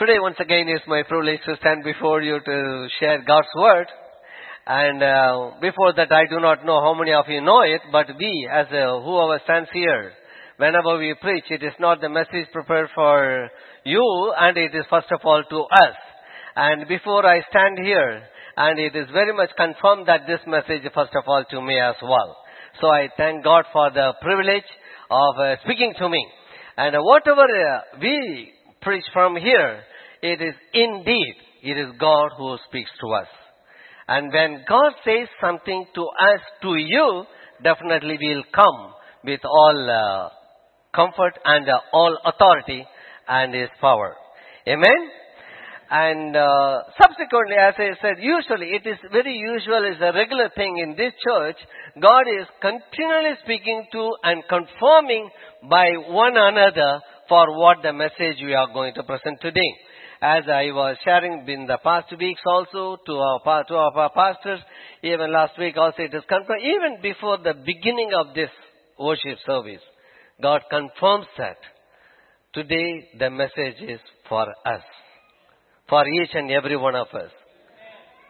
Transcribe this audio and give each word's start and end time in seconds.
Today, 0.00 0.16
once 0.18 0.40
again, 0.40 0.66
is 0.66 0.80
my 0.88 1.02
privilege 1.06 1.40
to 1.44 1.56
stand 1.60 1.84
before 1.84 2.22
you 2.22 2.40
to 2.40 2.88
share 2.98 3.20
God's 3.20 3.52
word. 3.54 3.86
And 4.66 5.02
uh, 5.02 5.60
before 5.60 5.92
that, 5.92 6.10
I 6.10 6.24
do 6.24 6.40
not 6.40 6.64
know 6.64 6.80
how 6.80 6.94
many 6.94 7.12
of 7.12 7.26
you 7.28 7.42
know 7.42 7.60
it, 7.60 7.82
but 7.92 8.06
we, 8.18 8.48
as 8.50 8.64
uh, 8.72 8.96
whoever 9.04 9.38
stands 9.44 9.68
here, 9.74 10.12
whenever 10.56 10.96
we 10.96 11.14
preach, 11.20 11.44
it 11.50 11.62
is 11.62 11.76
not 11.78 12.00
the 12.00 12.08
message 12.08 12.48
prepared 12.50 12.88
for 12.94 13.50
you, 13.84 14.32
and 14.40 14.56
it 14.56 14.74
is 14.74 14.86
first 14.88 15.12
of 15.12 15.20
all 15.22 15.44
to 15.44 15.60
us. 15.84 15.96
And 16.56 16.88
before 16.88 17.26
I 17.26 17.42
stand 17.50 17.76
here, 17.84 18.22
and 18.56 18.80
it 18.80 18.96
is 18.96 19.04
very 19.12 19.36
much 19.36 19.50
confirmed 19.54 20.08
that 20.08 20.24
this 20.26 20.40
message 20.46 20.82
is 20.82 20.92
first 20.94 21.12
of 21.14 21.24
all 21.26 21.44
to 21.50 21.60
me 21.60 21.78
as 21.78 21.96
well. 22.02 22.38
So 22.80 22.86
I 22.86 23.10
thank 23.18 23.44
God 23.44 23.66
for 23.70 23.90
the 23.90 24.14
privilege 24.22 24.70
of 25.10 25.34
uh, 25.38 25.56
speaking 25.62 25.92
to 25.98 26.08
me. 26.08 26.26
And 26.78 26.96
uh, 26.96 27.00
whatever 27.02 27.44
uh, 27.44 28.00
we 28.00 28.54
preach 28.80 29.04
from 29.12 29.36
here, 29.36 29.84
it 30.22 30.40
is 30.40 30.54
indeed, 30.74 31.34
it 31.62 31.78
is 31.78 31.94
God 31.98 32.30
who 32.36 32.56
speaks 32.68 32.90
to 33.00 33.12
us. 33.12 33.28
And 34.08 34.32
when 34.32 34.64
God 34.68 34.92
says 35.04 35.28
something 35.40 35.86
to 35.94 36.02
us, 36.02 36.40
to 36.62 36.74
you, 36.76 37.24
definitely 37.62 38.18
we'll 38.20 38.44
come 38.54 38.92
with 39.24 39.40
all 39.44 39.90
uh, 39.90 40.28
comfort 40.94 41.38
and 41.44 41.68
uh, 41.68 41.78
all 41.92 42.18
authority 42.24 42.84
and 43.28 43.54
His 43.54 43.68
power. 43.80 44.16
Amen? 44.66 45.10
And 45.92 46.36
uh, 46.36 46.82
subsequently, 47.02 47.56
as 47.58 47.74
I 47.76 47.90
said, 48.00 48.22
usually 48.22 48.78
it 48.78 48.86
is 48.86 48.98
very 49.10 49.34
usual, 49.34 49.84
is 49.90 50.00
a 50.00 50.12
regular 50.14 50.48
thing 50.54 50.78
in 50.78 50.90
this 50.96 51.12
church. 51.18 51.56
God 52.00 52.30
is 52.30 52.46
continually 52.62 53.34
speaking 53.42 53.86
to 53.92 54.12
and 54.22 54.42
confirming 54.48 55.28
by 55.68 55.90
one 56.08 56.36
another 56.36 57.00
for 57.28 57.58
what 57.58 57.78
the 57.82 57.92
message 57.92 58.38
we 58.42 58.54
are 58.54 58.72
going 58.72 58.94
to 58.94 59.02
present 59.02 59.40
today. 59.40 59.70
As 60.22 60.44
I 60.48 60.70
was 60.72 60.98
sharing 61.02 61.48
in 61.48 61.66
the 61.66 61.78
past 61.82 62.12
weeks 62.18 62.42
also 62.44 62.98
to 63.06 63.12
our, 63.12 63.64
to 63.64 63.74
our 63.74 64.10
pastors, 64.10 64.60
even 65.02 65.32
last 65.32 65.58
week 65.58 65.78
also 65.78 66.02
it 66.02 66.14
is 66.14 66.22
confirmed, 66.28 66.62
even 66.62 67.00
before 67.00 67.38
the 67.38 67.54
beginning 67.54 68.10
of 68.18 68.34
this 68.34 68.50
worship 68.98 69.38
service, 69.46 69.80
God 70.42 70.60
confirms 70.68 71.26
that 71.38 71.56
today 72.52 73.08
the 73.18 73.30
message 73.30 73.80
is 73.80 74.00
for 74.28 74.46
us 74.66 74.82
for 75.88 76.06
each 76.06 76.30
and 76.34 76.50
every 76.50 76.76
one 76.76 76.94
of 76.94 77.08
us. 77.14 77.30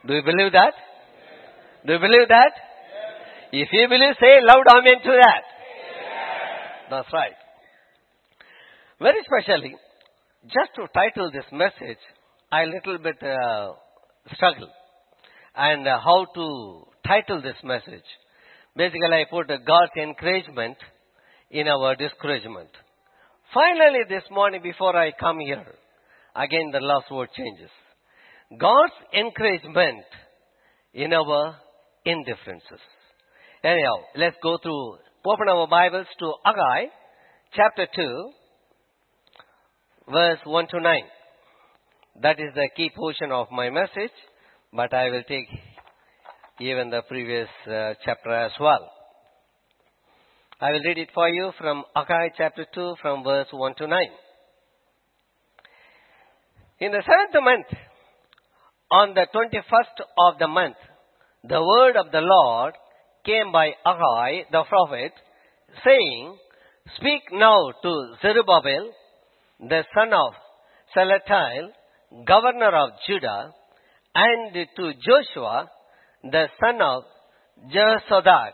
Do 0.07 0.15
you 0.15 0.23
believe 0.23 0.53
that? 0.53 0.75
Do 1.87 1.95
you 1.95 1.99
believe 1.99 2.29
that? 2.29 2.53
If 3.53 3.69
you 3.73 3.89
believe, 3.89 4.15
say 4.21 4.39
loud 4.43 4.65
amen 4.79 5.03
to 5.03 5.19
that. 5.21 5.43
That's 6.89 7.13
right. 7.13 7.35
Very 9.01 9.19
specially, 9.25 9.75
just 10.45 10.71
to 10.77 10.87
title 10.95 11.31
this 11.33 11.45
message, 11.53 11.99
I 12.51 12.65
little 12.65 12.99
bit 12.99 13.17
uh, 13.23 13.73
struggle 14.35 14.71
and 15.55 15.87
uh, 15.87 15.99
how 16.01 16.27
to 16.35 16.87
title 17.07 17.43
this 17.43 17.61
message. 17.63 18.07
Basically, 18.75 19.13
I 19.13 19.25
put 19.31 19.51
uh, 19.51 19.59
God's 19.67 19.93
encouragement 20.01 20.77
in 21.51 21.69
our 21.69 21.95
discouragement. 21.95 22.71
Finally, 23.53 24.05
this 24.09 24.23
morning 24.31 24.63
before 24.63 24.97
I 24.97 25.13
come 25.19 25.41
here, 25.41 25.67
again 26.35 26.71
the 26.73 26.81
last 26.81 27.11
word 27.11 27.29
changes. 27.37 27.71
God's 28.59 28.95
encouragement 29.13 30.05
in 30.95 31.13
our 31.13 31.57
indifferences. 32.07 32.81
Anyhow, 33.63 33.99
let's 34.17 34.37
go 34.43 34.57
through, 34.63 34.99
open 35.27 35.49
our 35.51 35.69
Bibles 35.69 36.07
to 36.19 36.33
Haggai, 36.45 36.87
chapter 37.55 37.87
2, 37.95 38.31
verse 40.11 40.39
1 40.45 40.67
to 40.69 40.81
9. 40.81 41.03
That 42.23 42.41
is 42.41 42.53
the 42.55 42.69
key 42.77 42.91
portion 42.95 43.33
of 43.33 43.47
my 43.51 43.71
message, 43.71 44.15
but 44.73 44.93
I 44.93 45.11
will 45.11 45.23
take 45.29 45.49
even 46.61 46.91
the 46.91 47.03
previous 47.09 47.49
uh, 47.67 47.95
chapter 48.05 48.31
as 48.33 48.53
well. 48.61 48.91
I 50.61 50.73
will 50.73 50.83
read 50.85 50.99
it 50.99 51.09
for 51.15 51.29
you 51.29 51.53
from 51.59 51.85
Haggai 51.97 52.29
chapter 52.37 52.67
2 52.75 52.95
from 53.01 53.25
verse 53.25 53.47
1 53.51 53.75
to 53.77 53.87
9. 53.87 53.99
In 56.81 56.93
the 56.93 57.03
seventh 57.03 57.45
month, 57.45 57.81
on 58.91 59.15
the 59.15 59.27
21st 59.35 60.05
of 60.19 60.39
the 60.39 60.49
month, 60.49 60.77
the 61.45 61.63
word 61.63 61.97
of 61.97 62.13
the 62.13 62.21
Lord 62.21 62.75
came 63.25 63.53
by 63.53 63.71
Haggai 63.85 64.51
the 64.53 64.65
prophet, 64.69 65.13
saying, 65.85 66.37
Speak 66.97 67.23
now 67.33 67.73
to 67.83 68.15
Zerubbabel, 68.21 68.91
the 69.61 69.85
son 69.95 70.13
of 70.13 70.33
Salatiel, 70.97 71.71
governor 72.27 72.75
of 72.77 72.91
Judah, 73.07 73.53
and 74.15 74.53
to 74.77 74.93
Joshua, 75.07 75.71
the 76.23 76.47
son 76.59 76.81
of 76.81 77.05
Jehozadak, 77.73 78.53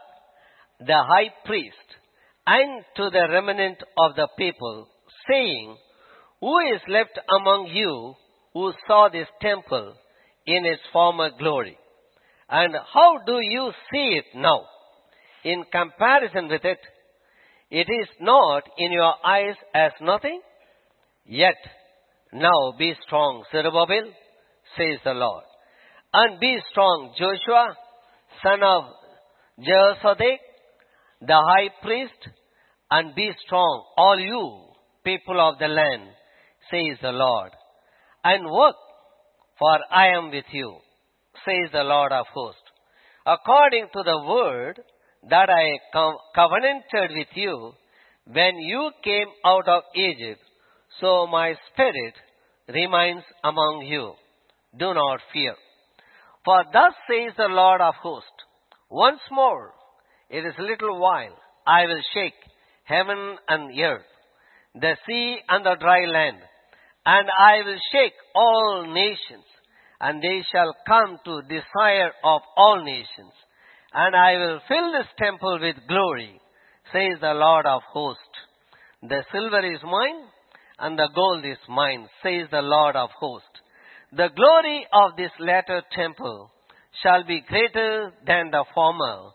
the 0.81 0.97
high 0.97 1.33
priest, 1.45 1.77
and 2.47 2.85
to 2.97 3.11
the 3.11 3.29
remnant 3.31 3.79
of 3.99 4.17
the 4.17 4.29
people, 4.37 4.89
saying, 5.31 5.77
Who 6.41 6.59
is 6.75 6.81
left 6.89 7.19
among 7.41 7.69
you 7.73 8.15
who 8.53 8.73
saw 8.87 9.09
this 9.09 9.29
temple 9.41 9.95
in 10.47 10.67
its 10.67 10.83
former 10.93 11.31
glory? 11.39 11.79
And 12.49 12.75
how 12.93 13.19
do 13.27 13.39
you 13.41 13.73
see 13.93 14.19
it 14.21 14.25
now? 14.35 14.65
In 15.45 15.65
comparison 15.71 16.49
with 16.49 16.65
it, 16.65 16.79
it 17.71 17.89
is 17.91 18.09
not 18.21 18.63
in 18.79 18.93
your 18.93 19.15
eyes 19.25 19.57
as 19.75 19.93
nothing? 20.01 20.41
Yet, 21.27 21.57
now 22.33 22.73
be 22.79 22.95
strong, 23.07 23.45
Zerubbabel, 23.51 24.13
says 24.77 24.99
the 25.05 25.15
Lord. 25.15 25.45
And 26.13 26.39
be 26.41 26.57
strong, 26.71 27.13
Joshua, 27.19 27.77
son 28.43 28.63
of 28.63 28.85
Jehozadak, 29.59 30.39
the 31.21 31.35
high 31.35 31.71
priest, 31.83 32.29
and 32.91 33.15
be 33.15 33.31
strong, 33.45 33.85
all 33.97 34.19
you 34.19 34.67
people 35.05 35.41
of 35.41 35.59
the 35.59 35.69
land, 35.69 36.09
says 36.71 36.99
the 37.03 37.11
Lord. 37.11 37.51
And 38.25 38.51
work, 38.51 38.77
for 39.59 39.79
I 39.91 40.09
am 40.17 40.31
with 40.31 40.45
you, 40.53 40.79
says 41.45 41.71
the 41.73 41.85
Lord 41.85 42.13
of 42.13 42.27
hosts. 42.33 42.61
According 43.25 43.89
to 43.93 44.03
the 44.05 44.23
word 44.27 44.81
that 45.31 45.49
I 45.51 45.79
co- 45.93 46.19
covenanted 46.35 47.17
with 47.17 47.29
you 47.35 47.73
when 48.27 48.59
you 48.59 48.91
came 49.03 49.29
out 49.45 49.69
of 49.69 49.83
Egypt, 49.95 50.41
so 51.01 51.27
my 51.27 51.55
spirit 51.73 52.15
remains 52.69 53.23
among 53.45 53.87
you. 53.87 54.13
Do 54.79 54.95
not 54.95 55.21
fear. 55.33 55.55
For 56.45 56.65
thus 56.73 56.95
says 57.09 57.33
the 57.37 57.49
Lord 57.49 57.81
of 57.81 57.95
hosts, 57.97 58.31
once 58.91 59.21
more, 59.31 59.73
it 60.31 60.45
is 60.45 60.55
a 60.59 60.63
little 60.63 60.99
while, 61.01 61.37
I 61.67 61.87
will 61.87 62.03
shake 62.15 62.35
heaven 62.85 63.37
and 63.49 63.81
earth, 63.81 64.07
the 64.75 64.97
sea 65.07 65.39
and 65.49 65.65
the 65.65 65.77
dry 65.81 66.05
land, 66.07 66.39
and 67.05 67.29
I 67.39 67.63
will 67.67 67.79
shake 67.93 68.15
all 68.35 68.87
nations, 68.87 69.45
and 70.01 70.23
they 70.23 70.43
shall 70.53 70.73
come 70.87 71.19
to 71.25 71.43
desire 71.43 72.13
of 72.25 72.43
all 72.57 72.83
nations, 72.85 73.33
and 73.93 74.15
I 74.15 74.37
will 74.37 74.61
fill 74.69 74.93
this 74.93 75.09
temple 75.19 75.59
with 75.61 75.77
glory, 75.89 76.41
says 76.93 77.21
the 77.21 77.35
Lord 77.35 77.67
of 77.67 77.83
hosts. 77.93 78.23
The 79.03 79.25
silver 79.33 79.65
is 79.67 79.81
mine, 79.83 80.29
and 80.79 80.99
the 80.99 81.09
gold 81.15 81.45
is 81.45 81.59
mine, 81.69 82.09
says 82.23 82.49
the 82.51 82.63
Lord 82.63 82.97
of 82.97 83.11
hosts. 83.19 83.49
The 84.13 84.29
glory 84.35 84.87
of 84.93 85.17
this 85.17 85.33
latter 85.39 85.83
temple 85.93 86.51
shall 87.03 87.25
be 87.25 87.43
greater 87.47 88.13
than 88.27 88.51
the 88.51 88.65
former, 88.75 89.31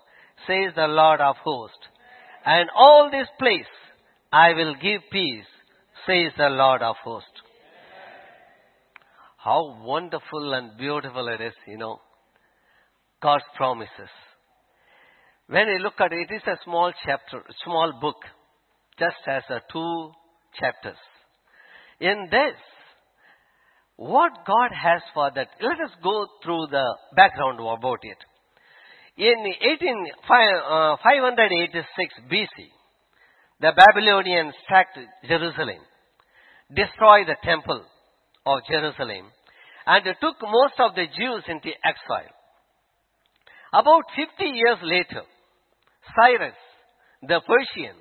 says 0.48 0.74
the 0.76 0.88
Lord 0.88 1.22
of 1.22 1.36
hosts. 1.44 1.88
And 2.46 2.70
all 2.76 3.10
this 3.12 3.28
place 3.40 3.72
I 4.32 4.54
will 4.54 4.76
give 4.76 5.02
peace, 5.12 5.46
says 6.08 6.32
the 6.38 6.50
Lord 6.50 6.82
of 6.82 6.96
hosts. 7.04 7.28
How 9.38 9.78
wonderful 9.82 10.54
and 10.54 10.78
beautiful 10.78 11.28
it 11.28 11.42
is, 11.42 11.54
you 11.68 11.78
know. 11.78 12.00
God's 13.22 13.44
promises. 13.56 14.10
When 15.48 15.68
you 15.68 15.80
look 15.80 16.00
at 16.00 16.14
it, 16.14 16.30
it 16.30 16.36
is 16.36 16.42
a 16.48 16.58
small 16.64 16.94
chapter, 17.06 17.44
small 17.64 17.94
book, 18.00 18.18
just 18.98 19.18
as 19.28 19.44
a 19.50 19.60
two 19.72 20.12
chapters. 20.60 20.98
In 22.02 22.28
this, 22.32 22.58
what 23.96 24.32
God 24.48 24.72
has 24.74 25.02
for 25.14 25.30
that, 25.36 25.50
let 25.62 25.78
us 25.80 25.94
go 26.02 26.26
through 26.44 26.66
the 26.72 26.98
background 27.16 27.60
about 27.60 28.00
it. 28.02 28.18
In 29.18 29.38
18, 29.46 30.08
uh, 30.26 30.98
586 30.98 32.14
BC, 32.26 32.74
the 33.60 33.72
Babylonians 33.78 34.56
sacked 34.68 34.98
Jerusalem, 35.28 35.86
destroyed 36.74 37.28
the 37.28 37.38
temple 37.46 37.86
of 38.48 38.60
Jerusalem, 38.68 39.30
and 39.86 40.04
took 40.20 40.42
most 40.42 40.74
of 40.80 40.96
the 40.96 41.06
Jews 41.06 41.44
into 41.48 41.70
exile. 41.86 42.34
About 43.74 44.04
50 44.16 44.44
years 44.44 44.80
later, 44.82 45.22
Cyrus, 46.18 46.58
the 47.22 47.42
Persian, 47.46 47.96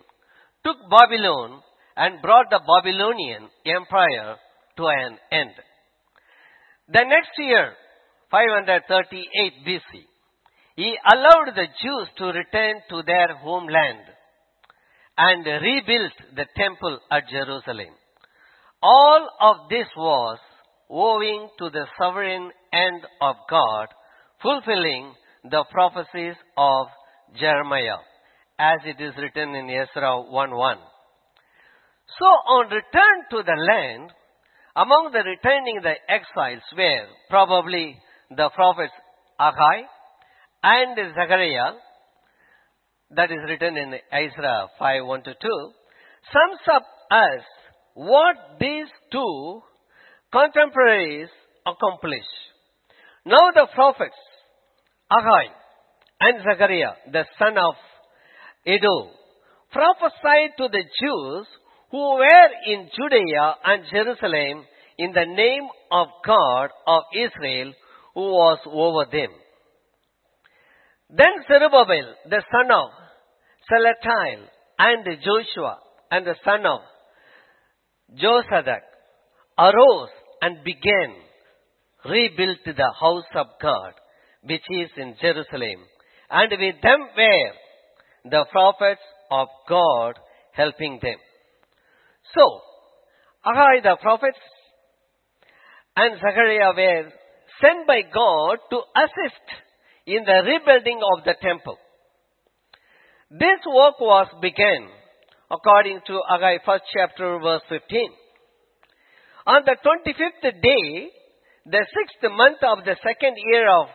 took 0.64 0.78
Babylon 0.88 1.60
and 1.96 2.22
brought 2.22 2.50
the 2.50 2.60
Babylonian 2.60 3.48
empire 3.66 4.36
to 4.76 4.86
an 4.86 5.18
end. 5.32 5.50
The 6.88 7.04
next 7.04 7.30
year, 7.38 7.72
538 8.30 9.52
BC, 9.66 10.04
he 10.76 10.96
allowed 11.12 11.54
the 11.54 11.66
Jews 11.82 12.08
to 12.18 12.24
return 12.26 12.80
to 12.90 13.02
their 13.02 13.36
homeland 13.36 14.04
and 15.18 15.44
rebuilt 15.44 16.12
the 16.34 16.46
temple 16.56 16.98
at 17.10 17.28
Jerusalem. 17.28 17.94
All 18.82 19.28
of 19.40 19.68
this 19.68 19.86
was 19.96 20.38
owing 20.88 21.48
to 21.58 21.70
the 21.70 21.86
sovereign 21.98 22.50
end 22.72 23.02
of 23.20 23.36
God 23.48 23.88
fulfilling 24.42 25.12
the 25.44 25.64
prophecies 25.70 26.34
of 26.56 26.86
Jeremiah 27.38 27.98
as 28.58 28.78
it 28.84 29.02
is 29.02 29.14
written 29.16 29.54
in 29.54 29.68
Ezra 29.70 30.22
1:1. 30.22 30.78
So 32.18 32.26
on 32.26 32.66
return 32.66 33.16
to 33.30 33.42
the 33.42 33.56
land, 33.56 34.12
among 34.76 35.10
the 35.12 35.22
returning 35.22 35.80
the 35.82 35.94
exiles 36.08 36.62
were 36.76 37.06
probably 37.28 37.96
the 38.30 38.50
prophets 38.54 38.92
Haggai 39.38 39.82
and 40.62 40.96
Zechariah, 41.14 41.74
that 43.16 43.30
is 43.30 43.38
written 43.48 43.76
in 43.76 43.94
Isaiah 44.12 44.66
5 44.78 45.06
1 45.06 45.22
to 45.24 45.34
2, 45.34 45.72
sums 46.32 46.60
up 46.72 46.86
as 47.10 47.40
what 47.94 48.36
these 48.60 48.86
two 49.10 49.62
contemporaries 50.32 51.28
accomplish. 51.66 52.28
Now 53.24 53.50
the 53.54 53.66
prophets, 53.74 54.16
Haggai 55.10 55.52
and 56.20 56.42
Zechariah, 56.44 56.94
the 57.12 57.24
son 57.38 57.56
of 57.58 57.74
Iddo, 58.66 59.10
prophesied 59.72 60.56
to 60.58 60.68
the 60.68 60.84
Jews 60.84 61.46
who 61.90 62.14
were 62.16 62.50
in 62.66 62.88
Judea 62.96 63.54
and 63.64 63.84
Jerusalem 63.90 64.64
in 64.98 65.12
the 65.12 65.26
name 65.26 65.68
of 65.90 66.08
God 66.24 66.70
of 66.86 67.02
Israel 67.14 67.72
who 68.14 68.20
was 68.20 68.58
over 68.66 69.10
them. 69.10 69.30
Then 71.10 71.44
Zerubbabel, 71.48 72.14
the 72.28 72.42
son 72.52 72.70
of 72.70 72.90
Salatiel, 73.70 74.46
and 74.78 75.04
Joshua, 75.04 75.78
and 76.10 76.26
the 76.26 76.36
son 76.44 76.64
of 76.66 76.80
Josadak, 78.16 78.82
arose 79.58 80.10
and 80.42 80.64
began 80.64 81.14
rebuilt 82.04 82.58
the 82.64 82.94
house 83.00 83.30
of 83.34 83.46
God, 83.60 83.92
which 84.42 84.62
is 84.70 84.90
in 84.96 85.16
Jerusalem. 85.20 85.80
And 86.30 86.50
with 86.50 86.80
them 86.82 87.00
were 87.16 87.52
the 88.24 88.44
prophets 88.50 89.02
of 89.30 89.48
God 89.68 90.14
helping 90.52 90.98
them. 91.02 91.18
So, 92.34 92.60
Haggai 93.44 93.82
the 93.82 93.96
prophets 94.00 94.38
and 95.96 96.16
Zechariah 96.16 96.72
were 96.76 97.10
sent 97.60 97.86
by 97.86 98.02
God 98.02 98.58
to 98.70 98.78
assist 98.96 99.46
in 100.06 100.24
the 100.24 100.42
rebuilding 100.46 101.00
of 101.14 101.24
the 101.24 101.34
temple. 101.42 101.78
This 103.30 103.60
work 103.66 104.00
was 104.00 104.28
begun 104.40 104.88
according 105.50 106.00
to 106.06 106.20
Haggai 106.28 106.58
first 106.64 106.84
chapter 106.92 107.38
verse 107.38 107.62
15. 107.68 108.10
On 109.46 109.62
the 109.64 109.76
25th 109.82 110.62
day, 110.62 111.10
the 111.66 111.86
sixth 111.94 112.22
month 112.22 112.58
of 112.62 112.84
the 112.84 112.96
second 113.02 113.34
year 113.36 113.68
of 113.68 113.88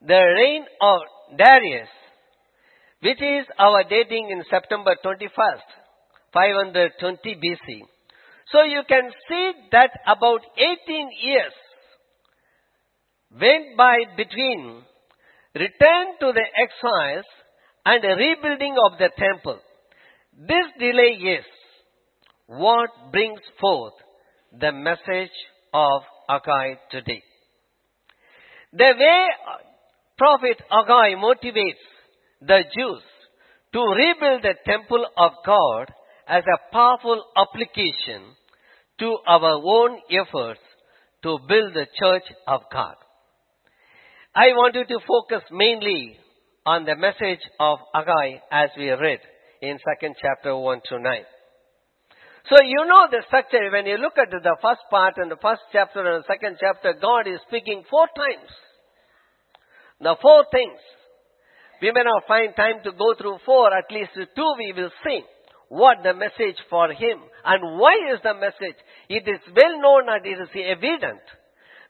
the 0.00 0.20
reign 0.36 0.64
of 0.80 1.00
Darius, 1.36 1.88
which 3.02 3.20
is 3.20 3.46
our 3.58 3.84
dating 3.84 4.30
in 4.30 4.42
September 4.50 4.96
21st, 5.04 5.68
520 6.32 7.34
BC. 7.36 7.80
So 8.52 8.62
you 8.62 8.82
can 8.88 9.10
see 9.28 9.52
that 9.72 9.90
about 10.06 10.40
18 10.56 11.08
years 11.22 11.52
went 13.30 13.76
by 13.76 13.98
between 14.16 14.82
return 15.54 16.06
to 16.20 16.32
the 16.32 16.46
exiles 16.56 17.26
and 17.84 18.02
rebuilding 18.02 18.76
of 18.84 18.98
the 18.98 19.10
temple. 19.16 19.58
This 20.36 20.66
delay 20.78 21.36
is 21.38 21.44
what 22.46 22.90
brings 23.12 23.40
forth 23.60 23.94
the 24.58 24.72
message 24.72 25.30
of 25.72 26.02
Haggai 26.28 26.74
today. 26.90 27.22
The 28.72 28.92
way 28.98 29.26
Prophet 30.18 30.60
Haggai 30.70 31.14
motivates 31.14 31.84
the 32.40 32.62
Jews 32.76 33.02
to 33.72 33.80
rebuild 33.80 34.42
the 34.42 34.54
temple 34.64 35.06
of 35.16 35.32
God 35.46 35.92
as 36.30 36.44
a 36.46 36.72
powerful 36.72 37.24
application 37.36 38.22
to 39.00 39.16
our 39.26 39.60
own 39.64 39.98
efforts 40.08 40.60
to 41.24 41.38
build 41.48 41.74
the 41.74 41.86
church 41.98 42.22
of 42.46 42.60
God. 42.72 42.94
I 44.34 44.54
want 44.54 44.76
you 44.76 44.84
to 44.84 44.98
focus 45.06 45.42
mainly 45.50 46.16
on 46.64 46.84
the 46.84 46.94
message 46.94 47.42
of 47.58 47.80
Haggai 47.92 48.38
as 48.52 48.70
we 48.78 48.88
read 48.90 49.18
in 49.60 49.76
second 49.84 50.14
chapter 50.22 50.56
1 50.56 50.80
to 50.90 51.00
9. 51.00 51.12
So 52.48 52.56
you 52.62 52.86
know 52.86 53.08
the 53.10 53.22
structure. 53.26 53.68
When 53.72 53.86
you 53.86 53.98
look 53.98 54.16
at 54.16 54.30
the 54.30 54.56
first 54.62 54.80
part 54.88 55.14
and 55.16 55.30
the 55.30 55.42
first 55.42 55.62
chapter 55.72 56.00
and 56.00 56.22
the 56.22 56.28
second 56.30 56.58
chapter, 56.60 56.94
God 57.00 57.26
is 57.26 57.40
speaking 57.48 57.82
four 57.90 58.06
times. 58.14 58.50
The 60.00 60.14
four 60.22 60.46
things. 60.52 60.78
We 61.82 61.90
may 61.90 62.04
not 62.04 62.22
find 62.28 62.54
time 62.54 62.84
to 62.84 62.92
go 62.92 63.14
through 63.18 63.38
four, 63.44 63.76
at 63.76 63.90
least 63.90 64.14
two 64.14 64.52
we 64.58 64.72
will 64.72 64.90
see. 65.04 65.20
What 65.70 66.02
the 66.02 66.18
message 66.18 66.58
for 66.66 66.90
him 66.90 67.22
and 67.46 67.78
why 67.78 67.94
is 68.10 68.18
the 68.26 68.34
message? 68.34 68.74
It 69.06 69.22
is 69.22 69.38
well 69.54 69.78
known 69.78 70.10
and 70.10 70.26
it 70.26 70.42
is 70.42 70.50
evident. 70.50 71.22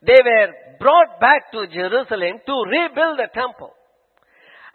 They 0.04 0.20
were 0.20 0.76
brought 0.76 1.16
back 1.16 1.48
to 1.56 1.64
Jerusalem 1.64 2.44
to 2.44 2.54
rebuild 2.68 3.16
the 3.16 3.32
temple. 3.32 3.72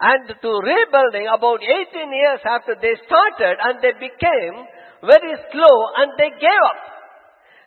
And 0.02 0.26
to 0.26 0.50
rebuilding 0.58 1.30
about 1.30 1.62
18 1.62 1.86
years 2.12 2.42
after 2.50 2.74
they 2.82 2.98
started 3.06 3.56
and 3.62 3.78
they 3.78 3.94
became 3.94 4.56
very 5.06 5.34
slow 5.54 5.76
and 6.02 6.10
they 6.18 6.34
gave 6.42 6.62
up. 6.66 6.82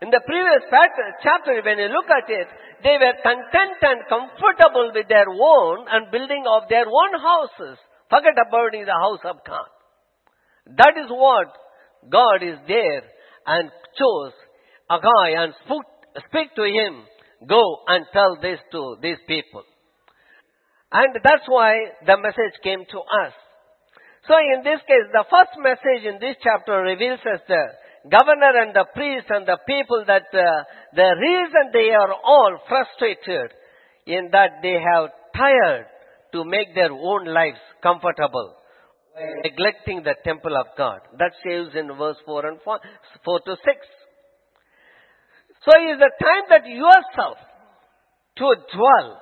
In 0.03 0.11
the 0.11 0.19
previous 0.27 0.67
chapter, 1.23 1.55
when 1.63 1.79
you 1.79 1.87
look 1.87 2.11
at 2.11 2.27
it, 2.27 2.47
they 2.83 2.99
were 2.99 3.15
content 3.23 3.79
and 3.79 3.99
comfortable 4.11 4.91
with 4.91 5.07
their 5.07 5.31
own 5.31 5.87
and 5.87 6.11
building 6.11 6.43
of 6.51 6.67
their 6.67 6.87
own 6.87 7.11
houses. 7.15 7.79
Forget 8.11 8.35
about 8.35 8.75
the 8.75 8.91
house 8.91 9.23
of 9.23 9.39
God. 9.47 9.71
That 10.77 10.93
is 10.97 11.09
what 11.09 11.47
God 12.09 12.43
is 12.43 12.59
there 12.67 13.03
and 13.47 13.69
chose 13.97 14.33
Haggai 14.89 15.43
and 15.43 15.53
spoke, 15.65 15.85
speak 16.29 16.53
to 16.55 16.63
him, 16.63 17.05
go 17.47 17.61
and 17.87 18.05
tell 18.13 18.37
this 18.41 18.59
to 18.71 18.97
these 19.01 19.21
people. 19.27 19.63
And 20.91 21.13
that's 21.23 21.45
why 21.47 21.73
the 22.05 22.17
message 22.17 22.57
came 22.63 22.85
to 22.89 22.99
us. 22.99 23.33
So 24.27 24.33
in 24.37 24.63
this 24.63 24.81
case, 24.85 25.07
the 25.13 25.25
first 25.29 25.53
message 25.61 26.05
in 26.05 26.17
this 26.19 26.35
chapter 26.41 26.81
reveals 26.81 27.21
us 27.21 27.41
the 27.47 27.63
governor 28.09 28.61
and 28.61 28.75
the 28.75 28.85
priest 28.93 29.27
and 29.29 29.45
the 29.45 29.57
people 29.67 30.03
that 30.07 30.25
uh, 30.33 30.63
the 30.93 31.09
reason 31.17 31.69
they 31.73 31.93
are 31.93 32.13
all 32.13 32.57
frustrated 32.67 33.53
in 34.05 34.29
that 34.31 34.61
they 34.61 34.77
have 34.81 35.09
tired 35.35 35.85
to 36.33 36.43
make 36.45 36.73
their 36.73 36.91
own 36.91 37.25
lives 37.25 37.61
comfortable 37.81 38.58
neglecting 39.43 40.03
the 40.03 40.15
temple 40.23 40.55
of 40.57 40.67
God. 40.77 40.99
That 41.17 41.31
says 41.43 41.73
in 41.75 41.87
verse 41.97 42.17
4 42.25 42.45
and 42.47 42.59
4, 42.63 42.79
4 43.25 43.39
to 43.41 43.55
6. 43.55 43.59
So 45.65 45.71
it 45.75 45.95
is 45.95 45.99
the 45.99 46.11
time 46.23 46.45
that 46.49 46.67
yourself 46.67 47.37
to 48.37 48.47
dwell 48.73 49.21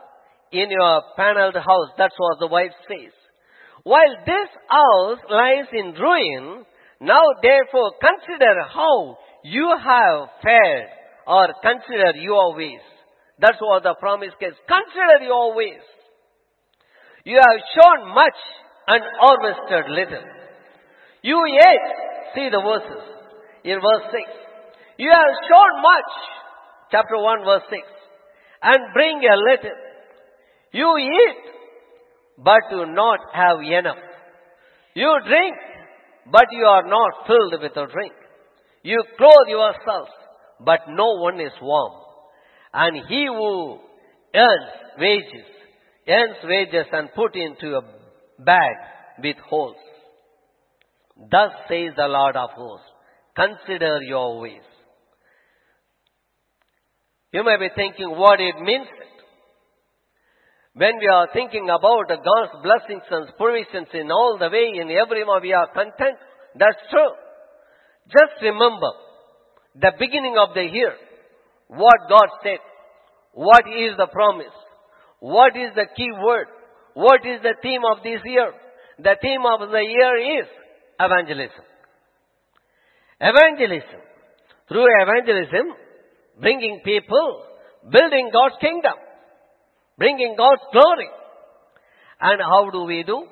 in 0.52 0.70
your 0.70 1.02
paneled 1.16 1.56
house. 1.56 1.92
That's 1.98 2.16
what 2.18 2.40
the 2.40 2.48
wife 2.48 2.72
says. 2.88 3.14
While 3.84 4.16
this 4.26 4.50
house 4.70 5.20
lies 5.30 5.68
in 5.74 5.94
ruin, 5.94 6.66
now 7.02 7.24
therefore 7.42 7.94
consider 8.00 8.54
how 8.74 9.18
you 9.44 9.74
have 9.78 10.30
fared 10.44 10.90
or 11.26 11.48
consider 11.62 12.18
your 12.20 12.56
ways. 12.56 12.84
That's 13.40 13.58
what 13.60 13.84
the 13.84 13.96
promise 14.00 14.34
says. 14.42 14.54
Consider 14.68 15.26
your 15.26 15.56
ways. 15.56 15.84
You 17.24 17.38
have 17.38 17.60
shown 17.76 18.14
much 18.14 18.40
and 18.88 19.04
harvested 19.20 19.92
little. 19.92 20.24
You 21.22 21.38
ate, 21.46 21.90
see 22.36 22.50
the 22.50 22.62
verses 22.62 23.04
in 23.64 23.76
verse 23.82 24.06
6. 24.12 24.24
You 24.98 25.12
have 25.12 25.34
shown 25.50 25.82
much, 25.82 26.12
chapter 26.92 27.18
1 27.18 27.46
verse 27.46 27.64
6, 27.70 27.82
and 28.64 28.94
bring 28.94 29.22
a 29.24 29.36
little. 29.36 29.78
You 30.72 30.96
eat, 30.98 31.44
but 32.38 32.62
do 32.70 32.86
not 32.86 33.20
have 33.34 33.58
enough. 33.62 33.98
You 34.94 35.14
drink, 35.28 35.56
but 36.32 36.46
you 36.52 36.66
are 36.66 36.88
not 36.88 37.28
filled 37.28 37.62
with 37.62 37.72
a 37.72 37.92
drink. 37.92 38.14
You 38.84 39.04
clothe 39.18 39.50
yourselves, 39.50 40.12
but 40.64 40.80
no 40.90 41.16
one 41.20 41.40
is 41.40 41.52
warm. 41.62 41.94
And 42.74 42.96
he 43.08 43.26
who 43.26 43.80
earns 44.34 44.72
wages, 44.98 45.46
earns 46.08 46.38
wages 46.44 46.86
and 46.92 47.10
put 47.14 47.36
into 47.36 47.76
a 47.76 47.82
bag 48.40 48.76
with 49.24 49.38
holes. 49.50 49.76
Thus 51.18 51.52
says 51.68 51.94
the 51.96 52.08
Lord 52.08 52.36
of 52.36 52.52
hosts, 52.52 52.86
consider 53.36 54.02
your 54.02 54.40
ways. 54.40 54.62
You 57.34 57.44
may 57.44 57.58
be 57.58 57.74
thinking 57.76 58.10
what 58.12 58.40
it 58.40 58.56
means. 58.62 58.88
When 60.74 60.98
we 61.00 61.08
are 61.08 61.28
thinking 61.34 61.68
about 61.70 62.08
God's 62.08 62.54
blessings 62.62 63.04
and 63.10 63.28
provisions 63.38 63.88
in 63.94 64.12
all 64.12 64.38
the 64.40 64.50
way, 64.50 64.70
in 64.76 64.92
everywhere 64.92 65.42
we 65.42 65.52
are 65.52 65.68
content. 65.74 66.18
That's 66.56 66.78
true. 66.92 67.14
Just 68.08 68.42
remember 68.42 68.92
the 69.76 69.92
beginning 70.00 70.36
of 70.40 70.54
the 70.54 70.64
year, 70.64 70.94
what 71.68 72.08
God 72.10 72.30
said, 72.44 72.60
what 73.34 73.66
is 73.68 73.98
the 73.98 74.08
promise, 74.12 74.56
what 75.20 75.56
is 75.58 75.74
the 75.76 75.86
key 75.96 76.12
word, 76.24 76.48
what 76.98 77.22
is 77.22 77.42
the 77.44 77.54
theme 77.62 77.86
of 77.86 78.02
this 78.02 78.22
year. 78.26 78.52
The 78.98 79.16
theme 79.22 79.46
of 79.46 79.70
the 79.70 79.84
year 79.86 80.42
is 80.42 80.48
evangelism. 81.00 81.66
Evangelism. 83.22 84.02
Through 84.68 84.88
evangelism, 85.06 85.78
bringing 86.42 86.82
people, 86.84 87.44
building 87.86 88.32
God's 88.34 88.56
kingdom, 88.60 88.98
bringing 89.98 90.34
God's 90.36 90.66
glory. 90.74 91.10
And 92.20 92.42
how 92.42 92.72
do 92.72 92.86
we 92.86 93.04
do? 93.04 93.28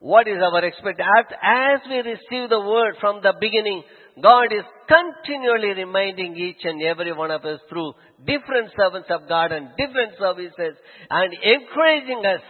What 0.00 0.26
is 0.26 0.40
our 0.40 0.64
expectation? 0.64 1.36
As 1.42 1.80
we 1.90 2.00
receive 2.00 2.48
the 2.48 2.60
word 2.60 2.96
from 2.98 3.20
the 3.20 3.34
beginning, 3.38 3.84
God 4.22 4.48
is 4.56 4.64
continually 4.88 5.76
reminding 5.84 6.34
each 6.36 6.64
and 6.64 6.80
every 6.82 7.12
one 7.12 7.30
of 7.30 7.44
us 7.44 7.60
through 7.68 7.92
different 8.24 8.72
servants 8.74 9.08
of 9.10 9.28
God 9.28 9.52
and 9.52 9.68
different 9.76 10.12
services 10.18 10.80
and 11.10 11.34
encouraging 11.44 12.24
us 12.24 12.40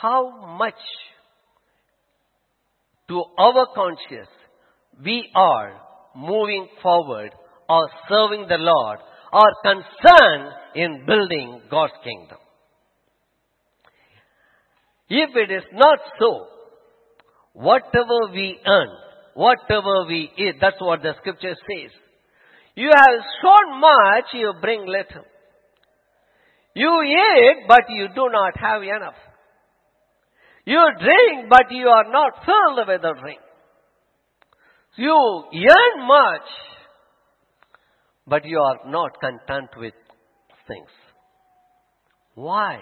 how 0.00 0.56
much 0.58 0.74
to 3.08 3.22
our 3.38 3.66
conscience 3.74 4.28
we 5.04 5.28
are 5.34 5.80
moving 6.16 6.68
forward 6.82 7.30
or 7.68 7.88
serving 8.08 8.46
the 8.48 8.58
Lord 8.58 8.98
or 9.32 9.44
concerned 9.62 10.52
in 10.74 11.04
building 11.06 11.62
God's 11.70 11.92
kingdom. 12.04 12.38
If 15.08 15.30
it 15.34 15.52
is 15.52 15.64
not 15.72 15.98
so, 16.18 16.46
whatever 17.52 18.32
we 18.32 18.58
earn, 18.64 18.88
whatever 19.34 20.06
we 20.06 20.30
eat, 20.36 20.54
that's 20.60 20.80
what 20.80 21.02
the 21.02 21.14
scripture 21.18 21.54
says. 21.54 21.90
You 22.76 22.90
have 22.94 23.24
sown 23.42 23.80
much, 23.80 24.24
you 24.32 24.52
bring 24.60 24.86
little. 24.86 25.24
You 26.74 27.02
eat, 27.02 27.64
but 27.66 27.82
you 27.88 28.08
do 28.14 28.28
not 28.30 28.56
have 28.56 28.82
enough. 28.82 29.14
You 30.70 30.82
drink, 31.00 31.48
but 31.48 31.72
you 31.72 31.88
are 31.88 32.12
not 32.12 32.44
filled 32.46 32.86
with 32.86 33.02
the 33.02 33.14
drink. 33.20 33.40
You 34.96 35.44
earn 35.52 36.06
much, 36.06 36.48
but 38.24 38.44
you 38.44 38.60
are 38.60 38.78
not 38.88 39.18
content 39.20 39.70
with 39.76 39.94
things. 40.68 40.92
Why? 42.36 42.78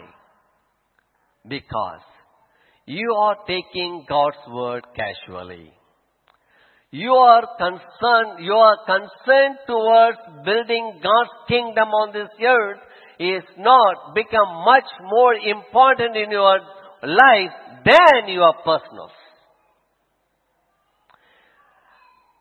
Because 1.49 2.05
you 2.85 3.11
are 3.21 3.37
taking 3.47 4.05
God's 4.07 4.45
word 4.51 4.85
casually. 4.95 5.73
You 6.91 7.13
are 7.13 7.47
concerned, 7.57 8.45
you 8.45 8.53
are 8.53 8.77
concerned 8.85 9.59
towards 9.67 10.19
building 10.45 11.01
God's 11.03 11.31
kingdom 11.49 11.89
on 11.89 12.13
this 12.13 12.29
earth 12.43 12.81
is 13.19 13.45
not 13.57 14.15
become 14.15 14.65
much 14.67 14.91
more 15.11 15.35
important 15.35 16.17
in 16.17 16.31
your 16.31 16.61
life 17.03 17.53
than 17.85 18.29
your 18.29 18.55
personal. 18.65 19.11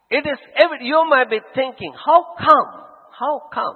It 0.09 0.25
is 0.25 0.39
evident, 0.55 0.83
you 0.83 1.05
might 1.09 1.29
be 1.29 1.39
thinking, 1.53 1.93
how 1.93 2.35
come? 2.37 2.83
How 3.19 3.41
come? 3.53 3.75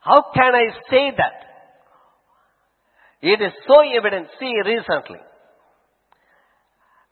How 0.00 0.24
can 0.34 0.54
I 0.54 0.66
say 0.90 1.12
that? 1.16 1.52
It 3.22 3.40
is 3.40 3.52
so 3.68 3.76
evident. 3.96 4.26
See, 4.40 4.52
recently, 4.66 5.20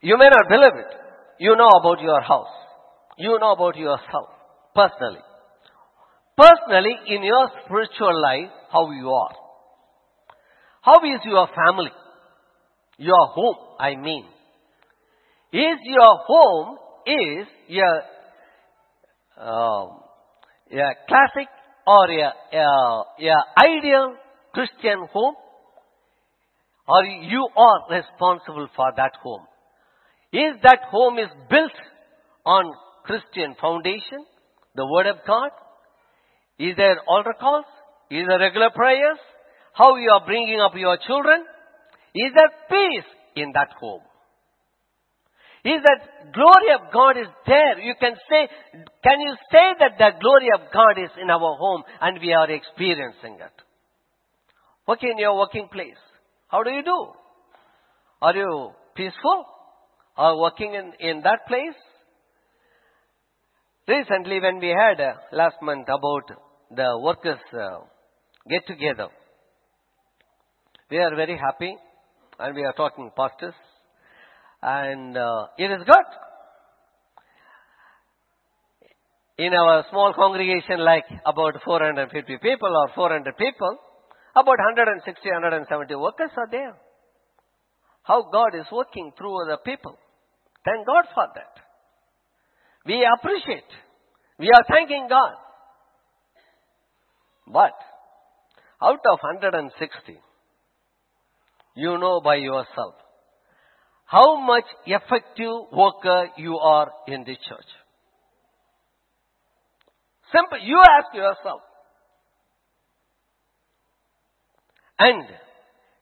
you 0.01 0.19
may 0.19 0.29
not 0.29 0.49
believe 0.49 0.75
it. 0.75 0.97
You 1.39 1.55
know 1.57 1.69
about 1.69 2.01
your 2.03 2.21
house. 2.21 2.49
You 3.17 3.39
know 3.41 3.53
about 3.53 3.77
yourself, 3.77 4.29
personally. 4.75 5.21
Personally, 6.37 6.97
in 7.07 7.23
your 7.23 7.51
spiritual 7.65 8.21
life, 8.21 8.51
how 8.73 8.91
you 8.91 9.11
are. 9.11 9.35
How 10.83 10.97
is 11.05 11.21
your 11.25 11.47
family? 11.55 11.93
Your 13.01 13.29
home, 13.29 13.57
I 13.79 13.95
mean. 13.97 14.27
Is 15.55 15.79
your 15.85 16.19
home, 16.27 16.77
is 17.07 17.47
your, 17.67 18.03
um, 19.39 20.01
your 20.71 20.95
classic 21.09 21.49
or 21.87 22.11
your 22.11 23.43
ideal 23.57 24.17
Christian 24.53 25.09
home? 25.15 25.35
Or 26.87 27.05
you 27.05 27.49
are 27.57 27.81
responsible 27.91 28.69
for 28.77 28.93
that 28.95 29.13
home? 29.23 29.47
Is 30.35 30.61
that 30.63 30.81
home 30.91 31.19
is 31.19 31.31
built 31.49 31.73
on 32.45 32.71
Christian 33.05 33.55
foundation, 33.59 34.27
the 34.75 34.85
Word 34.85 35.07
of 35.07 35.17
God? 35.27 35.53
Is 36.59 36.77
there 36.77 36.97
altar 37.09 37.35
calls? 37.41 37.65
Is 38.11 38.27
there 38.29 38.41
regular 38.41 38.69
prayers? 38.75 39.17
How 39.73 39.97
you 39.97 40.11
are 40.13 40.27
bringing 40.27 40.61
up 40.61 40.73
your 40.77 40.99
children? 41.07 41.47
Is 42.15 42.33
there 42.35 42.51
peace 42.69 43.09
in 43.37 43.53
that 43.55 43.71
home? 43.79 44.03
Is 45.65 45.81
that 45.85 46.33
glory 46.33 46.73
of 46.75 46.93
God 46.93 47.19
is 47.19 47.29
there? 47.47 47.79
You 47.81 47.95
can 48.01 48.15
say, 48.31 48.49
can 49.05 49.21
you 49.21 49.37
say 49.53 49.75
that 49.79 49.99
the 49.99 50.11
glory 50.19 50.49
of 50.55 50.73
God 50.73 51.03
is 51.03 51.11
in 51.21 51.29
our 51.29 51.57
home 51.57 51.83
and 52.01 52.19
we 52.21 52.33
are 52.33 52.51
experiencing 52.51 53.35
it? 53.35 53.53
Work 54.89 55.03
in 55.03 55.19
your 55.19 55.37
working 55.37 55.69
place. 55.71 56.01
How 56.49 56.63
do 56.63 56.71
you 56.71 56.83
do? 56.83 57.09
Are 58.23 58.35
you 58.35 58.71
peaceful? 58.95 59.45
Or 60.17 60.41
working 60.41 60.75
in, 60.75 60.93
in 60.99 61.23
that 61.23 61.47
place? 61.47 61.77
Recently 63.87 64.41
when 64.41 64.61
we 64.61 64.69
had 64.69 65.01
uh, 65.01 65.13
last 65.33 65.57
month 65.63 65.89
about 65.89 66.31
the 66.75 66.99
workers 67.03 67.39
uh, 67.53 67.81
get 68.49 68.67
together, 68.67 69.09
we 70.91 70.99
are 70.99 71.15
very 71.15 71.37
happy 71.37 71.77
and 72.41 72.55
we 72.55 72.65
are 72.65 72.73
talking 72.73 73.11
pastors 73.17 73.55
and 74.63 75.17
uh, 75.17 75.47
it 75.59 75.71
is 75.71 75.83
good. 75.87 76.09
In 79.39 79.55
our 79.55 79.85
small 79.91 80.13
congregation 80.15 80.81
like 80.81 81.05
about 81.25 81.55
450 81.65 82.37
people 82.43 82.69
or 82.69 82.91
400 82.95 83.37
people, 83.37 83.79
about 84.37 84.59
160, 84.59 85.31
170 85.31 85.95
workers 85.95 86.31
are 86.37 86.49
there. 86.51 86.77
How 88.03 88.29
God 88.31 88.55
is 88.55 88.67
working 88.71 89.13
through 89.17 89.47
the 89.49 89.59
people. 89.65 89.97
Thank 90.65 90.87
God 90.87 91.05
for 91.15 91.27
that. 91.35 91.55
We 92.87 93.07
appreciate. 93.19 93.71
We 94.39 94.49
are 94.49 94.65
thanking 94.69 95.07
God. 95.09 95.35
But 97.47 97.77
out 98.83 99.01
of 99.11 99.19
160, 99.23 100.21
you 101.75 101.99
know 101.99 102.21
by 102.21 102.37
yourself 102.37 102.95
how 104.11 104.41
much 104.41 104.65
effective 104.87 105.71
worker 105.73 106.31
you 106.37 106.59
are 106.59 106.91
in 107.07 107.21
the 107.21 107.37
church. 107.49 107.71
Simple. 110.33 110.59
You 110.63 110.83
ask 110.83 111.15
yourself. 111.15 111.61
And 114.99 115.23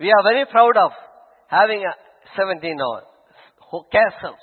we 0.01 0.11
are 0.11 0.23
very 0.23 0.47
proud 0.47 0.77
of 0.79 0.93
having 1.49 1.85
a 1.85 1.93
17 2.37 2.79
or 2.81 3.85
castles. 3.93 4.41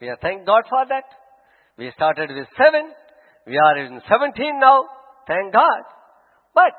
We 0.00 0.08
are 0.08 0.18
thank 0.20 0.44
God 0.44 0.64
for 0.68 0.84
that. 0.88 1.04
We 1.78 1.90
started 1.94 2.30
with 2.30 2.46
7. 2.56 2.92
We 3.46 3.56
are 3.56 3.78
in 3.78 4.00
17 4.08 4.60
now. 4.60 4.84
Thank 5.26 5.54
God. 5.54 5.82
But 6.54 6.72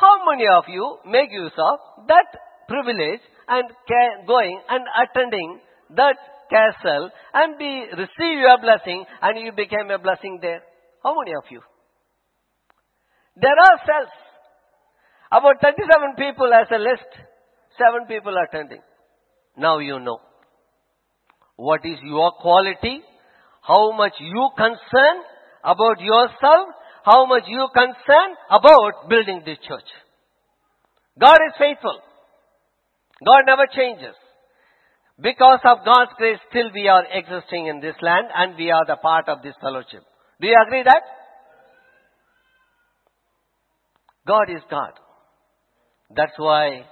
how 0.00 0.14
many 0.30 0.44
of 0.56 0.64
you 0.68 0.98
make 1.06 1.30
use 1.30 1.56
of 1.56 2.06
that 2.08 2.28
privilege 2.68 3.20
and 3.48 3.64
going 4.26 4.60
and 4.68 4.84
attending 5.02 5.60
that 5.96 6.16
castle 6.50 7.10
and 7.32 7.58
be, 7.58 7.86
receive 7.96 8.38
your 8.38 8.58
blessing 8.60 9.04
and 9.22 9.40
you 9.44 9.52
became 9.52 9.90
a 9.90 9.98
blessing 9.98 10.38
there? 10.42 10.62
How 11.02 11.14
many 11.18 11.34
of 11.34 11.44
you? 11.50 11.60
There 13.36 13.50
are 13.50 13.78
cells. 13.86 14.12
About 15.32 15.60
37 15.62 16.14
people 16.16 16.52
as 16.52 16.68
a 16.70 16.78
list. 16.78 17.10
7 17.78 18.06
people 18.06 18.34
attending. 18.36 18.80
Now 19.56 19.78
you 19.78 19.98
know. 19.98 20.20
What 21.56 21.84
is 21.84 21.98
your 22.02 22.32
quality? 22.32 23.00
How 23.62 23.96
much 23.96 24.12
you 24.20 24.50
concern 24.56 25.22
about 25.64 26.00
yourself? 26.00 26.68
How 27.06 27.24
much 27.24 27.44
you 27.46 27.68
concern 27.72 28.34
about 28.50 29.08
building 29.08 29.42
this 29.46 29.58
church? 29.58 29.88
God 31.20 31.38
is 31.46 31.54
faithful. 31.56 32.00
God 33.24 33.42
never 33.46 33.66
changes. 33.72 34.16
Because 35.20 35.60
of 35.64 35.84
God's 35.84 36.10
grace, 36.18 36.40
still 36.50 36.72
we 36.74 36.88
are 36.88 37.04
existing 37.10 37.68
in 37.68 37.80
this 37.80 37.94
land 38.02 38.26
and 38.34 38.56
we 38.56 38.72
are 38.72 38.84
the 38.86 38.96
part 38.96 39.28
of 39.28 39.40
this 39.42 39.54
fellowship. 39.60 40.02
Do 40.40 40.48
you 40.48 40.56
agree 40.66 40.82
that? 40.82 41.02
God 44.26 44.50
is 44.50 44.62
God. 44.68 44.90
That's 46.10 46.36
why 46.36 46.86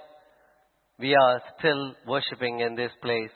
we 0.97 1.13
are 1.13 1.41
still 1.59 1.93
worshipping 2.07 2.61
in 2.61 2.75
this 2.75 2.91
place, 3.01 3.31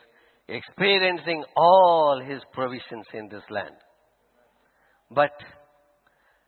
experiencing 0.48 1.44
all 1.54 2.22
His 2.26 2.40
provisions 2.54 3.04
in 3.12 3.28
this 3.28 3.44
land. 3.50 3.74
But 5.10 5.32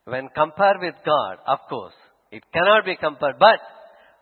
when 0.04 0.28
compared 0.34 0.80
with 0.80 0.94
God, 1.04 1.38
of 1.46 1.58
course, 1.68 1.94
it 2.30 2.42
cannot 2.52 2.84
be 2.84 2.96
compared. 2.96 3.38
But 3.38 3.60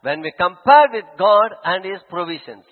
when 0.02 0.20
we 0.20 0.32
compare 0.36 0.88
with 0.92 1.04
God 1.18 1.50
and 1.64 1.84
His 1.84 2.00
provisions, 2.08 2.64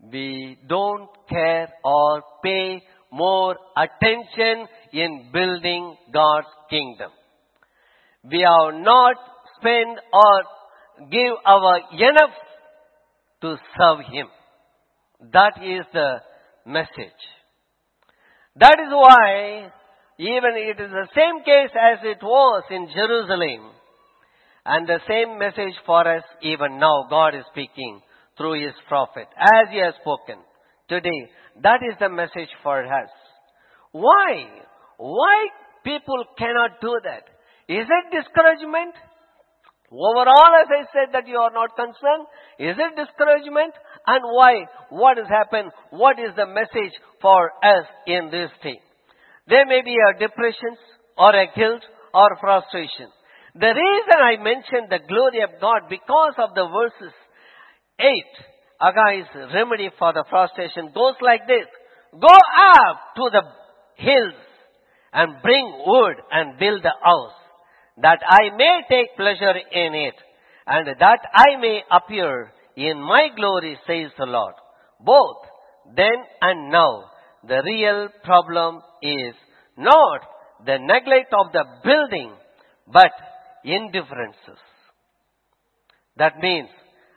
we 0.00 0.58
don't 0.68 1.08
care 1.28 1.68
or 1.84 2.22
pay 2.42 2.82
more 3.10 3.56
attention 3.76 4.66
in 4.92 5.30
building 5.32 5.96
God's 6.12 6.46
kingdom. 6.70 7.10
We 8.24 8.40
have 8.40 8.74
not 8.74 9.16
spent 9.58 9.98
or 10.12 11.08
give 11.10 11.34
our 11.46 11.80
enough 11.92 12.34
to 13.42 13.56
serve 13.78 14.00
Him. 14.12 14.26
That 15.32 15.54
is 15.62 15.84
the 15.92 16.18
message. 16.66 17.20
That 18.56 18.76
is 18.80 18.90
why 18.90 19.70
even 20.18 20.50
it 20.56 20.80
is 20.80 20.90
the 20.90 21.08
same 21.14 21.44
case 21.44 21.70
as 21.78 21.98
it 22.02 22.18
was 22.22 22.64
in 22.70 22.88
Jerusalem. 22.92 23.70
And 24.66 24.86
the 24.86 24.98
same 25.08 25.38
message 25.38 25.78
for 25.86 26.06
us 26.06 26.24
even 26.42 26.78
now. 26.78 27.06
God 27.08 27.34
is 27.34 27.44
speaking 27.52 28.02
through 28.36 28.64
His 28.64 28.74
prophet 28.88 29.28
as 29.38 29.70
He 29.70 29.78
has 29.78 29.94
spoken 30.02 30.42
today. 30.88 31.30
That 31.62 31.80
is 31.88 31.96
the 32.00 32.08
message 32.08 32.50
for 32.62 32.84
us. 32.84 33.10
Why? 33.92 34.44
Why 34.98 35.46
people 35.84 36.24
cannot 36.36 36.80
do 36.80 36.98
that? 37.04 37.24
Is 37.72 37.86
it 37.86 38.04
discouragement? 38.10 38.94
Overall, 39.90 40.52
as 40.60 40.68
I 40.68 40.84
said 40.92 41.14
that 41.14 41.26
you 41.26 41.38
are 41.38 41.52
not 41.52 41.74
concerned, 41.74 42.26
is 42.58 42.76
it 42.76 42.96
discouragement? 42.96 43.72
And 44.06 44.20
why? 44.24 44.66
What 44.90 45.16
has 45.16 45.28
happened? 45.28 45.70
What 45.90 46.18
is 46.18 46.34
the 46.36 46.46
message 46.46 46.92
for 47.22 47.52
us 47.62 47.86
in 48.06 48.28
this 48.30 48.50
thing? 48.62 48.80
There 49.48 49.66
may 49.66 49.82
be 49.82 49.96
a 49.96 50.18
depression 50.18 50.76
or 51.16 51.34
a 51.34 51.46
guilt 51.56 51.82
or 52.14 52.36
frustration. 52.40 53.08
The 53.54 53.72
reason 53.74 54.16
I 54.20 54.36
mentioned 54.36 54.88
the 54.90 55.00
glory 55.08 55.42
of 55.42 55.60
God 55.60 55.88
because 55.88 56.34
of 56.38 56.54
the 56.54 56.68
verses 56.68 57.14
8, 57.98 58.06
Haggai's 58.80 59.54
remedy 59.54 59.90
for 59.98 60.12
the 60.12 60.24
frustration 60.28 60.92
goes 60.94 61.14
like 61.20 61.46
this. 61.46 61.66
Go 62.12 62.28
up 62.28 62.96
to 63.16 63.30
the 63.32 63.42
hills 63.96 64.34
and 65.12 65.42
bring 65.42 65.82
wood 65.86 66.16
and 66.30 66.58
build 66.58 66.82
the 66.82 66.94
house 67.02 67.38
that 68.02 68.20
I 68.28 68.54
may 68.56 68.80
take 68.88 69.16
pleasure 69.16 69.56
in 69.72 69.94
it 69.94 70.14
and 70.66 70.86
that 71.00 71.20
I 71.34 71.56
may 71.60 71.80
appear 71.90 72.52
in 72.76 73.00
my 73.00 73.28
glory, 73.34 73.78
says 73.86 74.12
the 74.18 74.26
Lord. 74.26 74.54
Both 75.00 75.42
then 75.96 76.16
and 76.40 76.70
now, 76.70 77.04
the 77.46 77.62
real 77.64 78.08
problem 78.24 78.82
is 79.02 79.34
not 79.76 80.20
the 80.64 80.78
neglect 80.78 81.32
of 81.32 81.52
the 81.52 81.64
building, 81.84 82.32
but 82.92 83.12
indifferences. 83.64 84.60
That 86.16 86.38
means 86.40 86.68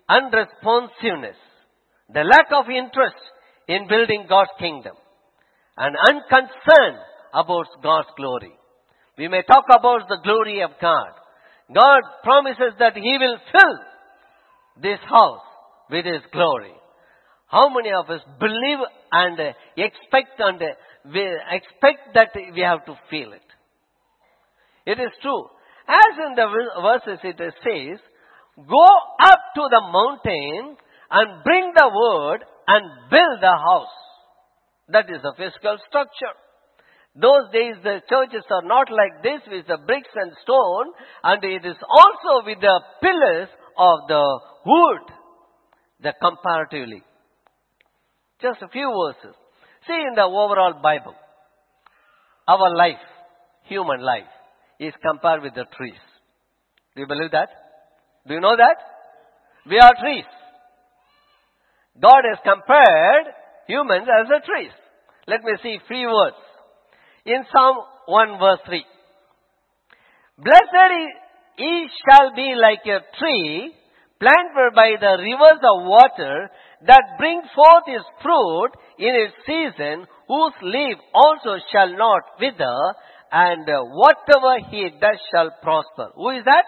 unresponsiveness, 0.09 1.37
the 2.13 2.23
lack 2.23 2.47
of 2.53 2.69
interest 2.69 3.21
in 3.67 3.87
building 3.87 4.25
God's 4.29 4.51
kingdom, 4.59 4.95
and 5.77 5.95
unconcern 6.07 6.99
about 7.33 7.67
God's 7.81 8.09
glory. 8.17 8.51
We 9.17 9.27
may 9.27 9.41
talk 9.43 9.65
about 9.69 10.07
the 10.07 10.19
glory 10.23 10.61
of 10.61 10.71
God. 10.81 11.11
God 11.73 12.01
promises 12.23 12.73
that 12.79 12.95
He 12.95 13.17
will 13.19 13.37
fill 13.51 13.77
this 14.81 14.99
house 15.09 15.45
with 15.89 16.05
His 16.05 16.21
glory. 16.31 16.73
How 17.51 17.67
many 17.67 17.91
of 17.91 18.09
us 18.09 18.21
believe 18.39 18.79
and 19.11 19.37
expect 19.75 20.39
and 20.39 20.61
expect 21.51 22.15
that 22.15 22.29
we 22.33 22.61
have 22.61 22.85
to 22.85 22.95
feel 23.09 23.33
it? 23.33 23.43
It 24.85 24.99
is 24.99 25.11
true. 25.21 25.49
As 25.87 26.15
in 26.27 26.35
the 26.35 26.47
verses 26.81 27.19
it 27.23 27.37
says, 27.37 27.99
go 28.55 28.85
up 29.19 29.41
to 29.55 29.63
the 29.69 29.81
mountain 29.91 30.77
and 31.11 31.43
bring 31.43 31.73
the 31.75 31.89
wood 31.91 32.39
and 32.67 32.83
build 33.09 33.41
the 33.41 33.57
house. 33.67 33.97
That 34.87 35.09
is 35.09 35.21
the 35.21 35.33
physical 35.35 35.77
structure. 35.89 36.35
Those 37.15 37.51
days 37.51 37.75
the 37.83 37.99
churches 38.07 38.45
are 38.49 38.63
not 38.63 38.87
like 38.89 39.21
this 39.23 39.41
with 39.51 39.67
the 39.67 39.77
bricks 39.85 40.15
and 40.15 40.31
stone 40.43 40.93
and 41.23 41.43
it 41.43 41.65
is 41.65 41.75
also 41.83 42.45
with 42.45 42.61
the 42.61 42.79
pillars 43.01 43.49
of 43.77 44.07
the 44.07 44.39
wood. 44.65 45.03
The 46.01 46.13
comparatively. 46.21 47.03
Just 48.41 48.61
a 48.61 48.67
few 48.69 48.89
verses. 48.89 49.35
See 49.87 49.93
in 49.93 50.15
the 50.15 50.23
overall 50.23 50.79
Bible, 50.81 51.15
our 52.47 52.75
life, 52.75 53.01
human 53.63 54.01
life, 54.01 54.29
is 54.79 54.93
compared 55.01 55.43
with 55.43 55.53
the 55.53 55.65
trees. 55.77 56.01
Do 56.95 57.01
you 57.01 57.07
believe 57.07 57.31
that? 57.31 57.49
Do 58.27 58.33
you 58.33 58.41
know 58.41 58.55
that? 58.55 58.77
We 59.69 59.77
are 59.77 59.93
trees. 60.01 60.25
God 62.01 62.21
has 62.29 62.39
compared 62.43 63.33
humans 63.67 64.07
as 64.07 64.27
the 64.27 64.41
trees. 64.45 64.71
Let 65.27 65.43
me 65.43 65.53
see 65.61 65.77
three 65.87 66.05
words. 66.05 66.37
In 67.25 67.43
Psalm 67.51 67.77
1 68.07 68.39
verse 68.39 68.59
3. 68.65 68.83
Blessed 70.39 71.21
he 71.57 71.87
shall 72.01 72.33
be 72.35 72.55
like 72.55 72.85
a 72.85 73.05
tree 73.19 73.73
planted 74.19 74.73
by 74.75 74.95
the 74.99 75.17
rivers 75.21 75.61
of 75.61 75.85
water 75.85 76.49
that 76.87 77.17
bring 77.17 77.41
forth 77.55 77.85
his 77.85 78.05
fruit 78.21 78.71
in 78.97 79.13
its 79.15 79.35
season, 79.45 80.05
whose 80.27 80.53
leaf 80.61 80.97
also 81.13 81.57
shall 81.71 81.95
not 81.95 82.23
wither, 82.39 82.79
and 83.31 83.65
whatever 83.67 84.59
he 84.69 84.89
does 84.89 85.19
shall 85.33 85.51
prosper. 85.61 86.11
Who 86.15 86.29
is 86.31 86.43
that? 86.45 86.65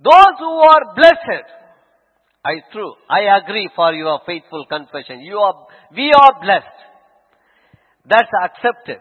Those 0.00 0.38
who 0.38 0.54
are 0.60 0.94
blessed. 0.94 1.48
I 2.44 2.62
true. 2.72 2.94
I 3.10 3.38
agree 3.42 3.68
for 3.74 3.92
your 3.92 4.20
faithful 4.24 4.64
confession. 4.66 5.20
You 5.20 5.38
are, 5.38 5.66
we 5.94 6.12
are 6.12 6.40
blessed. 6.40 6.78
That's 8.08 8.30
accepted. 8.44 8.98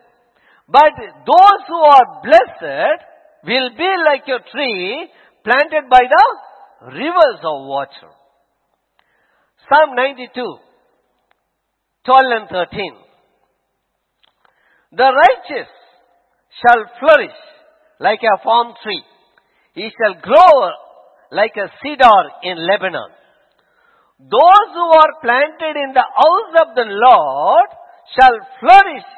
But 0.68 0.92
those 1.26 1.62
who 1.68 1.80
are 1.80 2.22
blessed 2.24 3.04
will 3.46 3.70
be 3.78 3.90
like 4.06 4.28
a 4.28 4.44
tree 4.52 5.10
planted 5.44 5.90
by 5.90 6.02
the 6.02 6.92
rivers 6.92 7.40
of 7.44 7.68
water. 7.68 8.17
Psalm 9.70 9.96
92, 9.96 10.58
12 12.06 12.24
and 12.40 12.50
13. 12.50 12.94
The 14.94 15.12
righteous 15.12 15.70
shall 16.62 16.84
flourish 17.00 17.36
like 18.00 18.20
a 18.24 18.42
palm 18.44 18.74
tree. 18.82 19.04
He 19.74 19.90
shall 19.92 20.22
grow 20.22 20.72
like 21.32 21.52
a 21.58 21.68
cedar 21.84 22.22
in 22.44 22.66
Lebanon. 22.66 23.12
Those 24.20 24.70
who 24.74 24.88
are 25.02 25.20
planted 25.22 25.76
in 25.84 25.94
the 25.94 26.08
house 26.16 26.54
of 26.64 26.76
the 26.76 26.86
Lord 26.88 27.70
shall 28.16 28.38
flourish 28.62 29.10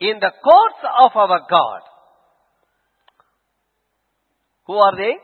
in 0.00 0.18
the 0.18 0.32
courts 0.42 0.82
of 1.04 1.10
our 1.14 1.40
God. 1.50 1.82
Who 4.66 4.74
are 4.74 4.96
they? 4.96 5.14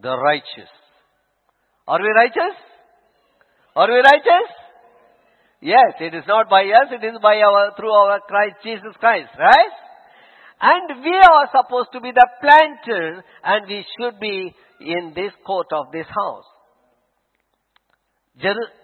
The 0.00 0.16
righteous. 0.16 0.70
Are 1.88 2.00
we 2.00 2.08
righteous? 2.08 2.56
Are 3.76 3.88
we 3.88 3.96
righteous? 3.96 4.50
Yes, 5.60 5.96
it 6.00 6.14
is 6.14 6.24
not 6.28 6.48
by 6.48 6.62
us, 6.62 6.92
it 6.92 7.04
is 7.04 7.18
by 7.22 7.36
our, 7.38 7.72
through 7.76 7.90
our 7.90 8.20
Christ, 8.20 8.56
Jesus 8.62 8.94
Christ, 9.00 9.30
right? 9.38 9.74
And 10.60 11.02
we 11.02 11.16
are 11.16 11.48
supposed 11.50 11.88
to 11.92 12.00
be 12.00 12.12
the 12.12 12.28
planters 12.40 13.24
and 13.42 13.66
we 13.66 13.84
should 13.96 14.20
be 14.20 14.54
in 14.80 15.12
this 15.14 15.32
court 15.44 15.66
of 15.72 15.86
this 15.92 16.06
house. 16.06 16.44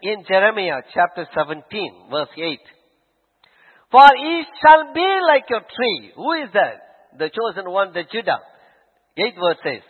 In 0.03 0.24
Jeremiah 0.29 0.83
chapter 0.92 1.26
17 1.35 2.11
verse 2.11 2.29
8. 2.37 2.59
For 3.90 4.09
he 4.16 4.42
shall 4.62 4.94
be 4.94 5.09
like 5.26 5.46
a 5.50 5.61
tree. 5.61 6.12
Who 6.16 6.33
is 6.33 6.50
that? 6.55 7.18
The 7.18 7.31
chosen 7.31 7.70
one, 7.70 7.92
the 7.92 8.05
Judah. 8.11 8.38
8 9.16 9.35
verse 9.35 9.59
says, 9.64 9.83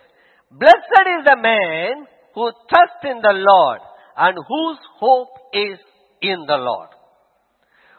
Blessed 0.50 1.06
is 1.20 1.24
the 1.24 1.36
man 1.36 2.06
who 2.34 2.50
trusts 2.68 3.04
in 3.04 3.20
the 3.20 3.34
Lord 3.34 3.80
and 4.16 4.36
whose 4.36 4.78
hope 4.98 5.34
is 5.52 5.78
in 6.22 6.44
the 6.46 6.56
Lord. 6.56 6.88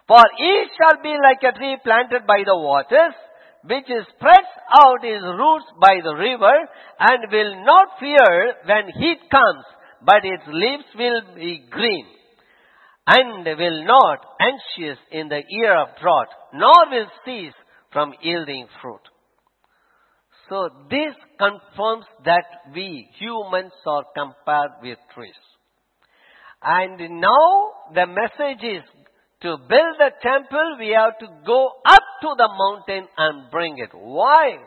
For 0.07 0.23
he 0.37 0.65
shall 0.77 1.01
be 1.01 1.15
like 1.15 1.41
a 1.43 1.57
tree 1.57 1.77
planted 1.83 2.27
by 2.27 2.43
the 2.45 2.57
waters, 2.57 3.15
which 3.63 3.85
spreads 3.85 4.53
out 4.83 5.03
its 5.03 5.23
roots 5.23 5.65
by 5.79 6.01
the 6.03 6.15
river, 6.15 6.55
and 6.99 7.31
will 7.31 7.65
not 7.65 7.99
fear 7.99 8.55
when 8.65 8.91
heat 8.99 9.19
comes, 9.29 9.65
but 10.03 10.23
its 10.23 10.43
leaves 10.47 10.89
will 10.97 11.35
be 11.35 11.63
green, 11.69 12.05
and 13.07 13.45
will 13.45 13.85
not 13.85 14.19
anxious 14.41 14.97
in 15.11 15.29
the 15.29 15.43
year 15.47 15.79
of 15.79 15.89
drought, 16.01 16.27
nor 16.53 16.89
will 16.89 17.07
cease 17.23 17.53
from 17.93 18.13
yielding 18.21 18.67
fruit. 18.81 19.01
So 20.49 20.69
this 20.89 21.15
confirms 21.39 22.05
that 22.25 22.45
we 22.73 23.07
humans 23.19 23.71
are 23.87 24.03
compared 24.13 24.71
with 24.81 24.97
trees. 25.13 25.33
And 26.63 27.19
now 27.19 27.71
the 27.93 28.05
message 28.05 28.63
is 28.63 28.83
to 29.41 29.57
build 29.57 29.95
the 29.97 30.11
temple, 30.21 30.77
we 30.79 30.89
have 30.89 31.17
to 31.19 31.27
go 31.45 31.71
up 31.85 32.03
to 32.21 32.29
the 32.37 32.49
mountain 32.57 33.07
and 33.17 33.49
bring 33.49 33.77
it. 33.79 33.89
Why? 33.93 34.57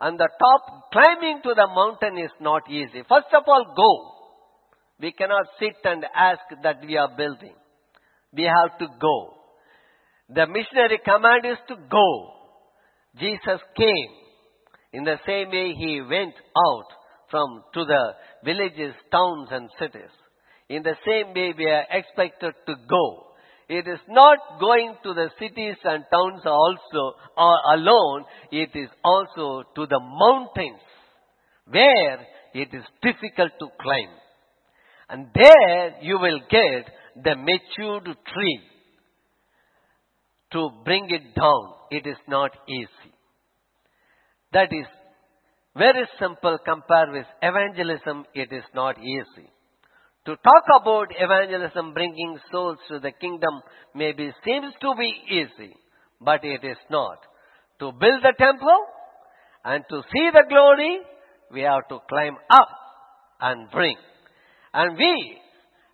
On 0.00 0.16
the 0.16 0.28
top, 0.38 0.90
climbing 0.92 1.40
to 1.44 1.54
the 1.54 1.68
mountain 1.68 2.18
is 2.18 2.32
not 2.40 2.68
easy. 2.68 3.02
First 3.08 3.32
of 3.32 3.44
all, 3.46 3.64
go. 3.76 4.12
We 5.00 5.12
cannot 5.12 5.46
sit 5.60 5.76
and 5.84 6.04
ask 6.14 6.40
that 6.62 6.80
we 6.84 6.96
are 6.96 7.16
building. 7.16 7.54
We 8.32 8.42
have 8.42 8.78
to 8.78 8.86
go. 9.00 9.34
The 10.28 10.46
missionary 10.46 10.98
command 11.04 11.46
is 11.46 11.58
to 11.68 11.76
go. 11.88 12.32
Jesus 13.18 13.60
came. 13.76 14.10
In 14.92 15.04
the 15.04 15.18
same 15.24 15.50
way, 15.50 15.72
he 15.78 16.00
went 16.00 16.34
out 16.34 16.88
from 17.30 17.62
to 17.74 17.84
the 17.84 18.14
villages, 18.44 18.94
towns, 19.12 19.48
and 19.52 19.70
cities. 19.78 20.10
In 20.68 20.82
the 20.82 20.96
same 21.06 21.34
way, 21.34 21.54
we 21.56 21.66
are 21.66 21.84
expected 21.90 22.54
to 22.66 22.74
go. 22.88 23.26
It 23.68 23.86
is 23.88 24.00
not 24.08 24.38
going 24.60 24.96
to 25.02 25.14
the 25.14 25.30
cities 25.38 25.76
and 25.84 26.04
towns 26.10 26.42
also 26.44 27.16
or 27.36 27.56
alone. 27.74 28.24
It 28.52 28.70
is 28.74 28.88
also 29.04 29.64
to 29.74 29.86
the 29.86 30.00
mountains 30.00 30.80
where 31.68 32.20
it 32.54 32.68
is 32.72 32.84
difficult 33.02 33.52
to 33.58 33.66
climb. 33.80 34.14
And 35.08 35.28
there 35.34 35.96
you 36.00 36.18
will 36.18 36.40
get 36.50 36.90
the 37.22 37.34
matured 37.36 38.04
tree. 38.04 38.60
To 40.52 40.70
bring 40.84 41.08
it 41.10 41.34
down, 41.34 41.74
it 41.90 42.06
is 42.06 42.16
not 42.28 42.52
easy. 42.68 43.12
That 44.52 44.72
is 44.72 44.86
very 45.76 46.06
simple 46.20 46.56
compared 46.64 47.10
with 47.12 47.26
evangelism, 47.42 48.24
it 48.32 48.52
is 48.52 48.62
not 48.74 48.96
easy. 48.98 49.50
To 50.26 50.34
talk 50.34 50.82
about 50.82 51.06
evangelism, 51.16 51.94
bringing 51.94 52.36
souls 52.50 52.78
to 52.88 52.98
the 52.98 53.12
kingdom, 53.12 53.62
maybe 53.94 54.32
seems 54.44 54.74
to 54.80 54.94
be 54.98 55.12
easy, 55.30 55.72
but 56.20 56.44
it 56.44 56.64
is 56.64 56.78
not. 56.90 57.18
To 57.78 57.92
build 57.92 58.22
the 58.24 58.34
temple 58.36 58.80
and 59.64 59.84
to 59.88 60.02
see 60.12 60.28
the 60.32 60.42
glory, 60.48 60.98
we 61.52 61.60
have 61.60 61.86
to 61.90 62.00
climb 62.08 62.34
up 62.50 62.68
and 63.40 63.70
bring. 63.70 63.96
And 64.74 64.98
we, 64.98 65.38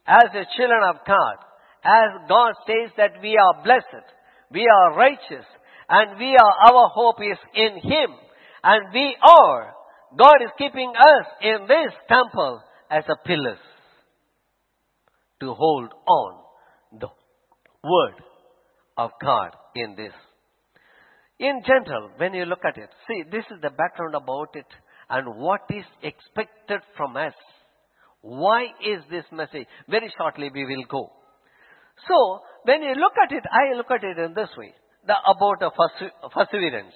as 0.06 0.32
the 0.32 0.46
children 0.56 0.80
of 0.88 0.96
God, 1.06 1.36
as 1.84 2.26
God 2.26 2.54
says 2.66 2.90
that 2.96 3.20
we 3.20 3.36
are 3.36 3.62
blessed, 3.62 4.06
we 4.50 4.66
are 4.66 4.96
righteous, 4.96 5.44
and 5.90 6.18
we 6.18 6.34
are, 6.34 6.72
our 6.72 6.88
hope 6.88 7.20
is 7.20 7.38
in 7.54 7.74
Him, 7.82 8.10
and 8.64 8.94
we 8.94 9.14
are, 9.28 9.74
God 10.16 10.40
is 10.42 10.50
keeping 10.56 10.90
us 10.96 11.26
in 11.42 11.66
this 11.68 11.92
temple 12.08 12.62
as 12.90 13.04
a 13.10 13.28
pillars 13.28 13.60
to 15.42 15.54
hold 15.54 15.90
on 16.06 16.34
the 17.00 17.08
word 17.82 18.14
of 18.96 19.10
God 19.20 19.50
in 19.74 19.96
this. 19.96 20.12
In 21.40 21.60
general, 21.66 22.10
when 22.16 22.32
you 22.32 22.44
look 22.44 22.64
at 22.64 22.78
it, 22.78 22.88
see, 23.08 23.24
this 23.30 23.44
is 23.50 23.60
the 23.60 23.70
background 23.70 24.14
about 24.14 24.54
it 24.54 24.66
and 25.10 25.36
what 25.36 25.62
is 25.70 25.84
expected 26.02 26.80
from 26.96 27.16
us. 27.16 27.34
Why 28.20 28.66
is 28.86 29.02
this 29.10 29.24
message? 29.32 29.66
Very 29.88 30.12
shortly 30.16 30.50
we 30.54 30.64
will 30.64 30.84
go. 30.88 31.10
So, 32.06 32.40
when 32.62 32.82
you 32.82 32.94
look 32.94 33.14
at 33.18 33.32
it, 33.32 33.42
I 33.50 33.76
look 33.76 33.90
at 33.90 34.04
it 34.04 34.18
in 34.18 34.34
this 34.34 34.48
way. 34.56 34.72
The 35.06 35.14
about 35.26 35.58
a 35.66 35.70
perseverance. 36.30 36.94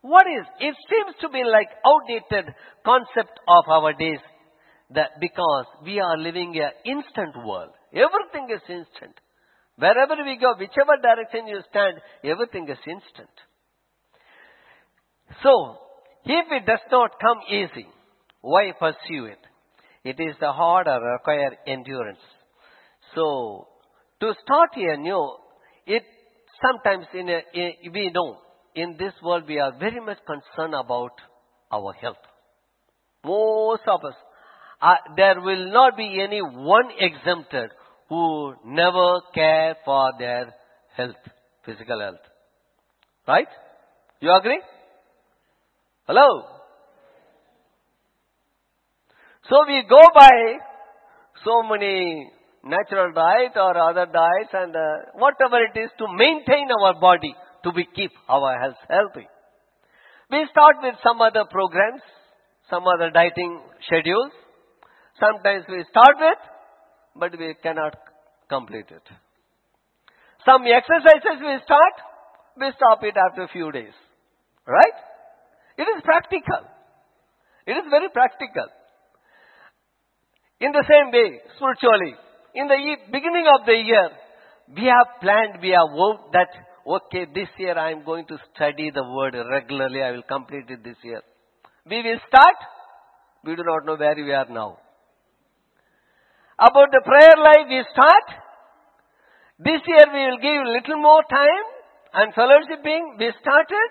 What 0.00 0.26
is, 0.26 0.44
it 0.58 0.74
seems 0.90 1.14
to 1.20 1.28
be 1.28 1.44
like 1.44 1.68
outdated 1.86 2.52
concept 2.84 3.38
of 3.46 3.64
our 3.70 3.92
days 3.92 4.18
that 4.90 5.20
because 5.20 5.66
we 5.84 6.00
are 6.00 6.16
living 6.16 6.54
in 6.54 6.62
an 6.62 6.72
instant 6.84 7.36
world. 7.44 7.70
Everything 7.92 8.48
is 8.54 8.62
instant. 8.68 9.14
Wherever 9.76 10.16
we 10.24 10.36
go, 10.38 10.54
whichever 10.58 10.96
direction 11.00 11.46
you 11.46 11.60
stand, 11.70 11.98
everything 12.24 12.68
is 12.68 12.78
instant. 12.86 13.30
So, 15.42 15.76
if 16.24 16.46
it 16.50 16.66
does 16.66 16.80
not 16.90 17.12
come 17.20 17.38
easy, 17.48 17.86
why 18.40 18.72
pursue 18.78 19.26
it? 19.26 19.38
It 20.04 20.20
is 20.20 20.34
the 20.40 20.52
hard 20.52 20.88
or 20.88 21.00
require 21.00 21.56
endurance. 21.66 22.18
So, 23.14 23.68
to 24.20 24.34
start 24.42 24.70
a 24.76 24.96
new, 24.96 25.36
it 25.86 26.02
sometimes 26.62 27.06
in 27.14 27.28
a, 27.28 27.42
we 27.92 28.10
know 28.12 28.38
in 28.74 28.96
this 28.98 29.12
world 29.22 29.44
we 29.46 29.58
are 29.58 29.72
very 29.78 30.00
much 30.00 30.18
concerned 30.26 30.74
about 30.74 31.12
our 31.72 31.92
health. 31.92 32.16
Most 33.24 33.82
of 33.86 34.04
us, 34.04 34.14
uh, 34.80 34.94
there 35.16 35.40
will 35.40 35.72
not 35.72 35.96
be 35.96 36.20
any 36.22 36.40
one 36.40 36.90
exempted 36.98 37.70
who 38.08 38.54
never 38.64 39.20
care 39.34 39.76
for 39.84 40.12
their 40.18 40.54
health, 40.96 41.16
physical 41.64 42.00
health. 42.00 42.24
Right? 43.26 43.48
You 44.20 44.34
agree? 44.34 44.60
Hello? 46.06 46.44
So 49.48 49.56
we 49.66 49.82
go 49.88 50.00
by 50.14 50.30
so 51.44 51.62
many 51.62 52.30
natural 52.64 53.12
diet 53.12 53.52
or 53.56 53.76
other 53.78 54.06
diets 54.06 54.52
and 54.52 54.74
uh, 54.74 54.80
whatever 55.14 55.58
it 55.62 55.78
is 55.78 55.90
to 55.98 56.06
maintain 56.08 56.68
our 56.82 57.00
body 57.00 57.34
to 57.64 57.72
be 57.72 57.86
keep 57.94 58.10
our 58.28 58.58
health 58.60 58.80
healthy. 58.88 59.26
We 60.30 60.46
start 60.50 60.76
with 60.82 60.94
some 61.02 61.20
other 61.20 61.44
programs, 61.50 62.02
some 62.68 62.84
other 62.86 63.10
dieting 63.10 63.60
schedules. 63.86 64.32
Sometimes 65.20 65.64
we 65.68 65.84
start 65.90 66.16
with, 66.18 66.40
but 67.16 67.38
we 67.38 67.54
cannot 67.62 67.94
complete 68.48 68.86
it. 68.90 69.02
Some 70.46 70.62
exercises 70.62 71.42
we 71.42 71.58
start, 71.64 71.94
we 72.56 72.70
stop 72.76 73.02
it 73.02 73.14
after 73.18 73.42
a 73.42 73.48
few 73.48 73.72
days. 73.72 73.92
Right? 74.66 74.98
It 75.76 75.82
is 75.82 76.02
practical. 76.04 76.62
It 77.66 77.72
is 77.72 77.84
very 77.90 78.08
practical. 78.10 78.66
In 80.60 80.72
the 80.72 80.84
same 80.88 81.12
way, 81.12 81.40
spiritually, 81.56 82.14
in 82.54 82.66
the 82.66 82.78
beginning 83.12 83.46
of 83.46 83.66
the 83.66 83.74
year, 83.74 84.08
we 84.74 84.84
have 84.84 85.20
planned, 85.20 85.62
we 85.62 85.70
have 85.70 85.94
worked 85.94 86.32
that, 86.32 86.48
okay, 86.86 87.26
this 87.34 87.48
year 87.58 87.78
I 87.78 87.92
am 87.92 88.04
going 88.04 88.26
to 88.26 88.38
study 88.54 88.90
the 88.90 89.04
word 89.04 89.36
regularly, 89.50 90.02
I 90.02 90.12
will 90.12 90.22
complete 90.22 90.68
it 90.68 90.82
this 90.82 90.96
year. 91.02 91.22
We 91.88 92.02
will 92.02 92.18
start, 92.26 92.56
we 93.44 93.54
do 93.54 93.62
not 93.62 93.86
know 93.86 93.96
where 93.96 94.16
we 94.16 94.32
are 94.32 94.48
now. 94.48 94.78
About 96.58 96.90
the 96.90 97.02
prayer 97.06 97.38
life, 97.38 97.70
we 97.70 97.84
start. 97.92 98.26
This 99.60 99.80
year 99.86 100.06
we 100.12 100.26
will 100.26 100.42
give 100.42 100.58
little 100.66 101.00
more 101.00 101.22
time 101.30 101.66
and 102.14 102.34
fellowshipping, 102.34 103.18
we 103.18 103.32
started. 103.40 103.88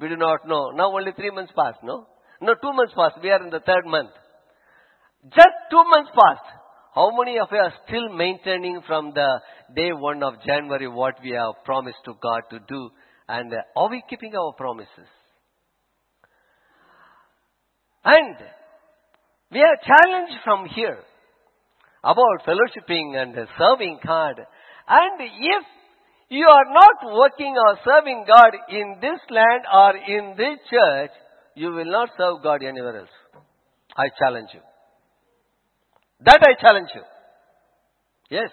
We 0.00 0.08
do 0.08 0.16
not 0.16 0.48
know. 0.48 0.70
Now 0.70 0.92
only 0.92 1.12
three 1.12 1.30
months 1.30 1.52
passed, 1.56 1.82
no? 1.82 2.06
No, 2.40 2.54
two 2.54 2.72
months 2.72 2.94
passed. 2.96 3.22
We 3.22 3.30
are 3.30 3.42
in 3.42 3.50
the 3.50 3.60
third 3.60 3.84
month. 3.84 4.10
Just 5.34 5.56
two 5.70 5.84
months 5.84 6.10
passed. 6.16 6.48
How 6.94 7.10
many 7.14 7.38
of 7.38 7.48
you 7.52 7.58
are 7.58 7.72
still 7.86 8.08
maintaining 8.08 8.80
from 8.86 9.12
the 9.12 9.40
day 9.74 9.92
one 9.92 10.22
of 10.22 10.34
January 10.46 10.88
what 10.88 11.16
we 11.22 11.32
have 11.32 11.62
promised 11.64 11.98
to 12.06 12.14
God 12.22 12.42
to 12.50 12.58
do? 12.66 12.88
And 13.28 13.52
are 13.76 13.90
we 13.90 14.02
keeping 14.08 14.34
our 14.34 14.54
promises? 14.54 15.10
And 18.02 18.36
we 19.52 19.60
are 19.60 19.76
challenged 19.84 20.38
from 20.42 20.66
here 20.74 21.00
about 22.06 22.46
fellowshipping 22.46 23.20
and 23.20 23.34
serving 23.58 23.98
God. 24.06 24.36
And 24.88 25.20
if 25.20 25.64
you 26.28 26.46
are 26.46 26.72
not 26.72 27.18
working 27.18 27.54
or 27.66 27.78
serving 27.84 28.24
God 28.26 28.52
in 28.70 28.96
this 29.00 29.20
land 29.30 29.62
or 29.72 29.96
in 29.96 30.34
this 30.36 30.58
church, 30.70 31.10
you 31.56 31.72
will 31.72 31.90
not 31.90 32.10
serve 32.16 32.42
God 32.42 32.62
anywhere 32.62 33.00
else. 33.00 33.16
I 33.96 34.06
challenge 34.18 34.50
you. 34.54 34.60
That 36.24 36.40
I 36.42 36.60
challenge 36.60 36.88
you. 36.94 37.02
Yes. 38.30 38.50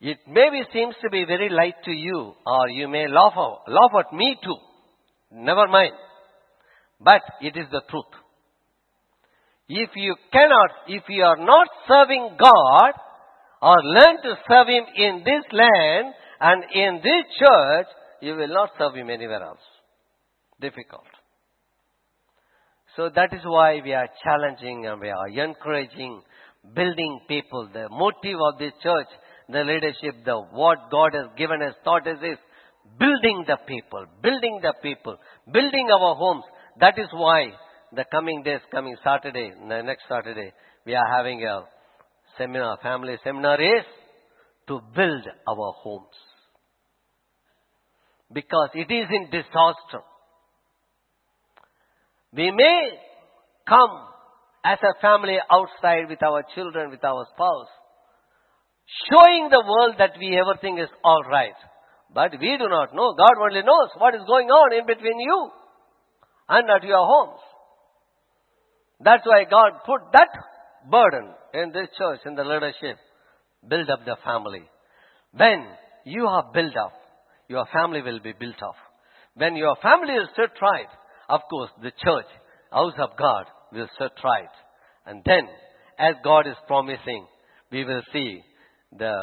It 0.00 0.18
maybe 0.28 0.62
seems 0.72 0.94
to 1.02 1.08
be 1.08 1.24
very 1.24 1.48
light 1.48 1.76
to 1.84 1.90
you, 1.90 2.34
or 2.46 2.68
you 2.68 2.88
may 2.88 3.08
laugh, 3.08 3.34
laugh 3.36 4.06
at 4.06 4.12
me 4.12 4.36
too. 4.42 4.56
Never 5.32 5.66
mind. 5.66 5.94
But 7.00 7.22
it 7.40 7.56
is 7.56 7.66
the 7.70 7.80
truth. 7.88 8.12
If 9.68 9.90
you 9.96 10.14
cannot, 10.32 10.70
if 10.88 11.04
you 11.08 11.24
are 11.24 11.38
not 11.38 11.68
serving 11.88 12.36
God, 12.38 12.92
or 13.62 13.76
learn 13.82 14.16
to 14.22 14.34
serve 14.46 14.68
Him 14.68 14.84
in 14.94 15.22
this 15.24 15.44
land 15.52 16.14
and 16.40 16.64
in 16.74 17.00
this 17.02 17.24
church, 17.38 17.86
you 18.20 18.34
will 18.36 18.48
not 18.48 18.70
serve 18.78 18.94
Him 18.94 19.08
anywhere 19.08 19.42
else. 19.42 19.64
Difficult. 20.60 21.08
So 22.96 23.08
that 23.14 23.32
is 23.32 23.40
why 23.44 23.80
we 23.82 23.94
are 23.94 24.08
challenging 24.22 24.86
and 24.86 25.00
we 25.00 25.08
are 25.08 25.28
encouraging, 25.28 26.22
building 26.74 27.20
people. 27.26 27.68
The 27.72 27.88
motive 27.88 28.38
of 28.52 28.58
this 28.58 28.72
church, 28.82 29.08
the 29.48 29.64
leadership, 29.64 30.24
the 30.24 30.36
what 30.52 30.90
God 30.90 31.14
has 31.14 31.30
given 31.38 31.62
us 31.62 31.74
thought 31.84 32.06
is 32.06 32.20
this, 32.20 32.38
building 32.98 33.44
the 33.46 33.56
people, 33.66 34.04
building 34.22 34.60
the 34.62 34.74
people, 34.82 35.16
building 35.50 35.88
our 35.90 36.14
homes. 36.14 36.44
That 36.80 36.98
is 36.98 37.08
why 37.12 37.50
the 37.94 38.04
coming 38.10 38.42
days, 38.42 38.60
coming 38.70 38.96
Saturday, 39.04 39.52
the 39.68 39.82
next 39.82 40.04
Saturday, 40.08 40.52
we 40.86 40.94
are 40.94 41.16
having 41.16 41.42
a 41.44 41.64
seminar, 42.38 42.78
family 42.82 43.16
seminar 43.24 43.60
is 43.60 43.84
to 44.68 44.80
build 44.94 45.24
our 45.48 45.72
homes. 45.82 46.16
Because 48.32 48.70
it 48.74 48.92
is 48.92 49.06
in 49.10 49.30
disaster. 49.30 50.02
We 52.32 52.50
may 52.50 52.90
come 53.68 54.08
as 54.64 54.78
a 54.82 55.00
family 55.00 55.36
outside 55.50 56.08
with 56.08 56.22
our 56.22 56.42
children, 56.54 56.90
with 56.90 57.04
our 57.04 57.26
spouse, 57.34 57.68
showing 59.10 59.48
the 59.50 59.62
world 59.66 59.94
that 59.98 60.18
we 60.18 60.36
everything 60.36 60.78
is 60.78 60.88
all 61.04 61.22
right. 61.30 61.54
But 62.12 62.32
we 62.40 62.56
do 62.58 62.68
not 62.68 62.94
know. 62.94 63.14
God 63.14 63.34
only 63.40 63.62
knows 63.62 63.90
what 63.98 64.14
is 64.14 64.22
going 64.26 64.48
on 64.48 64.78
in 64.78 64.86
between 64.86 65.18
you 65.20 65.50
and 66.48 66.68
at 66.70 66.82
your 66.82 67.06
homes. 67.06 67.40
That's 69.00 69.26
why 69.26 69.44
God 69.50 69.72
put 69.84 70.12
that 70.12 70.28
burden 70.90 71.30
in 71.52 71.72
this 71.72 71.88
church, 71.98 72.20
in 72.26 72.34
the 72.34 72.44
leadership. 72.44 72.98
Build 73.68 73.88
up 73.90 74.04
the 74.04 74.16
family. 74.24 74.62
When 75.32 75.66
you 76.04 76.26
are 76.26 76.50
built 76.52 76.76
up, 76.76 76.92
your 77.48 77.66
family 77.72 78.02
will 78.02 78.20
be 78.20 78.32
built 78.38 78.62
up. 78.62 78.76
When 79.34 79.56
your 79.56 79.76
family 79.82 80.14
is 80.14 80.28
set 80.36 80.50
right, 80.60 80.86
of 81.28 81.40
course, 81.50 81.70
the 81.82 81.90
church, 81.90 82.26
house 82.70 82.92
of 82.98 83.10
God, 83.18 83.46
will 83.72 83.88
set 83.98 84.12
right. 84.22 84.48
And 85.06 85.22
then, 85.24 85.48
as 85.98 86.14
God 86.22 86.46
is 86.46 86.56
promising, 86.66 87.26
we 87.72 87.84
will 87.84 88.02
see 88.12 88.40
the 88.96 89.14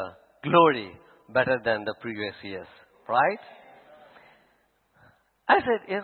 glory 0.44 0.92
better 1.32 1.58
than 1.64 1.84
the 1.84 1.94
previous 2.00 2.34
years. 2.42 2.66
Right? 3.08 3.38
I 5.48 5.54
said, 5.60 5.88
yes, 5.88 6.02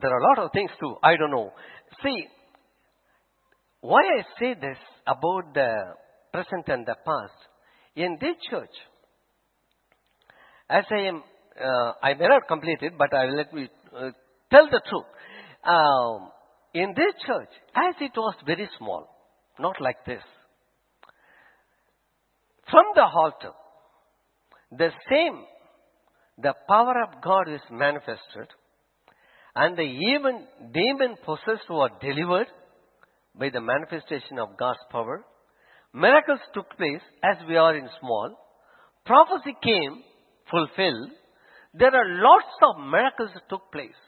there 0.00 0.10
are 0.10 0.18
a 0.18 0.28
lot 0.28 0.46
of 0.46 0.52
things 0.52 0.70
too. 0.80 0.96
I 1.02 1.16
don't 1.16 1.30
know. 1.30 1.52
See, 2.02 2.26
why 3.84 4.00
I 4.00 4.22
say 4.40 4.54
this 4.54 4.78
about 5.06 5.52
the 5.52 5.70
present 6.32 6.68
and 6.68 6.86
the 6.86 6.96
past, 7.04 7.38
in 7.94 8.16
this 8.18 8.34
church, 8.50 8.74
as 10.70 10.84
I 10.90 11.00
am, 11.08 11.22
uh, 11.60 11.92
I 12.02 12.14
may 12.14 12.26
not 12.26 12.48
complete 12.48 12.78
it, 12.80 12.94
but 12.96 13.12
I 13.12 13.26
let 13.26 13.52
me 13.52 13.68
uh, 13.94 14.10
tell 14.50 14.70
the 14.70 14.80
truth. 14.88 15.04
Um, 15.64 16.30
in 16.72 16.94
this 16.96 17.12
church, 17.26 17.50
as 17.76 17.94
it 18.00 18.12
was 18.16 18.34
very 18.46 18.66
small, 18.78 19.06
not 19.58 19.78
like 19.82 20.02
this, 20.06 20.22
from 22.70 22.84
the 22.94 23.04
altar, 23.04 23.52
the 24.72 24.92
same, 25.10 25.44
the 26.38 26.54
power 26.66 26.94
of 27.02 27.22
God 27.22 27.52
is 27.52 27.60
manifested, 27.70 28.48
and 29.54 29.76
the 29.76 29.82
even 29.82 30.46
demon 30.72 31.16
possessed 31.22 31.68
were 31.68 31.90
delivered 32.00 32.46
by 33.38 33.50
the 33.50 33.60
manifestation 33.60 34.38
of 34.38 34.56
God's 34.58 34.78
power. 34.90 35.24
Miracles 35.92 36.40
took 36.52 36.68
place 36.76 37.02
as 37.22 37.36
we 37.48 37.56
are 37.56 37.76
in 37.76 37.88
small. 38.00 38.36
Prophecy 39.04 39.54
came 39.62 40.02
fulfilled. 40.50 41.10
There 41.74 41.94
are 41.94 42.22
lots 42.22 42.54
of 42.62 42.84
miracles 42.90 43.30
that 43.34 43.48
took 43.48 43.70
place. 43.72 44.00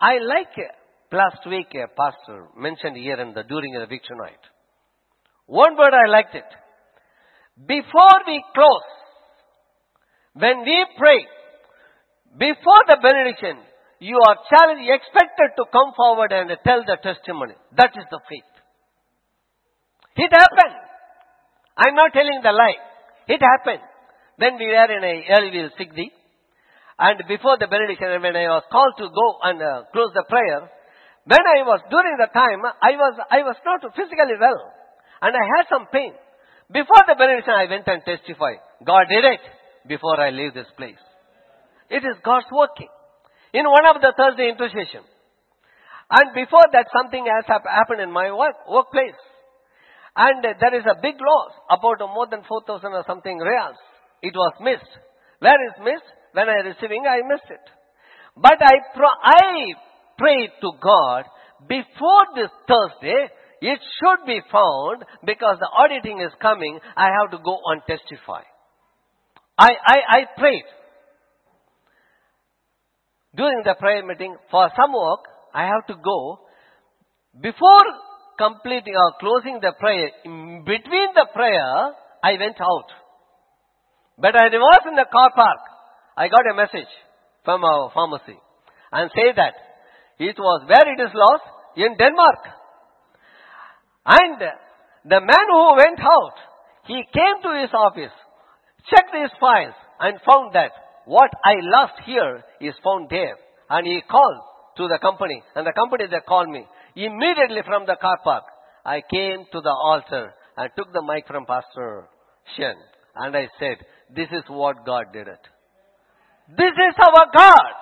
I 0.00 0.18
like 0.18 0.52
uh, 0.56 1.16
last 1.16 1.46
week 1.48 1.68
a 1.74 1.88
pastor 1.88 2.48
mentioned 2.56 2.96
here 2.96 3.20
in 3.20 3.34
the 3.34 3.44
during 3.44 3.72
the 3.74 3.86
victory 3.86 4.16
night. 4.16 4.42
One 5.46 5.76
word 5.76 5.92
I 5.92 6.10
liked 6.10 6.34
it. 6.34 6.50
Before 7.66 8.18
we 8.26 8.42
close, 8.54 8.88
when 10.34 10.60
we 10.60 10.86
pray, 10.98 11.26
before 12.38 12.82
the 12.88 12.96
benediction, 13.02 13.62
you 14.02 14.18
are 14.18 14.36
challenged, 14.50 14.82
expected 14.90 15.54
to 15.54 15.64
come 15.70 15.94
forward 15.94 16.34
and 16.34 16.50
tell 16.66 16.82
the 16.82 16.98
testimony. 16.98 17.54
That 17.78 17.94
is 17.94 18.02
the 18.10 18.18
faith. 18.26 18.50
It 20.18 20.30
happened. 20.34 20.74
I'm 21.78 21.94
not 21.94 22.10
telling 22.10 22.42
the 22.42 22.50
lie. 22.50 22.82
It 23.30 23.38
happened. 23.38 23.86
When 24.42 24.58
we 24.58 24.66
were 24.66 24.90
in 24.90 25.06
a 25.06 25.14
Elville 25.38 25.70
Sigdi, 25.78 26.10
and 26.98 27.22
before 27.30 27.62
the 27.62 27.70
benediction, 27.70 28.10
when 28.26 28.34
I 28.34 28.50
was 28.50 28.66
called 28.74 28.98
to 28.98 29.06
go 29.06 29.26
and 29.46 29.62
uh, 29.62 29.86
close 29.94 30.10
the 30.18 30.26
prayer, 30.26 30.66
when 31.24 31.44
I 31.46 31.62
was, 31.62 31.78
during 31.86 32.18
the 32.18 32.30
time, 32.34 32.58
I 32.82 32.98
was, 32.98 33.14
I 33.30 33.46
was 33.46 33.56
not 33.62 33.86
physically 33.94 34.34
well. 34.34 34.60
And 35.22 35.30
I 35.30 35.44
had 35.56 35.70
some 35.70 35.86
pain. 35.94 36.10
Before 36.66 37.06
the 37.06 37.14
benediction, 37.14 37.54
I 37.54 37.70
went 37.70 37.86
and 37.86 38.02
testified. 38.02 38.58
God 38.82 39.06
did 39.06 39.22
it 39.22 39.42
before 39.86 40.18
I 40.18 40.30
leave 40.30 40.54
this 40.54 40.70
place. 40.76 40.98
It 41.88 42.02
is 42.02 42.18
God's 42.26 42.50
working. 42.50 42.90
In 43.52 43.64
one 43.64 43.86
of 43.86 44.00
the 44.00 44.12
Thursday 44.16 44.48
intercession. 44.48 45.04
And 46.10 46.34
before 46.34 46.64
that, 46.72 46.88
something 46.92 47.24
has 47.24 47.44
happened 47.48 48.00
in 48.00 48.12
my 48.12 48.32
work, 48.32 48.56
workplace. 48.68 49.16
And 50.16 50.44
there 50.44 50.74
is 50.76 50.84
a 50.84 51.00
big 51.00 51.16
loss, 51.16 51.52
about 51.70 52.00
more 52.12 52.28
than 52.28 52.44
4,000 52.44 52.92
or 52.92 53.04
something 53.06 53.38
reals. 53.38 53.76
It 54.20 54.34
was 54.36 54.52
missed. 54.60 54.92
Where 55.40 55.56
is 55.68 55.76
missed? 55.80 56.08
When 56.32 56.48
I 56.48 56.68
receiving, 56.68 57.04
I 57.08 57.24
missed 57.26 57.48
it. 57.48 57.64
But 58.36 58.60
I, 58.60 58.76
pro- 58.94 59.20
I 59.24 59.72
prayed 60.18 60.52
to 60.60 60.72
God 60.80 61.24
before 61.68 62.26
this 62.34 62.50
Thursday, 62.66 63.28
it 63.60 63.78
should 63.78 64.26
be 64.26 64.40
found 64.50 65.04
because 65.24 65.58
the 65.60 65.70
auditing 65.70 66.20
is 66.20 66.32
coming. 66.40 66.78
I 66.96 67.08
have 67.20 67.30
to 67.30 67.38
go 67.44 67.58
and 67.66 67.82
testify. 67.86 68.42
I, 69.58 69.70
I, 69.86 69.96
I 70.08 70.20
prayed. 70.38 70.64
During 73.34 73.62
the 73.64 73.74
prayer 73.78 74.04
meeting, 74.04 74.36
for 74.50 74.68
some 74.76 74.92
work, 74.92 75.20
I 75.54 75.64
have 75.64 75.86
to 75.88 75.94
go. 76.02 76.40
Before 77.40 77.86
completing 78.36 78.94
or 78.94 79.12
closing 79.20 79.58
the 79.60 79.72
prayer, 79.78 80.10
in 80.24 80.64
between 80.64 81.14
the 81.14 81.26
prayer, 81.32 81.94
I 82.22 82.32
went 82.38 82.60
out. 82.60 82.88
But 84.18 84.36
I 84.36 84.48
was 84.52 84.82
in 84.86 84.94
the 84.94 85.06
car 85.10 85.30
park. 85.34 85.60
I 86.16 86.28
got 86.28 86.44
a 86.50 86.54
message 86.54 86.92
from 87.44 87.64
our 87.64 87.90
pharmacy 87.94 88.38
and 88.92 89.10
say 89.16 89.32
that 89.34 89.54
it 90.18 90.36
was 90.38 90.68
where 90.68 90.92
it 90.92 91.00
is 91.00 91.10
lost 91.14 91.44
in 91.76 91.96
Denmark. 91.96 92.42
And 94.04 94.38
the 95.04 95.20
man 95.20 95.46
who 95.50 95.76
went 95.76 96.00
out, 96.00 96.36
he 96.86 97.02
came 97.12 97.42
to 97.42 97.60
his 97.62 97.70
office, 97.72 98.12
checked 98.90 99.14
his 99.14 99.30
files 99.40 99.74
and 100.00 100.20
found 100.20 100.54
that 100.54 100.72
what 101.04 101.30
I 101.44 101.54
lost 101.60 102.00
here 102.04 102.44
is 102.60 102.74
found 102.84 103.08
there. 103.10 103.36
And 103.70 103.86
he 103.86 104.02
called 104.08 104.40
to 104.76 104.88
the 104.88 104.98
company 105.00 105.42
and 105.54 105.66
the 105.66 105.72
company 105.72 106.04
they 106.10 106.20
called 106.26 106.48
me. 106.48 106.64
Immediately 106.94 107.62
from 107.66 107.86
the 107.86 107.96
car 108.00 108.18
park, 108.22 108.44
I 108.84 109.02
came 109.10 109.44
to 109.52 109.60
the 109.60 109.70
altar 109.70 110.34
and 110.56 110.70
took 110.76 110.92
the 110.92 111.02
mic 111.02 111.26
from 111.26 111.46
Pastor 111.46 112.08
Shen 112.56 112.74
and 113.16 113.36
I 113.36 113.48
said, 113.58 113.76
this 114.14 114.28
is 114.32 114.44
what 114.48 114.84
God 114.84 115.06
did 115.12 115.28
it. 115.28 115.40
This 116.48 116.72
is 116.72 116.94
our 116.98 117.26
God. 117.34 117.72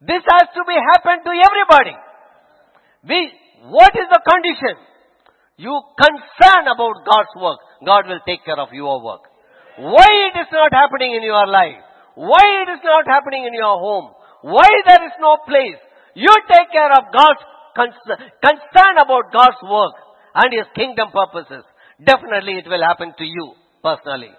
This 0.00 0.22
has 0.22 0.48
to 0.54 0.62
be 0.66 0.76
happened 0.94 1.22
to 1.24 1.32
everybody. 1.34 1.96
We, 3.08 3.30
what 3.70 3.92
is 3.94 4.06
the 4.10 4.20
condition? 4.22 4.78
You 5.56 5.80
concern 5.98 6.70
about 6.70 7.02
God's 7.04 7.34
work. 7.36 7.58
God 7.84 8.06
will 8.06 8.20
take 8.26 8.44
care 8.44 8.58
of 8.58 8.68
your 8.72 9.02
work. 9.02 9.22
Why 9.78 10.10
it 10.30 10.34
is 10.42 10.50
not 10.50 10.74
happening 10.74 11.14
in 11.14 11.22
your 11.22 11.46
life? 11.46 11.78
Why 12.14 12.66
it 12.66 12.68
is 12.74 12.82
not 12.82 13.06
happening 13.06 13.46
in 13.46 13.54
your 13.54 13.78
home? 13.78 14.10
Why 14.42 14.66
there 14.86 15.06
is 15.06 15.14
no 15.20 15.38
place? 15.46 15.78
You 16.14 16.34
take 16.50 16.70
care 16.72 16.90
of 16.90 17.14
God's 17.14 17.42
concern, 17.78 18.94
about 18.98 19.30
God's 19.32 19.62
work 19.62 19.94
and 20.34 20.50
His 20.50 20.66
kingdom 20.74 21.14
purposes. 21.14 21.62
Definitely 22.02 22.58
it 22.58 22.66
will 22.66 22.82
happen 22.82 23.14
to 23.16 23.24
you 23.24 23.54
personally. 23.82 24.34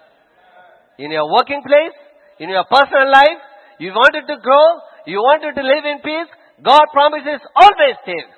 In 0.98 1.10
your 1.10 1.32
working 1.32 1.62
place, 1.64 1.96
in 2.38 2.50
your 2.50 2.64
personal 2.68 3.10
life, 3.10 3.40
you 3.78 3.92
wanted 3.92 4.28
to 4.28 4.36
grow, 4.40 4.66
you 5.06 5.18
wanted 5.24 5.56
to 5.56 5.64
live 5.64 5.84
in 5.88 6.04
peace, 6.04 6.28
God 6.62 6.84
promises 6.92 7.40
always 7.56 7.96
same. 8.04 8.28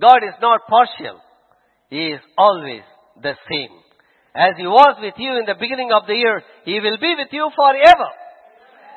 God 0.00 0.22
is 0.22 0.38
not 0.40 0.60
partial. 0.70 1.18
He 1.90 2.14
is 2.14 2.20
always 2.38 2.82
the 3.20 3.34
same. 3.50 3.74
As 4.34 4.54
He 4.56 4.66
was 4.66 4.96
with 5.02 5.14
you 5.18 5.38
in 5.38 5.46
the 5.46 5.58
beginning 5.58 5.90
of 5.92 6.06
the 6.06 6.14
year, 6.14 6.42
He 6.64 6.78
will 6.78 6.98
be 6.98 7.14
with 7.18 7.32
you 7.32 7.50
forever. 7.54 8.10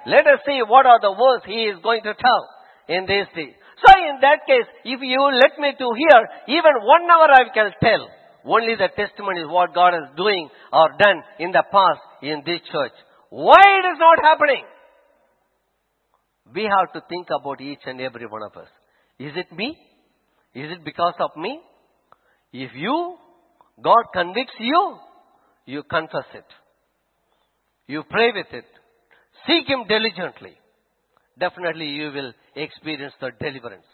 Let 0.05 0.27
us 0.27 0.45
see 0.45 0.59
what 0.67 0.85
are 0.85 0.99
the 0.99 1.11
words 1.11 1.43
He 1.45 1.71
is 1.71 1.81
going 1.81 2.03
to 2.03 2.13
tell 2.13 2.43
in 2.87 3.05
this 3.05 3.27
day. 3.33 3.55
So 3.81 3.89
in 3.99 4.21
that 4.21 4.45
case, 4.45 4.67
if 4.85 4.99
you 5.01 5.21
let 5.33 5.57
me 5.59 5.73
to 5.77 5.87
hear, 5.97 6.19
even 6.47 6.73
one 6.85 7.09
hour 7.09 7.27
I 7.31 7.49
can 7.53 7.71
tell. 7.81 8.07
Only 8.45 8.75
the 8.75 8.89
testimony 8.95 9.41
is 9.41 9.47
what 9.47 9.73
God 9.73 9.95
is 9.95 10.09
doing 10.17 10.49
or 10.71 10.89
done 10.99 11.23
in 11.39 11.51
the 11.51 11.63
past 11.71 12.01
in 12.21 12.43
this 12.45 12.59
church. 12.71 12.91
Why 13.29 13.61
it 13.79 13.85
is 13.87 13.97
not 13.99 14.19
happening? 14.21 14.65
We 16.53 16.63
have 16.63 16.91
to 16.93 17.01
think 17.09 17.27
about 17.31 17.61
each 17.61 17.79
and 17.85 17.99
every 18.01 18.27
one 18.27 18.43
of 18.43 18.55
us. 18.61 18.67
Is 19.17 19.31
it 19.35 19.51
me? 19.55 19.77
Is 20.53 20.71
it 20.71 20.83
because 20.83 21.15
of 21.19 21.31
me? 21.37 21.59
If 22.51 22.71
you, 22.75 23.15
God 23.81 24.03
convicts 24.13 24.53
you, 24.59 24.97
you 25.65 25.83
confess 25.83 26.25
it. 26.33 26.45
You 27.87 28.03
pray 28.09 28.31
with 28.33 28.47
it. 28.51 28.65
seek 29.47 29.67
Him 29.67 29.85
diligently, 29.87 30.57
definitely 31.37 31.87
you 31.87 32.11
will 32.11 32.33
experience 32.55 33.13
the 33.19 33.31
deliverance. 33.39 33.85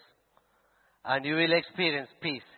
And 1.05 1.25
you 1.25 1.35
will 1.35 1.53
experience 1.53 2.09
peace 2.21 2.49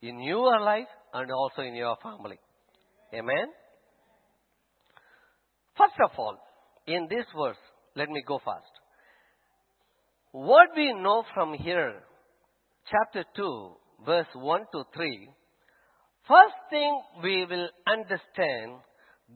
in 0.00 0.20
your 0.20 0.60
life 0.60 0.88
and 1.12 1.30
also 1.30 1.62
in 1.62 1.74
your 1.74 1.96
family. 2.02 2.38
Amen. 3.12 3.46
First 5.76 5.94
of 6.04 6.10
all, 6.18 6.36
in 6.86 7.08
this 7.10 7.26
verse, 7.36 7.56
let 7.96 8.08
me 8.08 8.22
go 8.26 8.40
fast. 8.44 8.70
What 10.32 10.68
we 10.76 10.92
know 10.94 11.24
from 11.34 11.54
here, 11.54 12.02
chapter 12.90 13.24
2, 13.34 13.70
verse 14.06 14.26
1 14.34 14.60
to 14.72 14.84
3, 14.94 15.30
first 16.30 16.58
thing 16.70 17.02
we 17.22 17.44
will 17.50 17.68
understand, 17.86 18.78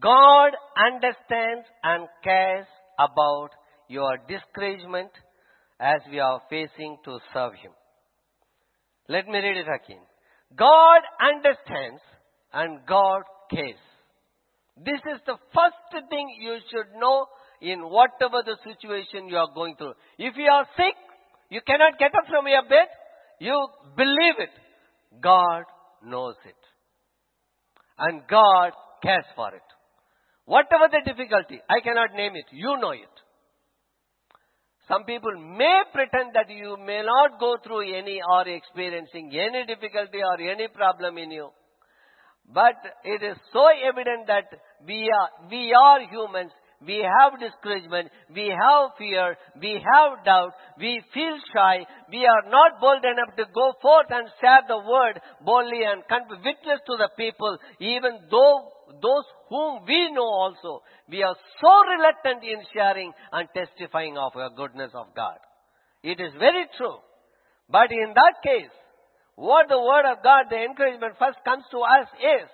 God 0.01 0.53
understands 0.79 1.67
and 1.83 2.07
cares 2.23 2.67
about 2.99 3.51
your 3.89 4.17
discouragement 4.29 5.11
as 5.81 6.01
we 6.11 6.21
are 6.21 6.41
facing 6.49 6.97
to 7.05 7.19
serve 7.33 7.55
Him. 7.55 7.73
Let 9.09 9.27
me 9.27 9.39
read 9.39 9.57
it 9.57 9.67
again. 9.67 10.03
God 10.57 11.03
understands 11.21 12.01
and 12.53 12.79
God 12.87 13.23
cares. 13.51 13.83
This 14.77 15.03
is 15.15 15.21
the 15.27 15.37
first 15.53 16.09
thing 16.09 16.27
you 16.41 16.59
should 16.71 16.99
know 16.99 17.27
in 17.61 17.81
whatever 17.81 18.43
the 18.45 18.57
situation 18.63 19.29
you 19.29 19.37
are 19.37 19.53
going 19.55 19.77
through. 19.77 19.95
If 20.19 20.35
you 20.37 20.49
are 20.51 20.67
sick, 20.77 20.95
you 21.51 21.61
cannot 21.67 21.99
get 21.99 22.15
up 22.15 22.27
from 22.29 22.47
your 22.47 22.63
bed, 22.63 22.89
you 23.41 23.69
believe 23.97 24.39
it. 24.39 24.55
God 25.21 25.65
knows 26.05 26.37
it. 26.47 26.64
And 27.99 28.23
God 28.29 28.73
cares 29.03 29.25
for 29.37 29.55
it. 29.55 29.63
Whatever 30.47 30.89
the 30.91 31.01
difficulty, 31.05 31.61
I 31.69 31.81
cannot 31.81 32.15
name 32.15 32.37
it, 32.37 32.47
you 32.53 32.77
know 32.81 32.91
it. 32.91 33.15
Some 34.89 35.05
people 35.05 35.33
may 35.57 35.83
pretend 35.93 36.35
that 36.35 36.51
you 36.51 36.77
may 36.85 37.03
not 37.03 37.41
go 37.41 37.57
through 37.65 37.97
any 37.97 38.21
or 38.21 38.47
experiencing 38.47 39.33
any 39.33 39.65
difficulty 39.65 40.19
or 40.19 40.39
any 40.41 40.69
problem 40.69 41.17
in 41.17 41.31
you. 41.31 41.49
But 42.53 42.77
it 43.05 43.23
is 43.23 43.39
so 43.53 43.65
evident 43.89 44.27
that 44.27 44.45
we 44.87 45.11
are, 45.11 45.49
we 45.51 45.73
are 45.73 46.01
humans. 46.11 46.53
We 46.87 47.05
have 47.05 47.41
discouragement. 47.41 48.11
We 48.35 48.49
have 48.49 48.91
fear. 48.99 49.37
We 49.61 49.81
have 49.81 50.25
doubt. 50.25 50.53
We 50.79 51.03
feel 51.13 51.37
shy. 51.53 51.87
We 52.11 52.27
are 52.27 52.51
not 52.51 52.81
bold 52.81 53.05
enough 53.05 53.37
to 53.37 53.45
go 53.55 53.73
forth 53.81 54.07
and 54.11 54.29
share 54.41 54.63
the 54.69 54.79
word 54.79 55.21
boldly 55.45 55.85
and 55.85 56.03
can 56.09 56.23
be 56.29 56.37
witness 56.37 56.81
to 56.87 56.97
the 56.97 57.09
people, 57.17 57.59
even 57.81 58.19
though 58.31 58.71
those 59.01 59.25
whom 59.49 59.85
we 59.87 60.13
know 60.13 60.27
also, 60.27 60.83
we 61.09 61.23
are 61.23 61.37
so 61.61 61.73
reluctant 61.89 62.45
in 62.45 62.63
sharing 62.73 63.13
and 63.33 63.49
testifying 63.55 64.19
of 64.19 64.33
the 64.35 64.51
goodness 64.57 64.93
of 64.95 65.15
God. 65.15 65.39
It 66.03 66.21
is 66.21 66.33
very 66.39 66.67
true. 66.77 66.99
But 67.69 67.91
in 67.91 68.13
that 68.15 68.35
case, 68.45 68.71
what 69.37 69.69
the 69.69 69.79
word 69.79 70.05
of 70.11 70.23
God, 70.23 70.47
the 70.51 70.63
encouragement 70.63 71.15
first 71.19 71.39
comes 71.45 71.65
to 71.71 71.79
us 71.79 72.09
is, 72.21 72.49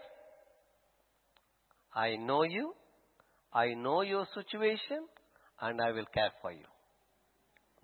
I 1.95 2.17
know 2.17 2.45
you, 2.45 2.75
I 3.53 3.75
know 3.75 4.03
your 4.03 4.27
situation, 4.35 5.07
and 5.61 5.81
I 5.81 5.91
will 5.93 6.07
care 6.15 6.31
for 6.41 6.53
you. 6.53 6.65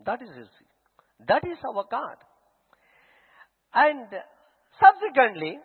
That 0.05 0.23
is 0.23 0.29
easy. 0.31 0.67
That 1.27 1.43
is 1.45 1.59
our 1.65 1.85
God. 1.91 2.17
And 3.75 4.07
subsequently, 4.81 5.59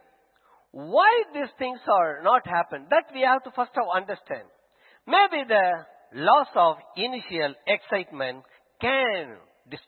why 0.72 1.24
these 1.34 1.52
things 1.60 1.80
are 1.88 2.22
not 2.24 2.48
happened, 2.48 2.88
that 2.90 3.06
we 3.14 3.22
have 3.22 3.44
to 3.44 3.52
first 3.52 3.72
of 3.76 3.84
all 3.84 3.96
understand. 3.96 4.48
Maybe 5.06 5.44
the 5.48 5.86
loss 6.14 6.48
of 6.56 6.78
initial 6.96 7.54
excitement 7.68 8.44
can 8.80 9.38
dis- 9.70 9.80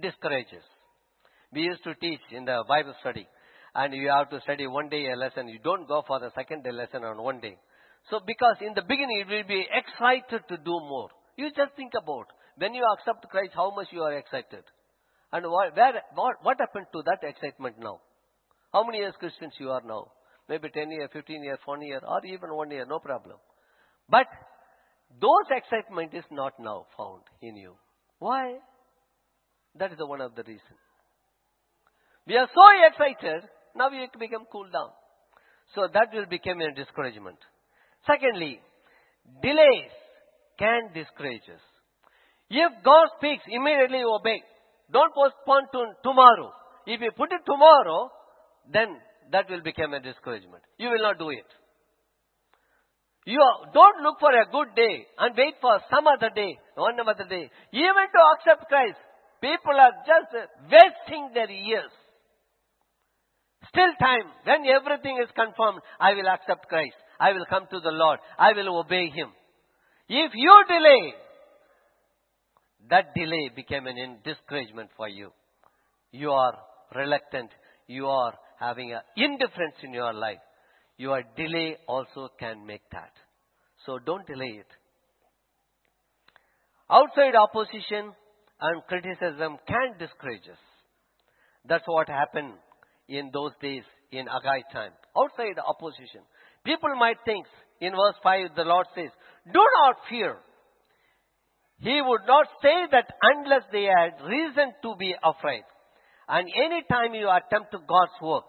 discourage 0.00 0.48
us. 0.56 0.64
We 1.52 1.62
used 1.62 1.84
to 1.84 1.94
teach 1.94 2.20
in 2.30 2.44
the 2.44 2.64
Bible 2.68 2.94
study, 3.00 3.26
and 3.74 3.94
you 3.94 4.08
have 4.08 4.30
to 4.30 4.40
study 4.40 4.66
one 4.66 4.88
day 4.88 5.06
a 5.12 5.16
lesson. 5.16 5.48
You 5.48 5.58
don't 5.62 5.86
go 5.86 6.02
for 6.06 6.18
the 6.20 6.30
second 6.34 6.64
day 6.64 6.72
lesson 6.72 7.04
on 7.04 7.22
one 7.22 7.40
day. 7.40 7.56
So, 8.10 8.20
because 8.24 8.56
in 8.60 8.74
the 8.74 8.82
beginning 8.82 9.24
you 9.24 9.26
will 9.28 9.48
be 9.48 9.66
excited 9.68 10.42
to 10.48 10.56
do 10.56 10.76
more. 10.88 11.08
You 11.36 11.50
just 11.50 11.76
think 11.76 11.92
about 12.00 12.26
when 12.56 12.74
you 12.74 12.84
accept 12.96 13.28
Christ, 13.28 13.52
how 13.54 13.70
much 13.74 13.88
you 13.92 14.02
are 14.02 14.16
excited, 14.16 14.64
and 15.32 15.44
what, 15.46 15.76
where, 15.76 16.02
what, 16.14 16.36
what 16.42 16.56
happened 16.58 16.86
to 16.92 17.02
that 17.04 17.20
excitement 17.22 17.76
now? 17.78 18.00
How 18.72 18.84
many 18.84 18.98
years 18.98 19.14
Christians 19.18 19.52
you 19.58 19.70
are 19.70 19.82
now? 19.84 20.10
Maybe 20.48 20.70
10 20.70 20.90
years, 20.90 21.10
15 21.12 21.44
years, 21.44 21.58
1 21.64 21.82
year, 21.82 22.00
or 22.06 22.24
even 22.24 22.54
1 22.54 22.70
year, 22.70 22.86
no 22.88 22.98
problem. 22.98 23.36
But 24.08 24.26
those 25.20 25.46
excitement 25.50 26.14
is 26.14 26.24
not 26.30 26.54
now 26.58 26.86
found 26.96 27.22
in 27.42 27.56
you. 27.56 27.74
Why? 28.18 28.56
That 29.76 29.92
is 29.92 29.98
the 29.98 30.06
one 30.06 30.20
of 30.20 30.34
the 30.34 30.42
reason. 30.42 30.76
We 32.26 32.36
are 32.36 32.48
so 32.52 32.62
excited, 32.88 33.48
now 33.76 33.90
we 33.90 34.08
become 34.18 34.46
cool 34.50 34.68
down. 34.70 34.90
So 35.74 35.86
that 35.92 36.08
will 36.12 36.26
become 36.26 36.60
a 36.60 36.74
discouragement. 36.74 37.38
Secondly, 38.06 38.60
delays 39.42 39.92
can 40.58 40.90
discourage 40.94 41.46
us. 41.52 41.62
If 42.50 42.72
God 42.84 43.08
speaks, 43.18 43.44
immediately 43.48 44.02
obey. 44.02 44.42
Don't 44.90 45.12
postpone 45.14 45.68
to 45.72 45.92
tomorrow. 46.02 46.52
If 46.86 47.00
you 47.00 47.10
put 47.16 47.32
it 47.32 47.42
tomorrow, 47.44 48.10
then 48.72 48.96
that 49.32 49.50
will 49.50 49.60
become 49.62 49.92
a 49.92 50.00
discouragement. 50.00 50.62
You 50.78 50.88
will 50.88 51.02
not 51.02 51.18
do 51.18 51.28
it. 51.30 51.44
You 53.26 53.44
don't 53.74 54.02
look 54.02 54.16
for 54.20 54.32
a 54.32 54.48
good 54.50 54.74
day 54.74 55.04
and 55.18 55.36
wait 55.36 55.54
for 55.60 55.78
some 55.92 56.06
other 56.06 56.30
day, 56.34 56.56
one 56.76 56.98
other 56.98 57.28
day. 57.28 57.50
Even 57.72 58.04
to 58.08 58.20
accept 58.32 58.68
Christ, 58.68 58.96
people 59.42 59.76
are 59.76 59.92
just 60.08 60.32
wasting 60.64 61.28
their 61.34 61.50
years. 61.50 61.92
Still 63.68 63.92
time, 64.00 64.32
when 64.44 64.64
everything 64.64 65.20
is 65.22 65.28
confirmed, 65.36 65.80
I 66.00 66.14
will 66.14 66.26
accept 66.26 66.68
Christ. 66.68 66.96
I 67.20 67.32
will 67.32 67.46
come 67.48 67.66
to 67.70 67.80
the 67.80 67.90
Lord. 67.90 68.20
I 68.38 68.52
will 68.52 68.78
obey 68.78 69.08
Him. 69.08 69.32
If 70.08 70.32
you 70.34 70.64
delay, 70.68 71.14
that 72.90 73.14
delay 73.14 73.50
became 73.54 73.86
an 73.86 74.18
discouragement 74.24 74.90
for 74.96 75.08
you. 75.08 75.30
You 76.12 76.30
are 76.30 76.54
reluctant. 76.94 77.50
You 77.86 78.06
are 78.06 78.34
having 78.58 78.92
an 78.92 79.00
indifference 79.16 79.74
in 79.82 79.92
your 79.92 80.12
life. 80.12 80.38
Your 80.96 81.22
delay 81.36 81.76
also 81.86 82.28
can 82.38 82.66
make 82.66 82.82
that. 82.92 83.12
So 83.86 83.98
don't 84.04 84.26
delay 84.26 84.60
it. 84.60 84.66
Outside 86.90 87.34
opposition 87.34 88.12
and 88.60 88.82
criticism 88.88 89.58
can 89.66 89.98
discourage 89.98 90.48
us. 90.50 90.58
That's 91.68 91.84
what 91.86 92.08
happened 92.08 92.54
in 93.08 93.30
those 93.32 93.52
days 93.60 93.82
in 94.10 94.26
Haggai 94.26 94.62
time. 94.72 94.92
Outside 95.16 95.60
opposition. 95.64 96.22
People 96.64 96.94
might 96.96 97.18
think, 97.24 97.46
in 97.80 97.92
verse 97.92 98.16
5, 98.22 98.56
the 98.56 98.64
Lord 98.64 98.86
says, 98.94 99.10
Do 99.52 99.64
not 99.84 99.96
fear. 100.08 100.36
He 101.80 102.00
would 102.02 102.22
not 102.26 102.46
say 102.60 102.86
that 102.90 103.06
unless 103.22 103.62
they 103.70 103.84
had 103.84 104.26
reason 104.26 104.72
to 104.82 104.96
be 104.98 105.14
afraid. 105.22 105.62
And 106.28 106.46
any 106.66 106.82
time 106.90 107.14
you 107.14 107.30
attempt 107.30 107.70
to 107.72 107.78
God's 107.78 108.20
work, 108.20 108.44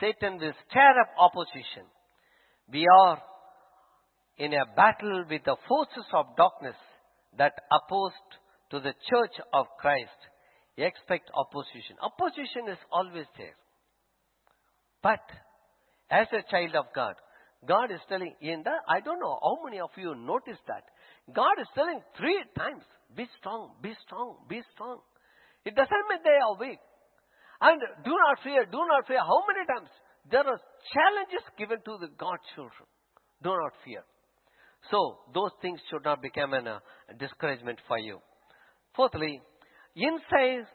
Satan 0.00 0.38
will 0.38 0.54
stir 0.68 1.00
up 1.00 1.10
opposition. 1.18 1.84
We 2.72 2.86
are 3.04 3.22
in 4.38 4.54
a 4.54 4.64
battle 4.74 5.24
with 5.28 5.44
the 5.44 5.56
forces 5.68 6.06
of 6.14 6.36
darkness 6.36 6.76
that 7.36 7.52
opposed 7.70 8.14
to 8.70 8.80
the 8.80 8.94
church 9.10 9.36
of 9.52 9.66
Christ. 9.78 10.16
Expect 10.76 11.30
opposition. 11.34 11.96
Opposition 12.00 12.72
is 12.72 12.78
always 12.90 13.26
there. 13.36 13.56
But 15.02 15.20
as 16.10 16.26
a 16.32 16.50
child 16.50 16.74
of 16.74 16.86
God, 16.94 17.14
God 17.66 17.90
is 17.92 18.00
telling 18.08 18.34
in 18.40 18.62
that, 18.64 18.80
I 18.88 19.00
don't 19.00 19.20
know 19.20 19.38
how 19.42 19.58
many 19.64 19.80
of 19.80 19.90
you 19.96 20.14
noticed 20.14 20.64
that. 20.66 20.84
God 21.34 21.60
is 21.60 21.68
telling 21.74 22.00
three 22.16 22.42
times, 22.56 22.82
be 23.14 23.26
strong, 23.38 23.72
be 23.82 23.92
strong, 24.06 24.36
be 24.48 24.62
strong. 24.74 25.00
It 25.64 25.74
doesn't 25.74 26.04
mean 26.08 26.20
they 26.24 26.40
are 26.40 26.56
weak. 26.58 26.78
And 27.60 27.80
do 28.04 28.10
not 28.10 28.38
fear, 28.42 28.64
do 28.64 28.78
not 28.88 29.06
fear. 29.06 29.20
How 29.20 29.44
many 29.46 29.66
times? 29.66 29.90
There 30.30 30.40
are 30.40 30.60
challenges 30.94 31.44
given 31.58 31.78
to 31.84 31.98
the 32.00 32.08
God 32.16 32.38
children. 32.54 32.88
Do 33.42 33.50
not 33.50 33.72
fear. 33.84 34.02
So, 34.90 35.18
those 35.34 35.50
things 35.60 35.80
should 35.90 36.04
not 36.04 36.22
become 36.22 36.54
an, 36.54 36.66
uh, 36.66 36.78
a 37.10 37.14
discouragement 37.14 37.78
for 37.86 37.98
you. 37.98 38.20
Fourthly, 38.96 39.42
inside 39.94 40.66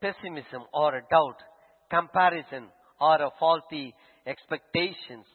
pessimism 0.00 0.64
or 0.72 0.96
a 0.96 1.02
doubt, 1.02 1.36
comparison, 1.90 2.68
or 2.98 3.20
a 3.20 3.30
faulty 3.38 3.94
expectations 4.26 5.26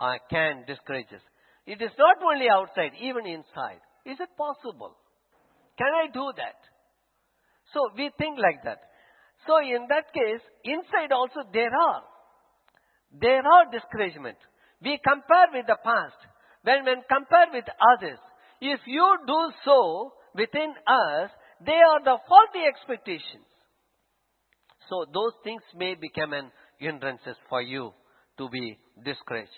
uh, 0.00 0.14
can 0.30 0.64
discourage 0.66 1.08
us. 1.14 1.22
It 1.66 1.82
is 1.82 1.90
not 1.98 2.16
only 2.24 2.46
outside, 2.48 2.92
even 3.00 3.26
inside. 3.26 3.80
Is 4.06 4.16
it 4.20 4.30
possible? 4.36 4.96
Can 5.76 5.92
I 5.92 6.10
do 6.12 6.32
that? 6.36 6.56
So 7.74 7.90
we 7.96 8.10
think 8.18 8.38
like 8.38 8.64
that. 8.64 8.80
So 9.46 9.58
in 9.60 9.86
that 9.88 10.12
case, 10.12 10.42
inside 10.64 11.12
also 11.12 11.40
there 11.52 11.70
are. 11.70 12.02
There 13.12 13.42
are 13.44 13.70
discouragement. 13.70 14.38
We 14.82 14.98
compare 15.04 15.48
with 15.52 15.66
the 15.66 15.78
past. 15.84 16.16
When 16.62 16.84
when 16.84 17.02
compare 17.08 17.48
with 17.52 17.64
others, 17.94 18.18
if 18.60 18.80
you 18.86 19.06
do 19.26 19.52
so, 19.64 20.12
within 20.34 20.74
us, 20.86 21.30
they 21.64 21.78
are 21.78 22.02
the 22.04 22.18
faulty 22.28 22.64
expectations. 22.66 23.46
So 24.88 25.04
those 25.12 25.32
things 25.44 25.62
may 25.74 25.94
become 25.94 26.32
an 26.32 26.50
hindrances 26.78 27.36
for 27.48 27.60
you 27.60 27.92
to 28.38 28.48
be 28.48 28.78
discouraged. 29.04 29.50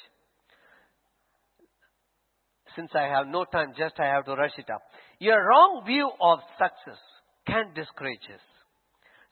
Since 2.81 2.93
I 2.95 3.09
have 3.13 3.27
no 3.27 3.45
time, 3.45 3.75
just 3.77 4.01
I 4.01 4.07
have 4.07 4.25
to 4.25 4.33
rush 4.33 4.57
it 4.57 4.71
up. 4.71 4.81
Your 5.19 5.37
wrong 5.37 5.83
view 5.87 6.11
of 6.19 6.39
success 6.57 6.99
can 7.47 7.75
discourage 7.75 8.25
us. 8.33 8.41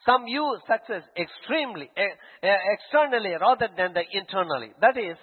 Some 0.05 0.27
view 0.27 0.59
success 0.69 1.03
extremely, 1.17 1.91
externally 2.43 3.31
rather 3.41 3.69
than 3.75 3.95
the 3.95 4.03
internally. 4.13 4.73
That 4.83 4.99
is, 4.99 5.17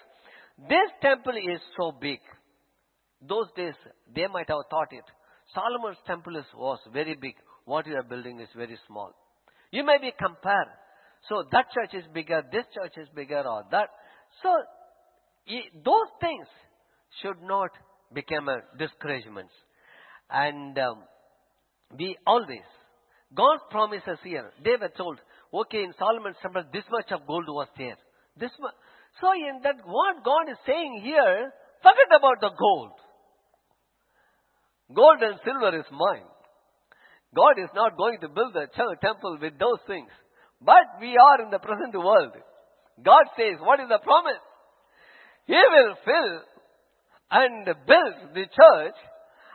this 0.58 0.90
temple 1.04 1.34
is 1.38 1.62
so 1.78 1.92
big. 2.02 2.18
Those 3.22 3.46
days, 3.56 3.76
they 4.16 4.26
might 4.26 4.50
have 4.50 4.66
thought 4.72 4.90
it. 4.90 5.06
Solomon's 5.54 6.02
temple 6.08 6.34
was 6.56 6.80
very 6.92 7.14
big. 7.14 7.36
What 7.66 7.86
you 7.86 7.96
are 7.96 8.04
building 8.04 8.40
is 8.40 8.50
very 8.56 8.80
small. 8.88 9.12
You 9.70 9.86
may 9.86 10.00
be 10.02 10.12
compared. 10.18 10.70
So 11.30 11.44
that 11.52 11.66
church 11.72 11.94
is 11.94 12.06
bigger, 12.12 12.42
this 12.52 12.66
church 12.74 12.94
is 12.98 13.08
bigger, 13.14 13.44
or 13.48 13.66
that. 13.70 13.90
So 14.42 14.50
those 15.84 16.10
things 16.20 16.48
should 17.22 17.42
not 17.44 17.70
become 18.14 18.50
a 18.50 18.62
discouragement. 18.78 19.50
And 20.30 20.78
um, 20.80 21.04
we 21.98 22.18
always, 22.26 22.66
God 23.36 23.60
promises 23.70 24.20
here, 24.24 24.52
they 24.64 24.76
were 24.80 24.92
told, 24.98 25.20
okay, 25.54 25.84
in 25.84 25.94
Solomon's 25.98 26.38
temple, 26.42 26.64
this 26.74 26.84
much 26.92 27.12
of 27.12 27.28
gold 27.28 27.46
was 27.48 27.68
there. 27.78 27.98
This 28.38 28.52
much. 28.60 28.74
So 29.22 29.32
in 29.34 29.62
that, 29.64 29.76
what 29.86 30.24
God 30.24 30.52
is 30.52 30.58
saying 30.66 31.02
here, 31.04 31.52
forget 31.82 32.18
about 32.18 32.42
the 32.42 32.52
gold. 32.58 32.92
Gold 34.94 35.22
and 35.22 35.40
silver 35.44 35.78
is 35.80 35.86
mine. 35.92 36.28
God 37.36 37.58
is 37.58 37.70
not 37.74 37.98
going 37.98 38.20
to 38.22 38.30
build 38.30 38.56
a 38.56 38.68
temple 39.02 39.38
with 39.42 39.58
those 39.60 39.80
things. 39.88 40.10
But 40.62 41.00
we 41.02 41.18
are 41.18 41.44
in 41.44 41.52
the 41.52 41.60
present 41.60 41.94
world. 41.94 42.32
God 43.04 43.26
says, 43.36 43.60
what 43.60 43.80
is 43.80 43.90
the 43.90 44.00
promise? 44.00 44.40
He 45.48 45.54
will 45.54 45.96
fill 46.06 46.32
and 47.32 47.66
build 47.66 48.34
the 48.34 48.46
church 48.46 48.96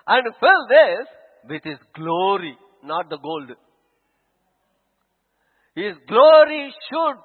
and 0.06 0.34
fill 0.40 0.66
this 0.68 1.06
with 1.48 1.62
His 1.64 1.78
glory, 1.94 2.56
not 2.84 3.08
the 3.10 3.18
gold. 3.18 3.50
His 5.74 5.94
glory 6.08 6.74
should 6.90 7.16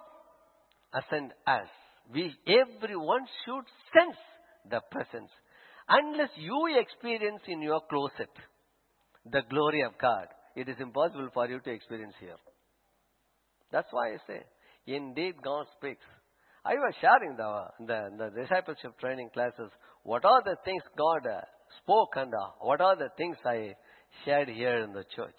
ascend 0.94 1.32
us. 1.48 1.68
We, 2.14 2.34
everyone 2.48 3.26
should 3.46 3.66
sense 3.94 4.18
the 4.70 4.82
presence. 4.92 5.32
Unless 5.88 6.30
you 6.38 6.78
experience 6.80 7.42
in 7.48 7.62
your 7.62 7.82
closet 7.90 8.30
the 9.26 9.42
glory 9.50 9.82
of 9.82 9.98
God, 10.00 10.28
it 10.56 10.70
is 10.70 10.76
impossible 10.80 11.30
for 11.34 11.48
you 11.48 11.60
to 11.60 11.72
experience 11.72 12.14
here. 12.20 12.38
That's 13.72 13.88
why 13.92 14.14
I 14.14 14.18
say, 14.28 14.44
indeed 14.88 15.36
God 15.44 15.66
speaks. 15.78 16.06
I 16.64 16.74
was 16.74 16.94
sharing 17.02 17.36
the, 17.36 17.66
the, 17.80 18.10
the 18.18 18.42
discipleship 18.42 18.98
training 19.00 19.30
classes. 19.34 19.70
What 20.06 20.24
are 20.24 20.44
the 20.46 20.56
things 20.64 20.84
God 20.96 21.26
uh, 21.26 21.42
spoke 21.82 22.14
and 22.16 22.32
uh, 22.32 22.50
what 22.62 22.80
are 22.80 22.96
the 22.96 23.10
things 23.18 23.38
I 23.44 23.74
shared 24.24 24.50
here 24.50 24.84
in 24.84 24.94
the 24.94 25.04
church? 25.16 25.34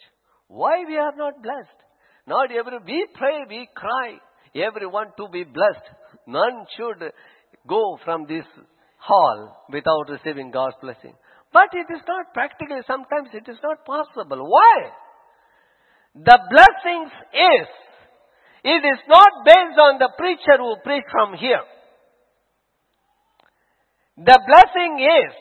Why 0.49 0.83
we 0.85 0.97
are 0.97 1.15
not 1.17 1.41
blessed? 1.41 1.79
Not 2.27 2.51
every, 2.51 2.79
we 2.85 3.07
pray, 3.15 3.45
we 3.49 3.69
cry, 3.77 4.19
everyone 4.57 5.13
to 5.19 5.29
be 5.29 5.45
blessed. 5.45 5.87
None 6.27 6.67
should 6.77 7.13
go 7.69 7.97
from 8.05 8.27
this 8.27 8.45
hall 8.99 9.67
without 9.73 10.09
receiving 10.09 10.51
God's 10.51 10.75
blessing. 10.83 11.15
But 11.53 11.71
it 11.73 11.87
is 11.95 12.03
not 12.09 12.35
practical. 12.35 12.83
Sometimes 12.89 13.29
it 13.35 13.49
is 13.49 13.59
not 13.63 13.87
possible. 13.87 14.51
Why? 14.51 14.91
The 16.17 16.39
blessings 16.51 17.13
is, 17.33 17.69
it 18.65 18.83
is 18.83 18.99
not 19.07 19.31
based 19.45 19.79
on 19.79 19.99
the 20.01 20.11
preacher 20.19 20.59
who 20.59 20.75
preached 20.83 21.11
from 21.13 21.35
here. 21.39 21.63
The 24.17 24.41
blessing 24.49 24.93
is 24.97 25.33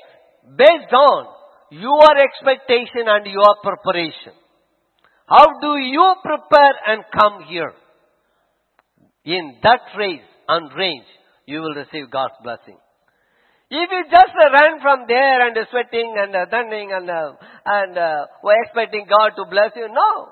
based 0.58 0.94
on 0.94 1.28
your 1.72 2.12
expectation 2.20 3.08
and 3.08 3.26
your 3.26 3.56
preparation. 3.64 4.34
How 5.28 5.60
do 5.62 5.80
you 5.80 6.16
prepare 6.22 6.76
and 6.88 7.04
come 7.12 7.44
here? 7.48 7.74
In 9.24 9.58
that 9.64 9.80
race 9.98 10.28
and 10.48 10.70
range, 10.78 11.06
you 11.46 11.62
will 11.62 11.74
receive 11.74 12.12
God's 12.12 12.36
blessing. 12.44 12.78
If 13.72 13.90
you 13.90 14.04
just 14.12 14.36
uh, 14.38 14.52
run 14.52 14.80
from 14.82 15.06
there 15.08 15.48
and 15.48 15.58
uh, 15.58 15.66
sweating 15.72 16.14
and 16.16 16.36
uh, 16.36 16.46
thundering 16.52 16.92
and, 16.94 17.10
uh, 17.10 17.34
and 17.66 17.98
uh, 17.98 18.26
expecting 18.62 19.08
God 19.10 19.34
to 19.38 19.50
bless 19.50 19.72
you, 19.76 19.88
no. 19.90 20.30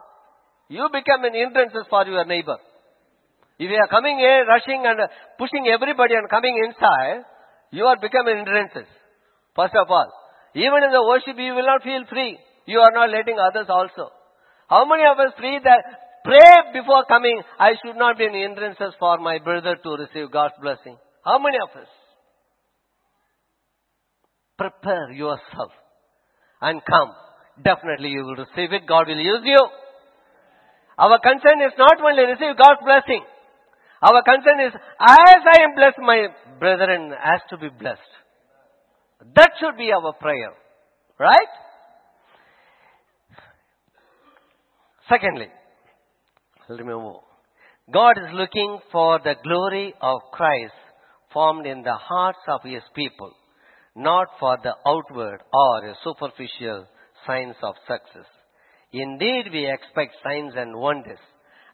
You 0.70 0.88
become 0.94 1.24
an 1.24 1.34
hindrance 1.34 1.74
for 1.90 2.06
your 2.06 2.26
neighbor. 2.26 2.58
If 3.58 3.72
you 3.72 3.78
are 3.78 3.88
coming 3.90 4.20
here, 4.20 4.46
rushing 4.46 4.84
and 4.86 5.00
uh, 5.00 5.08
pushing 5.40 5.66
everybody 5.68 6.14
and 6.14 6.30
coming 6.30 6.54
inside, 6.68 7.26
you 7.74 7.86
are 7.90 7.98
becoming 7.98 8.38
hindrances. 8.38 8.86
First 9.58 9.74
of 9.74 9.90
all, 9.90 10.10
even 10.54 10.86
in 10.86 10.92
the 10.94 11.02
worship, 11.02 11.34
you 11.42 11.58
will 11.58 11.66
not 11.66 11.82
feel 11.82 12.06
free. 12.06 12.38
You 12.70 12.80
are 12.80 12.94
not 12.94 13.10
letting 13.10 13.38
others 13.42 13.66
also. 13.68 14.14
How 14.70 14.86
many 14.86 15.02
of 15.10 15.18
us 15.18 15.34
free 15.42 15.58
that 15.58 15.82
pray 16.24 16.80
before 16.80 17.06
coming, 17.10 17.42
I 17.60 17.74
should 17.82 17.98
not 17.98 18.18
be 18.18 18.26
an 18.26 18.38
hindrances 18.38 18.94
for 19.00 19.18
my 19.18 19.40
brother 19.40 19.76
to 19.76 19.90
receive 19.98 20.32
God's 20.32 20.54
blessing? 20.62 20.98
How 21.26 21.40
many 21.40 21.58
of 21.58 21.74
us? 21.82 21.90
Prepare 24.58 25.12
yourself 25.12 25.74
and 26.62 26.80
come. 26.86 27.12
Definitely 27.58 28.10
you 28.10 28.24
will 28.24 28.38
receive 28.38 28.72
it. 28.72 28.86
God 28.88 29.08
will 29.08 29.18
use 29.18 29.42
you. 29.44 29.62
Our 30.98 31.18
concern 31.20 31.58
is 31.66 31.74
not 31.78 31.98
only 32.00 32.24
receive 32.30 32.54
God's 32.56 32.86
blessing. 32.86 33.26
Our 34.04 34.22
concern 34.24 34.60
is, 34.68 34.74
as 35.00 35.42
I 35.48 35.64
am 35.64 35.76
blessed, 35.76 36.00
my 36.00 36.28
brethren 36.60 37.14
has 37.24 37.40
to 37.50 37.58
be 37.58 37.70
blessed. 37.70 38.02
That 39.36 39.52
should 39.62 39.78
be 39.78 39.92
our 39.94 40.12
prayer. 40.14 40.52
Right? 41.18 41.54
Secondly, 45.08 45.48
remember, 46.68 47.14
God 47.94 48.18
is 48.18 48.34
looking 48.34 48.80
for 48.92 49.20
the 49.24 49.36
glory 49.42 49.94
of 50.02 50.20
Christ 50.34 50.74
formed 51.32 51.66
in 51.66 51.84
the 51.84 51.96
hearts 51.96 52.40
of 52.50 52.60
His 52.64 52.84
people, 52.94 53.32
not 53.96 54.28
for 54.38 54.58
the 54.64 54.74
outward 54.86 55.40
or 55.54 55.96
superficial 56.04 56.88
signs 57.26 57.56
of 57.64 57.76
success. 57.88 58.28
Indeed, 58.92 59.46
we 59.54 59.72
expect 59.72 60.16
signs 60.24 60.54
and 60.58 60.76
wonders 60.76 61.20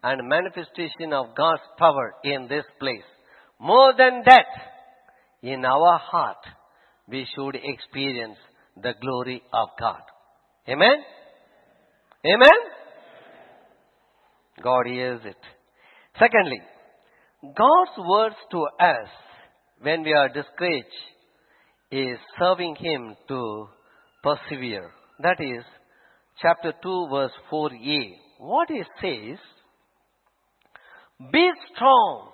and 0.04 0.28
manifestation 0.28 1.14
of 1.14 1.36
God's 1.36 1.62
power 1.78 2.16
in 2.24 2.48
this 2.48 2.66
place. 2.80 3.04
More 3.60 3.94
than 3.98 4.24
that, 4.26 4.46
in 5.42 5.66
our 5.66 5.98
heart, 5.98 6.38
we 7.08 7.28
should 7.36 7.56
experience 7.56 8.38
the 8.82 8.94
glory 9.02 9.42
of 9.54 9.70
God. 9.80 10.02
Amen? 10.68 11.04
Amen? 12.26 12.60
God 14.64 14.86
hears 14.86 15.22
it. 15.26 15.38
Secondly, 16.20 16.62
God's 17.44 17.98
words 17.98 18.36
to 18.52 18.68
us 18.80 19.08
when 19.82 20.04
we 20.04 20.14
are 20.14 20.28
discouraged 20.28 20.88
is 21.92 22.18
serving 22.38 22.76
Him 22.76 23.16
to 23.30 23.68
persevere. 24.22 24.92
That 25.22 25.38
is, 25.40 25.64
chapter 26.42 26.74
2 26.84 27.08
verse 27.10 27.32
4a. 27.52 28.14
What 28.40 28.70
it 28.70 28.88
says, 29.02 29.40
be 31.32 31.50
strong. 31.74 32.30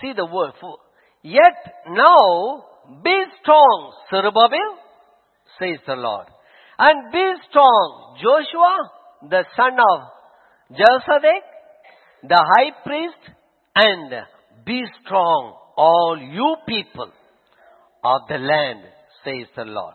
See 0.00 0.12
the 0.16 0.26
word. 0.26 0.52
For, 0.60 0.78
Yet 1.22 1.74
now 1.88 2.64
be 3.02 3.14
strong, 3.40 3.92
Zerubbabel, 4.10 4.78
says 5.58 5.78
the 5.86 5.94
Lord. 5.94 6.26
And 6.78 7.12
be 7.12 7.32
strong, 7.48 8.16
Joshua, 8.18 8.90
the 9.30 9.44
son 9.56 9.78
of 9.78 10.76
Josedek, 10.76 11.44
the 12.28 12.44
high 12.56 12.72
priest, 12.84 13.36
and 13.76 14.12
be 14.66 14.82
strong, 15.04 15.56
all 15.76 16.18
you 16.20 16.56
people 16.66 17.12
of 18.04 18.20
the 18.28 18.38
land, 18.38 18.80
says 19.24 19.46
the 19.54 19.64
Lord. 19.64 19.94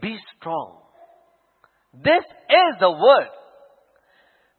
Be 0.00 0.16
strong. 0.36 0.78
This 1.94 2.24
is 2.24 2.80
the 2.80 2.90
word. 2.90 3.28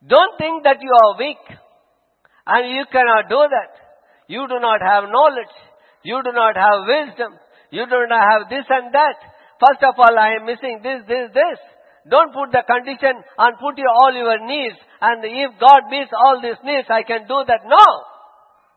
Don't 0.05 0.37
think 0.37 0.63
that 0.63 0.77
you 0.81 0.93
are 0.93 1.17
weak 1.17 1.41
and 2.45 2.75
you 2.75 2.85
cannot 2.91 3.29
do 3.29 3.41
that. 3.41 3.71
You 4.27 4.45
do 4.47 4.59
not 4.59 4.81
have 4.83 5.09
knowledge. 5.09 5.55
You 6.03 6.21
do 6.23 6.31
not 6.31 6.55
have 6.55 6.85
wisdom. 6.85 7.33
You 7.71 7.85
do 7.85 7.99
not 8.07 8.21
have 8.21 8.41
this 8.49 8.67
and 8.69 8.93
that. 8.93 9.17
First 9.57 9.81
of 9.83 9.97
all, 9.97 10.13
I 10.13 10.37
am 10.37 10.45
missing 10.45 10.79
this, 10.83 11.01
this, 11.07 11.33
this. 11.33 11.59
Don't 12.07 12.31
put 12.31 12.53
the 12.53 12.63
condition 12.63 13.19
and 13.19 13.51
put 13.59 13.75
your, 13.75 13.91
all 13.91 14.13
your 14.13 14.39
needs. 14.45 14.77
And 15.01 15.19
if 15.25 15.59
God 15.59 15.89
meets 15.89 16.13
all 16.13 16.39
these 16.39 16.61
needs, 16.63 16.87
I 16.87 17.03
can 17.03 17.27
do 17.27 17.43
that. 17.47 17.65
No. 17.67 17.85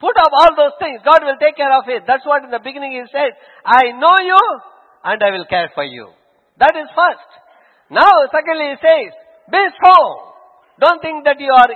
Put 0.01 0.17
up 0.17 0.33
all 0.33 0.57
those 0.57 0.75
things. 0.81 1.05
God 1.05 1.23
will 1.23 1.37
take 1.37 1.55
care 1.55 1.71
of 1.71 1.85
it. 1.87 2.09
That's 2.09 2.25
what 2.25 2.43
in 2.43 2.51
the 2.51 2.65
beginning 2.65 2.97
He 2.97 3.05
said. 3.13 3.37
I 3.63 3.93
know 3.93 4.17
you 4.25 4.41
and 5.05 5.23
I 5.23 5.31
will 5.31 5.47
care 5.47 5.71
for 5.75 5.85
you. 5.85 6.09
That 6.59 6.75
is 6.75 6.89
first. 6.97 7.31
Now, 7.91 8.11
secondly, 8.33 8.75
he 8.75 8.79
says, 8.81 9.13
be 9.51 9.63
strong. 9.77 10.30
Don't 10.81 11.01
think 11.03 11.25
that 11.25 11.39
you 11.39 11.53
are 11.53 11.69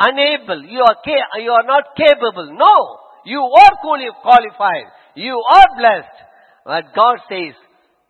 unable, 0.00 0.64
you 0.64 0.80
are, 0.80 0.96
ca- 1.04 1.38
you 1.40 1.50
are 1.50 1.66
not 1.66 1.84
capable. 1.96 2.56
No, 2.56 2.98
you 3.24 3.40
are 3.40 3.72
quali- 3.82 4.08
qualified. 4.22 4.86
You 5.14 5.42
are 5.50 5.66
blessed. 5.78 6.18
But 6.64 6.94
God 6.94 7.18
says, 7.28 7.54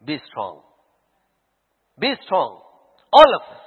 be 0.05 0.21
strong. 0.31 0.61
Be 1.99 2.15
strong. 2.25 2.61
All 3.13 3.35
of 3.35 3.43
us. 3.43 3.63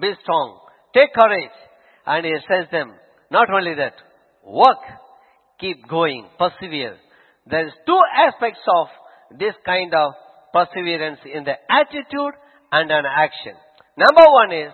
Be 0.00 0.12
strong. 0.22 0.60
Take 0.94 1.12
courage. 1.14 1.56
And 2.06 2.24
he 2.26 2.34
says 2.48 2.66
them, 2.72 2.92
not 3.30 3.48
only 3.52 3.74
that, 3.76 3.94
work, 4.44 4.82
keep 5.60 5.86
going, 5.88 6.26
persevere. 6.38 6.96
There 7.46 7.66
is 7.66 7.72
two 7.86 8.00
aspects 8.26 8.60
of 8.76 8.88
this 9.38 9.54
kind 9.64 9.92
of 9.94 10.12
perseverance 10.52 11.20
in 11.32 11.44
the 11.44 11.54
attitude 11.70 12.34
and 12.72 12.90
an 12.90 13.04
action. 13.06 13.54
Number 13.96 14.24
one 14.30 14.52
is, 14.52 14.72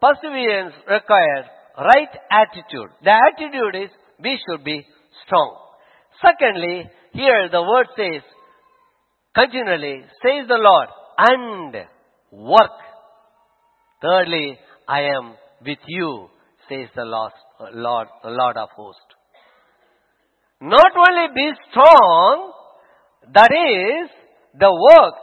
perseverance 0.00 0.74
requires 0.88 1.46
right 1.78 2.08
attitude. 2.30 2.90
The 3.02 3.14
attitude 3.14 3.84
is, 3.84 3.90
we 4.22 4.38
should 4.46 4.64
be 4.64 4.84
strong. 5.24 5.56
Secondly, 6.20 6.90
here 7.12 7.48
the 7.50 7.62
word 7.62 7.86
says, 7.96 8.22
continually, 9.34 10.02
says 10.22 10.48
the 10.48 10.58
Lord, 10.58 10.88
and 11.18 11.74
work. 12.32 12.78
Thirdly, 14.02 14.58
I 14.88 15.00
am 15.02 15.34
with 15.64 15.78
you, 15.86 16.28
says 16.68 16.88
the 16.94 17.04
Lord, 17.04 17.32
Lord, 17.72 18.08
Lord 18.24 18.56
of 18.56 18.68
hosts. 18.70 19.00
Not 20.60 20.92
only 20.96 21.34
be 21.34 21.50
strong, 21.70 22.52
that 23.32 23.50
is 23.52 24.10
the 24.58 24.70
work, 24.70 25.14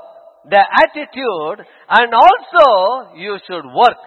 the 0.49 0.61
attitude, 0.61 1.65
and 1.89 2.13
also 2.13 3.15
you 3.17 3.37
should 3.47 3.65
work. 3.65 3.97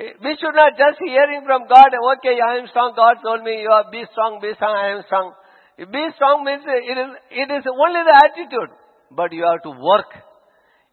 We 0.00 0.32
should 0.40 0.56
not 0.56 0.80
just 0.80 0.96
hearing 1.04 1.44
from 1.44 1.68
God, 1.68 1.92
okay, 1.92 2.40
I 2.40 2.56
am 2.56 2.66
strong, 2.72 2.94
God 2.96 3.20
told 3.22 3.44
me, 3.44 3.60
you 3.60 3.68
are 3.68 3.84
be 3.92 4.02
strong, 4.12 4.40
be 4.40 4.56
strong, 4.56 4.72
I 4.72 4.96
am 4.96 5.02
strong. 5.04 5.34
Be 5.76 6.04
strong 6.16 6.44
means 6.44 6.64
it 6.64 6.96
is, 6.96 7.10
it 7.30 7.48
is 7.52 7.64
only 7.68 8.00
the 8.08 8.16
attitude, 8.24 8.72
but 9.10 9.32
you 9.32 9.44
have 9.44 9.60
to 9.62 9.76
work. 9.76 10.08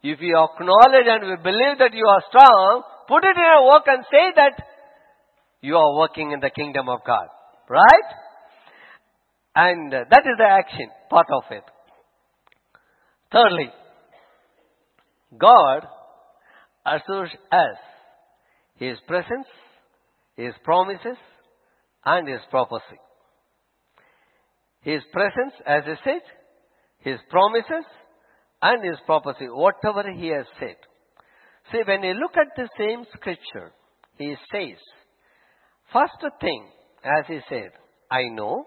If 0.02 0.20
you 0.20 0.36
acknowledge 0.36 1.08
and 1.08 1.24
we 1.24 1.36
believe 1.40 1.80
that 1.80 1.94
you 1.94 2.04
are 2.04 2.22
strong, 2.28 2.82
put 3.08 3.24
it 3.24 3.36
in 3.36 3.48
a 3.48 3.64
work 3.64 3.84
and 3.86 4.04
say 4.12 4.28
that 4.36 4.62
you 5.62 5.76
are 5.76 5.96
working 5.96 6.32
in 6.32 6.40
the 6.40 6.50
kingdom 6.50 6.88
of 6.88 7.00
God. 7.06 7.28
Right? 7.68 8.08
And 9.56 9.90
that 9.92 10.22
is 10.24 10.36
the 10.38 10.44
action, 10.44 10.90
part 11.08 11.26
of 11.32 11.44
it. 11.50 11.64
Thirdly, 13.32 13.72
God 15.36 15.86
assures 16.86 17.30
us 17.50 17.76
His 18.78 18.98
presence, 19.06 19.46
His 20.36 20.54
promises, 20.64 21.18
and 22.04 22.28
His 22.28 22.40
prophecy. 22.50 23.00
His 24.80 25.02
presence, 25.12 25.54
as 25.66 25.82
I 25.84 26.04
said, 26.04 26.22
His 27.00 27.18
promises, 27.28 27.84
and 28.62 28.84
His 28.84 28.98
prophecy, 29.04 29.46
whatever 29.48 30.04
He 30.12 30.28
has 30.28 30.46
said. 30.58 30.76
See, 31.70 31.82
when 31.86 32.02
you 32.02 32.14
look 32.14 32.36
at 32.36 32.56
the 32.56 32.68
same 32.78 33.04
scripture, 33.14 33.72
He 34.16 34.36
says, 34.52 34.78
first 35.92 36.24
thing, 36.40 36.68
as 37.04 37.26
He 37.26 37.40
said, 37.48 37.70
I 38.10 38.28
know, 38.30 38.64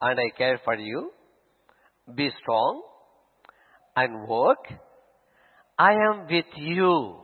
and 0.00 0.18
I 0.18 0.36
care 0.36 0.60
for 0.64 0.74
you, 0.74 1.12
be 2.14 2.30
strong, 2.42 2.82
and 3.94 4.28
work, 4.28 4.66
I 5.78 5.92
am 5.92 6.26
with 6.28 6.46
you. 6.56 7.22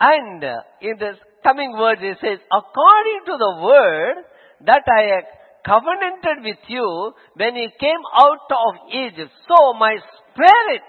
And 0.00 0.42
in 0.80 0.98
the 0.98 1.12
coming 1.42 1.72
words 1.72 2.00
it 2.02 2.18
says, 2.20 2.38
according 2.52 3.20
to 3.26 3.36
the 3.38 3.62
word 3.62 4.24
that 4.66 4.82
I 4.86 5.22
covenanted 5.64 6.44
with 6.44 6.58
you 6.68 7.12
when 7.34 7.56
you 7.56 7.68
came 7.80 8.02
out 8.14 8.50
of 8.50 8.92
Egypt, 8.92 9.32
so 9.48 9.72
my 9.74 9.96
spirit 10.30 10.82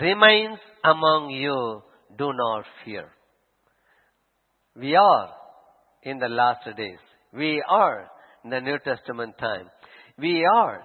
remains 0.00 0.58
among 0.84 1.30
you. 1.30 1.82
Do 2.16 2.32
not 2.32 2.64
fear. 2.84 3.08
We 4.74 4.94
are 4.94 5.30
in 6.02 6.18
the 6.18 6.28
last 6.28 6.64
days. 6.76 6.98
We 7.32 7.62
are 7.68 8.08
in 8.44 8.50
the 8.50 8.60
New 8.60 8.78
Testament 8.78 9.36
time. 9.38 9.68
We 10.18 10.46
are 10.54 10.82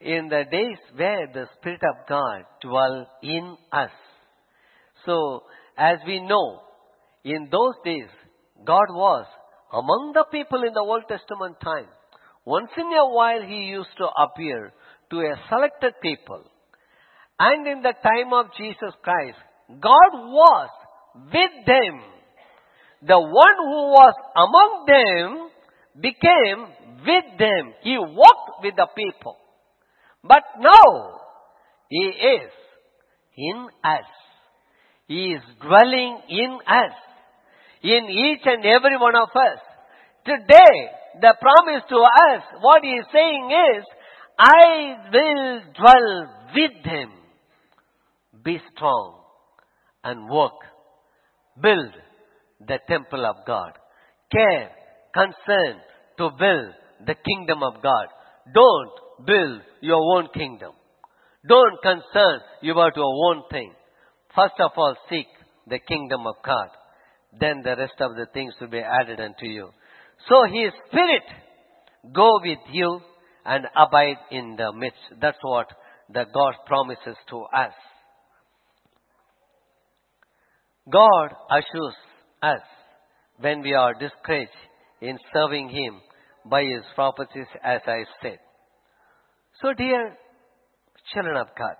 in 0.00 0.28
the 0.28 0.44
days 0.50 0.78
where 0.94 1.26
the 1.32 1.46
Spirit 1.58 1.80
of 1.82 2.08
God 2.08 2.44
dwells 2.62 3.06
in 3.22 3.56
us. 3.72 3.90
So, 5.04 5.42
as 5.76 5.98
we 6.06 6.20
know, 6.20 6.60
in 7.24 7.48
those 7.50 7.74
days, 7.84 8.08
God 8.64 8.88
was 8.90 9.26
among 9.72 10.12
the 10.14 10.24
people 10.30 10.62
in 10.62 10.72
the 10.72 10.80
Old 10.80 11.04
Testament 11.08 11.56
time. 11.62 11.88
Once 12.44 12.70
in 12.76 12.84
a 12.84 13.08
while, 13.10 13.42
He 13.42 13.64
used 13.72 13.96
to 13.98 14.06
appear 14.06 14.72
to 15.10 15.16
a 15.20 15.34
selected 15.48 15.94
people. 16.02 16.42
And 17.38 17.66
in 17.66 17.82
the 17.82 17.94
time 18.02 18.32
of 18.32 18.46
Jesus 18.56 18.94
Christ, 19.02 19.38
God 19.68 20.10
was 20.12 20.70
with 21.32 21.66
them. 21.66 22.00
The 23.02 23.18
one 23.18 23.56
who 23.58 23.82
was 23.90 24.14
among 24.36 24.84
them 24.86 25.50
became 26.00 26.66
with 27.06 27.38
them. 27.38 27.74
He 27.82 27.96
walked 27.98 28.62
with 28.62 28.74
the 28.76 28.86
people. 28.96 29.36
But 30.22 30.42
now, 30.58 31.20
He 31.88 32.06
is 32.06 32.50
in 33.36 33.68
us. 33.82 34.23
He 35.06 35.32
is 35.32 35.42
dwelling 35.60 36.20
in 36.28 36.58
us. 36.66 36.94
In 37.82 38.08
each 38.08 38.40
and 38.44 38.64
every 38.64 38.96
one 38.98 39.14
of 39.14 39.28
us. 39.28 39.58
Today, 40.24 40.76
the 41.20 41.34
promise 41.40 41.84
to 41.90 41.96
us, 41.96 42.42
what 42.60 42.82
He 42.82 42.90
is 42.90 43.04
saying 43.12 43.50
is, 43.76 43.84
I 44.38 44.96
will 45.12 45.60
dwell 45.76 46.30
with 46.54 46.84
Him. 46.84 47.10
Be 48.42 48.58
strong 48.74 49.20
and 50.02 50.28
work. 50.30 50.52
Build 51.62 51.92
the 52.66 52.78
temple 52.88 53.26
of 53.26 53.36
God. 53.46 53.72
Care, 54.32 54.70
concern 55.12 55.80
to 56.18 56.30
build 56.38 56.74
the 57.06 57.14
kingdom 57.14 57.62
of 57.62 57.82
God. 57.82 58.06
Don't 58.52 59.26
build 59.26 59.60
your 59.80 60.00
own 60.16 60.28
kingdom. 60.34 60.72
Don't 61.46 61.82
concern 61.82 62.40
about 62.62 62.96
your 62.96 63.28
own 63.28 63.42
thing. 63.50 63.72
First 64.34 64.54
of 64.60 64.72
all, 64.76 64.96
seek 65.08 65.26
the 65.66 65.78
kingdom 65.78 66.26
of 66.26 66.36
God. 66.44 66.68
Then 67.38 67.62
the 67.62 67.76
rest 67.76 68.00
of 68.00 68.16
the 68.16 68.26
things 68.32 68.54
will 68.60 68.68
be 68.68 68.80
added 68.80 69.20
unto 69.20 69.46
you. 69.46 69.70
So 70.28 70.44
His 70.44 70.72
Spirit 70.88 71.22
go 72.12 72.40
with 72.42 72.58
you 72.72 73.00
and 73.44 73.66
abide 73.76 74.18
in 74.30 74.56
the 74.56 74.72
midst. 74.72 75.20
That's 75.20 75.38
what 75.42 75.68
the 76.08 76.24
God 76.32 76.54
promises 76.66 77.16
to 77.30 77.42
us. 77.56 77.72
God 80.90 81.30
assures 81.50 81.94
us 82.42 82.60
when 83.40 83.62
we 83.62 83.72
are 83.72 83.94
discouraged 83.94 84.50
in 85.00 85.18
serving 85.32 85.68
Him 85.70 86.00
by 86.44 86.62
His 86.62 86.84
prophecies 86.94 87.46
as 87.62 87.80
I 87.86 88.04
said. 88.22 88.38
So 89.62 89.72
dear 89.72 90.16
children 91.12 91.36
of 91.36 91.48
God, 91.58 91.76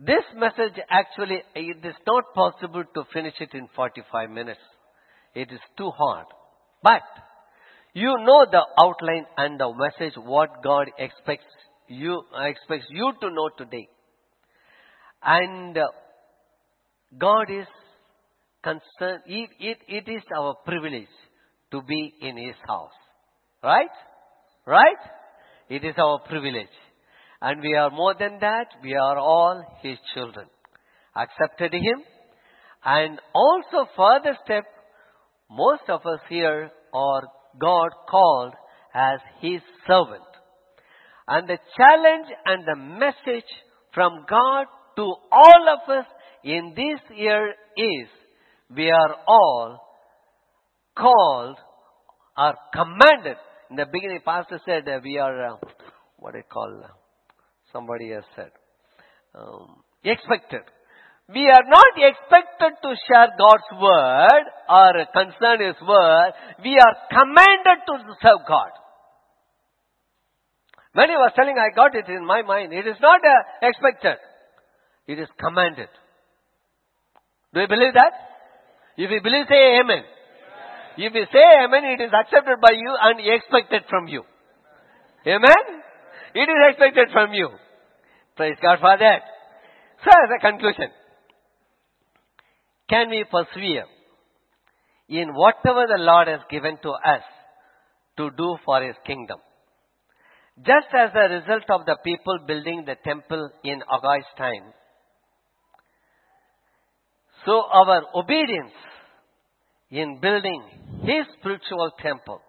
this 0.00 0.24
message 0.36 0.74
actually, 0.90 1.42
it 1.54 1.84
is 1.84 1.94
not 2.06 2.24
possible 2.34 2.84
to 2.94 3.04
finish 3.12 3.34
it 3.40 3.50
in 3.54 3.68
45 3.76 4.30
minutes. 4.30 4.60
It 5.34 5.52
is 5.52 5.60
too 5.78 5.90
hard. 5.90 6.26
But, 6.82 7.02
you 7.92 8.16
know 8.20 8.46
the 8.50 8.64
outline 8.78 9.26
and 9.36 9.58
the 9.58 9.72
message 9.72 10.14
what 10.16 10.62
God 10.64 10.90
expects 10.98 11.44
you, 11.88 12.22
expects 12.40 12.86
you 12.90 13.12
to 13.20 13.30
know 13.30 13.50
today. 13.56 13.88
And 15.22 15.78
uh, 15.78 15.86
God 17.16 17.50
is 17.50 17.66
concerned, 18.62 19.22
it, 19.26 19.50
it, 19.60 19.78
it 19.86 20.10
is 20.10 20.22
our 20.36 20.56
privilege 20.66 21.08
to 21.70 21.82
be 21.82 22.12
in 22.20 22.36
His 22.36 22.56
house. 22.66 22.90
Right? 23.62 23.94
Right? 24.66 24.96
It 25.68 25.84
is 25.84 25.94
our 25.98 26.18
privilege. 26.18 26.66
And 27.40 27.60
we 27.60 27.74
are 27.74 27.90
more 27.90 28.14
than 28.18 28.38
that, 28.40 28.66
we 28.82 28.94
are 28.94 29.18
all 29.18 29.64
His 29.82 29.98
children. 30.14 30.46
Accepted 31.16 31.72
Him. 31.72 32.02
And 32.84 33.20
also 33.34 33.88
further 33.96 34.36
step, 34.44 34.64
most 35.50 35.82
of 35.88 36.00
us 36.06 36.20
here 36.28 36.70
are 36.92 37.22
God 37.60 37.90
called 38.08 38.54
as 38.94 39.20
His 39.40 39.60
servant. 39.86 40.22
And 41.26 41.48
the 41.48 41.58
challenge 41.76 42.28
and 42.44 42.64
the 42.66 42.76
message 42.76 43.48
from 43.94 44.24
God 44.28 44.66
to 44.96 45.02
all 45.02 45.66
of 45.72 45.88
us 45.88 46.04
in 46.42 46.74
this 46.76 47.16
year 47.16 47.54
is, 47.76 48.08
we 48.74 48.90
are 48.90 49.16
all 49.26 49.78
called 50.96 51.56
or 52.36 52.54
commanded. 52.72 53.36
In 53.70 53.76
the 53.76 53.86
beginning, 53.90 54.20
Pastor 54.24 54.60
said 54.66 54.84
we 55.02 55.18
are, 55.18 55.54
uh, 55.54 55.56
what 56.18 56.34
I 56.34 56.42
call, 56.42 56.82
uh, 56.84 56.88
somebody 57.74 58.10
has 58.10 58.22
said, 58.36 58.54
um, 59.34 59.82
expected. 60.04 60.62
We 61.28 61.42
are 61.50 61.66
not 61.66 61.92
expected 61.98 62.78
to 62.84 62.90
share 63.08 63.28
God's 63.34 63.68
word 63.74 64.44
or 64.70 64.92
concern 65.10 65.66
His 65.66 65.76
word. 65.82 66.30
We 66.62 66.78
are 66.78 66.94
commanded 67.10 67.82
to 67.90 67.94
serve 68.22 68.46
God. 68.46 68.70
When 70.94 71.08
he 71.08 71.16
was 71.18 71.32
telling, 71.34 71.58
I 71.58 71.74
got 71.74 71.96
it 71.96 72.06
in 72.06 72.24
my 72.24 72.42
mind. 72.42 72.72
It 72.72 72.86
is 72.86 72.94
not 73.02 73.18
uh, 73.18 73.66
expected. 73.66 74.14
It 75.08 75.18
is 75.18 75.26
commanded. 75.40 75.88
Do 77.52 77.60
you 77.60 77.68
believe 77.68 77.94
that? 77.94 78.14
If 78.96 79.10
you 79.10 79.20
believe, 79.20 79.46
say 79.50 79.80
amen. 79.82 80.04
If 80.96 81.12
you 81.12 81.26
say 81.34 81.44
amen, 81.66 81.82
it 81.98 82.00
is 82.00 82.12
accepted 82.14 82.60
by 82.62 82.70
you 82.78 82.94
and 82.94 83.18
expected 83.18 83.82
from 83.90 84.06
you. 84.06 84.22
Amen? 85.26 85.82
It 86.34 86.46
is 86.46 86.60
expected 86.70 87.08
from 87.12 87.32
you. 87.32 87.50
Praise 88.36 88.56
God 88.60 88.78
for 88.80 88.96
that. 88.98 89.22
So 90.04 90.10
as 90.10 90.30
a 90.36 90.40
conclusion, 90.40 90.90
can 92.88 93.08
we 93.08 93.24
persevere 93.30 93.84
in 95.08 95.28
whatever 95.34 95.86
the 95.86 96.02
Lord 96.02 96.28
has 96.28 96.40
given 96.50 96.78
to 96.82 96.90
us 96.90 97.22
to 98.18 98.30
do 98.36 98.56
for 98.64 98.82
His 98.82 98.96
kingdom? 99.06 99.38
Just 100.58 100.88
as 100.92 101.10
a 101.14 101.32
result 101.34 101.64
of 101.70 101.86
the 101.86 101.96
people 102.04 102.38
building 102.46 102.84
the 102.86 102.96
temple 103.04 103.50
in 103.64 103.82
August 103.82 104.28
time, 104.36 104.72
so 107.44 107.62
our 107.72 108.02
obedience 108.14 108.72
in 109.90 110.18
building 110.20 110.62
His 111.02 111.26
spiritual 111.38 111.90
temple, 112.02 112.40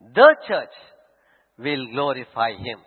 the 0.00 0.36
church, 0.48 0.74
will 1.58 1.86
glorify 1.92 2.52
Him. 2.52 2.78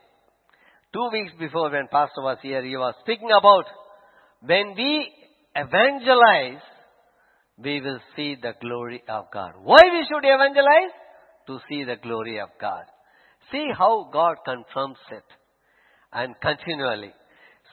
Two 0.94 1.10
weeks 1.12 1.34
before 1.38 1.70
when 1.70 1.88
Pastor 1.92 2.22
was 2.22 2.38
here, 2.42 2.64
he 2.64 2.78
was 2.78 2.96
speaking 3.02 3.30
about 3.38 3.66
when 4.42 4.74
we 4.76 5.12
evangelize, 5.56 6.62
we 7.58 7.82
will 7.82 8.00
see 8.16 8.36
the 8.42 8.54
glory 8.62 9.04
of 9.10 9.26
God. 9.34 9.54
Why 9.64 9.82
we 9.92 10.06
should 10.08 10.24
evangelize? 10.24 10.94
To 11.48 11.60
see 11.70 11.84
the 11.84 11.96
glory 12.02 12.40
of 12.40 12.50
God. 12.60 12.84
See 13.52 13.66
how 13.78 14.10
God 14.12 14.36
confirms 14.46 14.98
it 15.12 15.24
and 16.12 16.36
continually. 16.42 17.14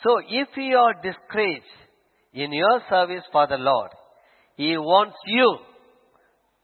So 0.03 0.19
if 0.29 0.49
you 0.57 0.77
are 0.77 0.95
discouraged 0.95 1.65
in 2.33 2.53
your 2.53 2.81
service 2.89 3.25
for 3.33 3.47
the 3.47 3.57
Lord, 3.57 3.91
He 4.57 4.77
wants 4.77 5.17
you 5.27 5.59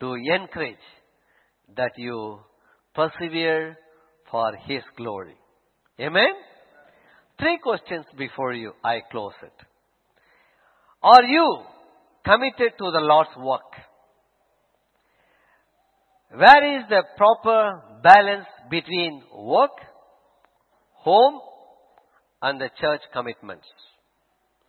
to 0.00 0.14
encourage 0.14 0.76
that 1.76 1.92
you 1.96 2.40
persevere 2.94 3.76
for 4.30 4.52
His 4.66 4.82
glory. 4.96 5.39
Amen? 6.00 6.32
Three 7.38 7.58
questions 7.62 8.06
before 8.16 8.54
you, 8.54 8.72
I 8.82 9.00
close 9.10 9.34
it. 9.42 9.52
Are 11.02 11.22
you 11.24 11.62
committed 12.24 12.72
to 12.78 12.90
the 12.90 13.00
Lord's 13.00 13.36
work? 13.36 13.70
Where 16.32 16.78
is 16.78 16.84
the 16.88 17.02
proper 17.16 17.82
balance 18.02 18.46
between 18.70 19.22
work, 19.34 19.72
home, 20.94 21.40
and 22.40 22.58
the 22.60 22.70
church 22.80 23.00
commitments? 23.12 23.66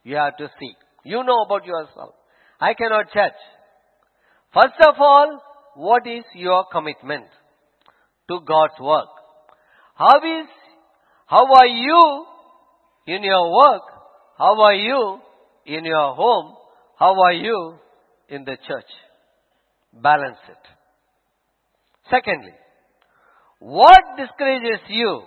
You 0.04 0.18
have 0.18 0.36
to 0.38 0.50
see. 0.60 0.74
You 1.06 1.24
know 1.24 1.44
about 1.46 1.66
yourself. 1.66 2.16
I 2.60 2.74
cannot 2.74 3.06
judge. 3.14 3.40
First 4.54 4.76
of 4.86 4.96
all, 5.00 5.42
what 5.76 6.06
is 6.06 6.24
your 6.36 6.66
commitment 6.72 7.28
to 8.30 8.40
God's 8.46 8.80
work? 8.82 9.08
How 9.96 10.18
is, 10.18 10.48
how 11.32 11.46
are 11.46 11.68
you 11.68 12.26
in 13.08 13.24
your 13.24 13.52
work? 13.54 13.84
How 14.38 14.60
are 14.60 14.74
you 14.74 15.20
in 15.66 15.86
your 15.86 16.14
home? 16.14 16.58
How 17.00 17.14
are 17.26 17.32
you 17.32 17.76
in 18.28 18.44
the 18.44 18.58
church? 18.68 18.92
Balance 19.94 20.44
it. 20.50 20.64
Secondly, 22.10 22.52
what 23.60 24.02
discourages 24.18 24.82
you 24.90 25.22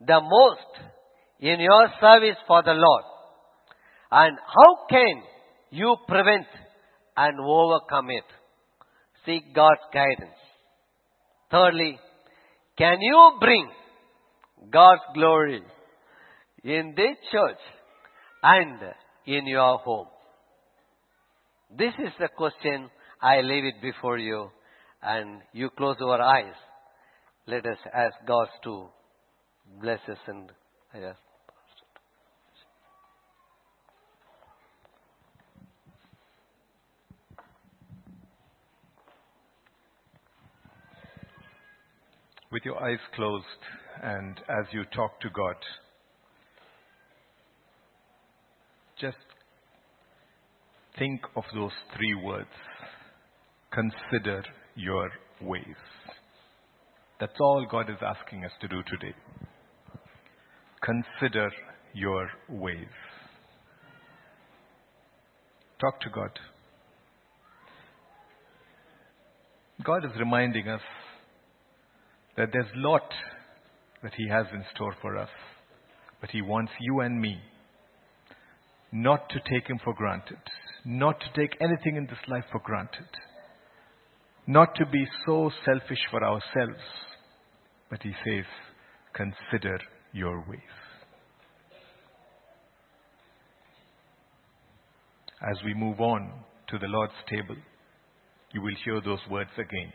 the 0.00 0.20
most 0.20 0.90
in 1.38 1.60
your 1.60 1.86
service 2.00 2.38
for 2.48 2.64
the 2.64 2.72
Lord? 2.72 3.04
And 4.10 4.36
how 4.44 4.86
can 4.90 5.22
you 5.70 5.94
prevent 6.08 6.46
and 7.16 7.38
overcome 7.38 8.10
it? 8.10 8.24
Seek 9.24 9.54
God's 9.54 9.86
guidance. 9.92 10.40
Thirdly, 11.48 12.00
can 12.76 12.96
you 13.00 13.36
bring 13.38 13.70
God's 14.70 15.02
glory 15.14 15.62
in 16.62 16.94
this 16.96 17.16
church 17.30 17.58
and 18.42 18.78
in 19.26 19.46
your 19.46 19.78
home? 19.78 20.08
This 21.76 21.92
is 21.98 22.12
the 22.18 22.28
question. 22.36 22.90
I 23.20 23.40
leave 23.40 23.64
it 23.64 23.82
before 23.82 24.18
you 24.18 24.50
and 25.02 25.40
you 25.52 25.70
close 25.70 25.96
your 25.98 26.20
eyes. 26.20 26.54
Let 27.46 27.66
us 27.66 27.78
ask 27.94 28.14
God 28.26 28.48
to 28.64 28.88
bless 29.80 30.00
us 30.08 30.18
and 30.26 30.50
yes. 30.94 31.16
With 42.52 42.64
your 42.64 42.80
eyes 42.80 43.00
closed 43.16 43.44
and 44.04 44.38
as 44.50 44.66
you 44.70 44.84
talk 44.94 45.18
to 45.22 45.30
God, 45.30 45.56
just 49.00 49.16
think 50.98 51.22
of 51.36 51.44
those 51.54 51.72
three 51.96 52.14
words. 52.22 52.50
Consider 53.72 54.42
your 54.74 55.10
ways. 55.40 55.82
That's 57.18 57.32
all 57.40 57.66
God 57.70 57.88
is 57.88 57.96
asking 58.02 58.44
us 58.44 58.50
to 58.60 58.68
do 58.68 58.82
today. 58.90 59.14
Consider 60.82 61.50
your 61.94 62.28
ways. 62.50 62.94
Talk 65.80 65.98
to 66.02 66.10
God. 66.10 66.30
God 69.82 70.04
is 70.04 70.10
reminding 70.18 70.68
us 70.68 70.82
that 72.36 72.50
there's 72.52 72.70
lot 72.76 73.10
that 74.04 74.12
He 74.16 74.28
has 74.28 74.46
in 74.52 74.62
store 74.74 74.94
for 75.02 75.16
us, 75.16 75.30
but 76.20 76.30
He 76.30 76.42
wants 76.42 76.70
you 76.78 77.00
and 77.00 77.20
me 77.20 77.38
not 78.92 79.28
to 79.30 79.40
take 79.50 79.68
Him 79.68 79.80
for 79.82 79.94
granted, 79.94 80.38
not 80.84 81.18
to 81.18 81.26
take 81.40 81.56
anything 81.60 81.96
in 81.96 82.04
this 82.06 82.28
life 82.28 82.44
for 82.52 82.60
granted, 82.62 83.08
not 84.46 84.74
to 84.76 84.86
be 84.86 85.04
so 85.26 85.50
selfish 85.64 85.98
for 86.10 86.22
ourselves, 86.22 86.82
but 87.90 88.00
He 88.02 88.12
says, 88.24 88.44
consider 89.14 89.78
your 90.12 90.44
ways. 90.48 90.60
As 95.50 95.56
we 95.64 95.74
move 95.74 96.00
on 96.00 96.30
to 96.68 96.78
the 96.78 96.86
Lord's 96.86 97.12
table, 97.28 97.56
you 98.52 98.62
will 98.62 98.74
hear 98.84 99.00
those 99.00 99.18
words 99.30 99.50
again 99.54 99.92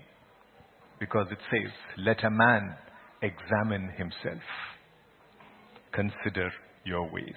because 0.99 1.27
it 1.31 1.37
says, 1.49 1.71
Let 1.97 2.23
a 2.23 2.29
man 2.29 2.75
examine 3.21 3.91
himself. 3.97 4.43
Consider 5.93 6.51
your 6.85 7.09
ways. 7.11 7.35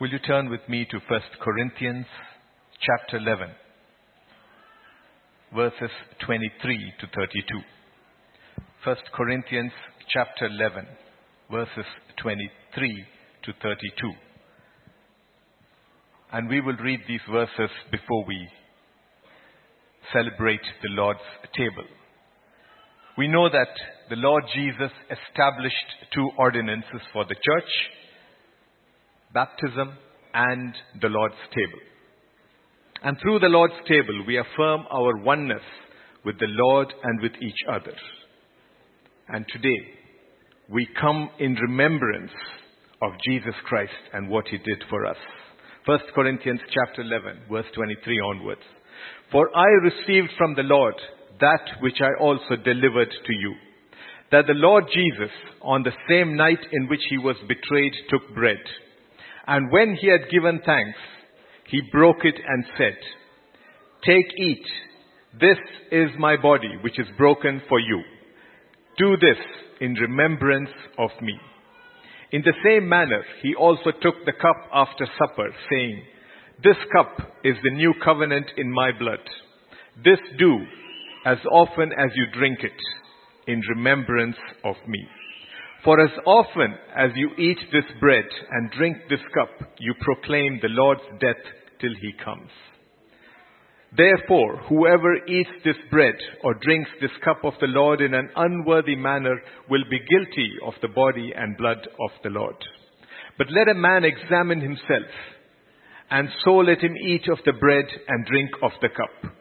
Will 0.00 0.10
you 0.10 0.18
turn 0.20 0.48
with 0.48 0.60
me 0.68 0.86
to 0.90 0.98
1 1.08 1.20
Corinthians 1.42 2.06
chapter 2.80 3.16
11, 3.16 3.48
verses 5.54 5.90
23 6.24 6.92
to 7.00 7.06
32. 7.06 7.60
1 8.84 8.96
Corinthians 9.12 9.72
chapter 10.08 10.46
11, 10.46 10.86
verses 11.50 11.84
23 12.22 13.04
to 13.44 13.52
32. 13.60 14.12
And 16.32 16.48
we 16.48 16.60
will 16.60 16.76
read 16.76 17.00
these 17.08 17.20
verses 17.30 17.70
before 17.90 18.24
we 18.26 18.48
celebrate 20.12 20.62
the 20.82 20.90
Lord's 20.90 21.20
table. 21.56 21.88
We 23.16 23.28
know 23.28 23.48
that 23.48 23.68
the 24.10 24.16
Lord 24.16 24.44
Jesus 24.54 24.92
established 25.10 25.74
two 26.14 26.30
ordinances 26.38 27.00
for 27.12 27.24
the 27.24 27.34
church 27.34 27.70
baptism 29.34 29.92
and 30.32 30.74
the 31.00 31.08
Lord's 31.08 31.34
table. 31.54 31.80
And 33.02 33.16
through 33.20 33.40
the 33.40 33.46
Lord's 33.46 33.74
table, 33.86 34.24
we 34.26 34.38
affirm 34.38 34.84
our 34.90 35.16
oneness 35.18 35.62
with 36.24 36.38
the 36.38 36.48
Lord 36.48 36.92
and 37.02 37.20
with 37.20 37.32
each 37.40 37.58
other. 37.70 37.94
And 39.28 39.44
today, 39.52 39.80
we 40.68 40.88
come 41.00 41.30
in 41.38 41.54
remembrance 41.54 42.32
of 43.02 43.12
Jesus 43.24 43.54
Christ 43.64 43.92
and 44.12 44.28
what 44.28 44.46
He 44.48 44.58
did 44.58 44.82
for 44.90 45.06
us. 45.06 45.16
1 45.86 45.98
Corinthians 46.14 46.60
chapter 46.72 47.02
11, 47.02 47.42
verse 47.50 47.66
23 47.74 48.20
onwards. 48.20 48.62
For 49.30 49.48
I 49.56 49.68
received 49.82 50.32
from 50.38 50.54
the 50.54 50.62
Lord 50.62 50.94
that 51.40 51.80
which 51.80 52.00
I 52.00 52.20
also 52.20 52.56
delivered 52.64 53.10
to 53.10 53.32
you 53.32 53.54
that 54.30 54.46
the 54.46 54.54
Lord 54.54 54.84
Jesus, 54.92 55.32
on 55.62 55.82
the 55.82 55.92
same 56.08 56.36
night 56.36 56.58
in 56.72 56.88
which 56.88 57.00
he 57.08 57.18
was 57.18 57.36
betrayed, 57.46 57.92
took 58.10 58.34
bread. 58.34 58.58
And 59.46 59.72
when 59.72 59.96
he 59.98 60.08
had 60.08 60.30
given 60.30 60.60
thanks, 60.64 60.98
he 61.68 61.80
broke 61.90 62.24
it 62.24 62.34
and 62.46 62.64
said, 62.76 62.96
Take, 64.04 64.26
eat. 64.38 64.64
This 65.40 65.58
is 65.90 66.10
my 66.18 66.36
body, 66.36 66.76
which 66.82 66.98
is 66.98 67.06
broken 67.16 67.62
for 67.68 67.80
you. 67.80 68.02
Do 68.98 69.16
this 69.16 69.38
in 69.80 69.94
remembrance 69.94 70.70
of 70.98 71.10
me. 71.22 71.38
In 72.32 72.42
the 72.42 72.54
same 72.64 72.88
manner, 72.88 73.22
he 73.42 73.54
also 73.54 73.90
took 74.02 74.14
the 74.26 74.32
cup 74.32 74.56
after 74.72 75.06
supper, 75.18 75.48
saying, 75.70 76.02
This 76.62 76.76
cup 76.92 77.16
is 77.44 77.54
the 77.62 77.70
new 77.70 77.94
covenant 78.04 78.46
in 78.56 78.72
my 78.72 78.90
blood. 78.98 79.20
This 80.04 80.18
do 80.38 80.58
as 81.24 81.38
often 81.52 81.92
as 81.92 82.10
you 82.16 82.26
drink 82.36 82.58
it 82.62 82.80
in 83.46 83.60
remembrance 83.76 84.36
of 84.64 84.74
me. 84.88 85.06
For 85.84 86.00
as 86.00 86.10
often 86.26 86.74
as 86.96 87.10
you 87.14 87.30
eat 87.38 87.58
this 87.72 87.84
bread 88.00 88.24
and 88.50 88.72
drink 88.72 88.96
this 89.08 89.20
cup, 89.32 89.70
you 89.78 89.94
proclaim 90.00 90.58
the 90.60 90.68
Lord's 90.70 91.06
death 91.20 91.42
till 91.80 91.94
he 92.00 92.12
comes. 92.24 92.50
Therefore, 93.96 94.56
whoever 94.68 95.14
eats 95.28 95.50
this 95.64 95.78
bread 95.92 96.16
or 96.42 96.54
drinks 96.54 96.90
this 97.00 97.14
cup 97.24 97.44
of 97.44 97.54
the 97.60 97.68
Lord 97.68 98.00
in 98.00 98.14
an 98.14 98.30
unworthy 98.34 98.96
manner 98.96 99.40
will 99.70 99.84
be 99.88 100.00
guilty 100.10 100.50
of 100.66 100.74
the 100.82 100.88
body 100.88 101.32
and 101.36 101.56
blood 101.56 101.86
of 102.00 102.10
the 102.24 102.30
Lord. 102.30 102.56
But 103.38 103.46
let 103.52 103.68
a 103.68 103.74
man 103.74 104.02
examine 104.04 104.60
himself, 104.60 105.06
and 106.10 106.28
so 106.44 106.56
let 106.56 106.80
him 106.80 106.96
eat 106.96 107.28
of 107.28 107.38
the 107.44 107.52
bread 107.52 107.84
and 108.08 108.26
drink 108.26 108.50
of 108.62 108.70
the 108.80 108.88
cup. 108.88 109.32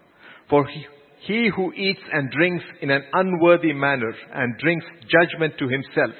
For 0.49 0.65
he, 0.67 0.85
he 1.21 1.49
who 1.55 1.73
eats 1.73 2.01
and 2.11 2.29
drinks 2.31 2.65
in 2.81 2.89
an 2.91 3.03
unworthy 3.13 3.73
manner 3.73 4.13
and 4.33 4.57
drinks 4.57 4.85
judgment 5.09 5.53
to 5.59 5.67
himself, 5.67 6.15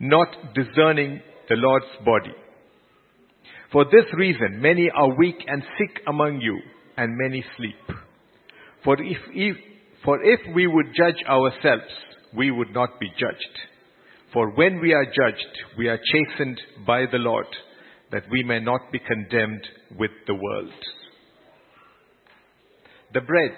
not 0.00 0.28
discerning 0.54 1.20
the 1.48 1.56
Lord's 1.56 1.86
body. 2.04 2.34
For 3.72 3.84
this 3.84 4.06
reason, 4.16 4.60
many 4.60 4.88
are 4.94 5.16
weak 5.16 5.36
and 5.46 5.62
sick 5.78 6.02
among 6.08 6.40
you, 6.40 6.58
and 6.96 7.16
many 7.16 7.44
sleep. 7.56 7.98
For 8.84 8.94
if, 9.02 9.18
if, 9.34 9.56
for 10.04 10.22
if 10.22 10.40
we 10.54 10.66
would 10.66 10.86
judge 10.96 11.22
ourselves, 11.28 11.92
we 12.34 12.50
would 12.50 12.72
not 12.72 13.00
be 13.00 13.08
judged. 13.08 13.58
For 14.32 14.50
when 14.50 14.80
we 14.80 14.92
are 14.92 15.04
judged, 15.04 15.76
we 15.78 15.88
are 15.88 15.98
chastened 15.98 16.60
by 16.86 17.04
the 17.10 17.18
Lord, 17.18 17.46
that 18.16 18.30
we 18.30 18.42
may 18.42 18.58
not 18.58 18.80
be 18.90 18.98
condemned 18.98 19.60
with 19.98 20.10
the 20.26 20.34
world. 20.34 20.72
The 23.12 23.20
bread 23.20 23.54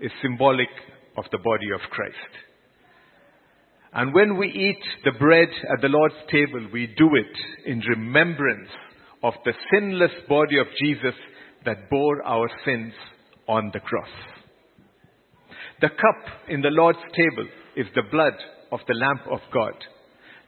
is 0.00 0.10
symbolic 0.22 0.70
of 1.18 1.24
the 1.30 1.36
body 1.36 1.66
of 1.74 1.90
Christ. 1.90 2.32
And 3.92 4.14
when 4.14 4.38
we 4.38 4.48
eat 4.48 4.82
the 5.04 5.18
bread 5.18 5.50
at 5.70 5.82
the 5.82 5.88
Lord's 5.88 6.14
table, 6.32 6.66
we 6.72 6.86
do 6.96 7.10
it 7.14 7.70
in 7.70 7.80
remembrance 7.80 8.70
of 9.22 9.34
the 9.44 9.52
sinless 9.70 10.12
body 10.26 10.58
of 10.58 10.66
Jesus 10.82 11.20
that 11.66 11.90
bore 11.90 12.22
our 12.22 12.48
sins 12.64 12.94
on 13.46 13.70
the 13.74 13.80
cross. 13.80 14.08
The 15.82 15.90
cup 15.90 16.48
in 16.48 16.62
the 16.62 16.70
Lord's 16.70 17.04
table 17.14 17.48
is 17.76 17.86
the 17.94 18.08
blood 18.10 18.38
of 18.72 18.80
the 18.88 18.94
Lamb 18.94 19.20
of 19.30 19.40
God 19.52 19.74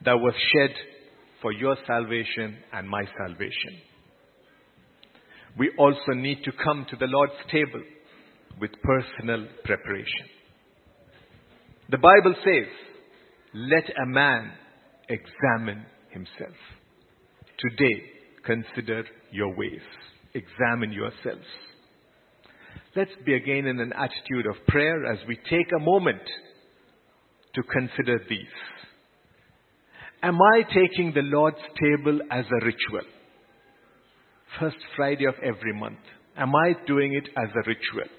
that 0.05 0.17
was 0.17 0.33
shed 0.55 0.75
for 1.43 1.51
your 1.51 1.77
salvation 1.85 2.57
and 2.73 2.89
my 2.89 3.03
salvation. 3.15 3.77
We 5.59 5.69
also 5.77 6.13
need 6.15 6.43
to 6.45 6.51
come 6.63 6.87
to 6.89 6.95
the 6.95 7.05
Lord's 7.05 7.33
table 7.51 7.83
with 8.59 8.71
personal 8.81 9.45
preparation. 9.63 10.27
The 11.91 11.97
Bible 11.97 12.33
says, 12.43 12.67
let 13.53 13.83
a 14.01 14.07
man 14.07 14.51
examine 15.09 15.85
himself. 16.09 16.57
Today, 17.59 18.03
consider 18.45 19.03
your 19.31 19.55
ways. 19.55 19.81
Examine 20.33 20.91
yourselves. 20.91 21.45
Let's 22.95 23.11
be 23.25 23.35
again 23.35 23.67
in 23.67 23.79
an 23.79 23.93
attitude 23.93 24.47
of 24.49 24.65
prayer 24.67 25.05
as 25.05 25.19
we 25.27 25.35
take 25.35 25.67
a 25.75 25.83
moment 25.83 26.21
to 27.53 27.63
consider 27.63 28.19
these. 28.27 28.72
Am 30.23 30.37
I 30.41 30.61
taking 30.73 31.11
the 31.13 31.21
Lord's 31.21 31.57
table 31.77 32.17
as 32.31 32.45
a 32.45 32.65
ritual? 32.65 33.05
First 34.57 34.77
Friday 34.95 35.25
of 35.25 35.33
every 35.43 35.77
month. 35.77 35.99
Am 36.37 36.55
I 36.55 36.75
doing 36.87 37.13
it 37.13 37.27
as 37.37 37.49
a 37.53 37.67
ritual? 37.67 38.09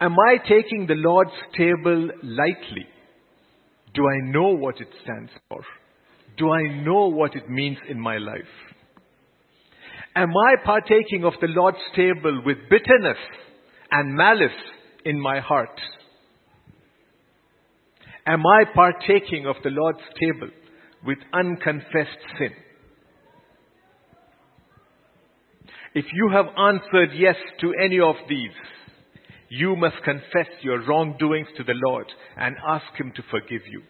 Am 0.00 0.16
I 0.18 0.38
taking 0.38 0.86
the 0.86 0.94
Lord's 0.94 1.36
table 1.54 2.08
lightly? 2.22 2.86
Do 3.92 4.02
I 4.02 4.30
know 4.30 4.56
what 4.56 4.80
it 4.80 4.88
stands 5.02 5.30
for? 5.50 5.60
Do 6.38 6.50
I 6.52 6.82
know 6.82 7.08
what 7.08 7.36
it 7.36 7.50
means 7.50 7.76
in 7.90 8.00
my 8.00 8.16
life? 8.16 8.54
Am 10.16 10.30
I 10.30 10.64
partaking 10.64 11.24
of 11.24 11.34
the 11.42 11.48
Lord's 11.48 11.84
table 11.94 12.40
with 12.46 12.56
bitterness 12.70 13.18
and 13.90 14.14
malice 14.14 14.58
in 15.04 15.20
my 15.20 15.40
heart? 15.40 15.78
Am 18.26 18.40
I 18.40 18.64
partaking 18.74 19.46
of 19.46 19.56
the 19.62 19.70
Lord's 19.70 20.00
table 20.18 20.50
with 21.04 21.18
unconfessed 21.32 22.22
sin? 22.38 22.52
If 25.94 26.04
you 26.12 26.30
have 26.32 26.46
answered 26.56 27.10
yes 27.16 27.36
to 27.60 27.72
any 27.82 27.98
of 27.98 28.14
these, 28.28 28.50
you 29.48 29.74
must 29.76 29.96
confess 30.04 30.48
your 30.60 30.84
wrongdoings 30.86 31.48
to 31.56 31.64
the 31.64 31.74
Lord 31.86 32.06
and 32.36 32.56
ask 32.66 32.84
Him 32.98 33.12
to 33.16 33.22
forgive 33.30 33.62
you. 33.70 33.82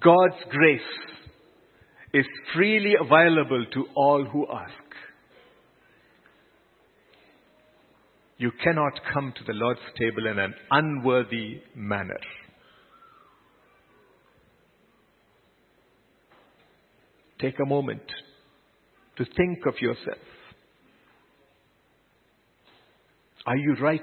God's 0.00 0.42
grace 0.50 0.80
is 2.12 2.24
freely 2.54 2.94
available 2.98 3.66
to 3.74 3.86
all 3.96 4.24
who 4.24 4.46
ask. 4.50 4.72
You 8.38 8.52
cannot 8.62 8.92
come 9.12 9.32
to 9.36 9.44
the 9.44 9.52
Lord's 9.52 9.80
table 9.98 10.26
in 10.30 10.38
an 10.38 10.54
unworthy 10.70 11.60
manner. 11.74 12.20
Take 17.40 17.58
a 17.60 17.66
moment 17.66 18.02
to 19.16 19.24
think 19.24 19.66
of 19.66 19.74
yourself. 19.80 20.18
Are 23.46 23.56
you 23.56 23.76
right 23.80 24.00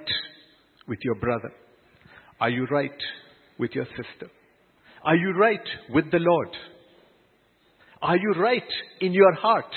with 0.88 1.00
your 1.04 1.16
brother? 1.16 1.52
Are 2.40 2.50
you 2.50 2.66
right 2.66 2.92
with 3.58 3.72
your 3.74 3.86
sister? 3.86 4.32
Are 5.04 5.16
you 5.16 5.32
right 5.32 5.68
with 5.90 6.12
the 6.12 6.20
Lord? 6.20 6.50
Are 8.02 8.18
you 8.18 8.34
right 8.38 8.64
in 9.00 9.14
your 9.14 9.34
heart? 9.34 9.74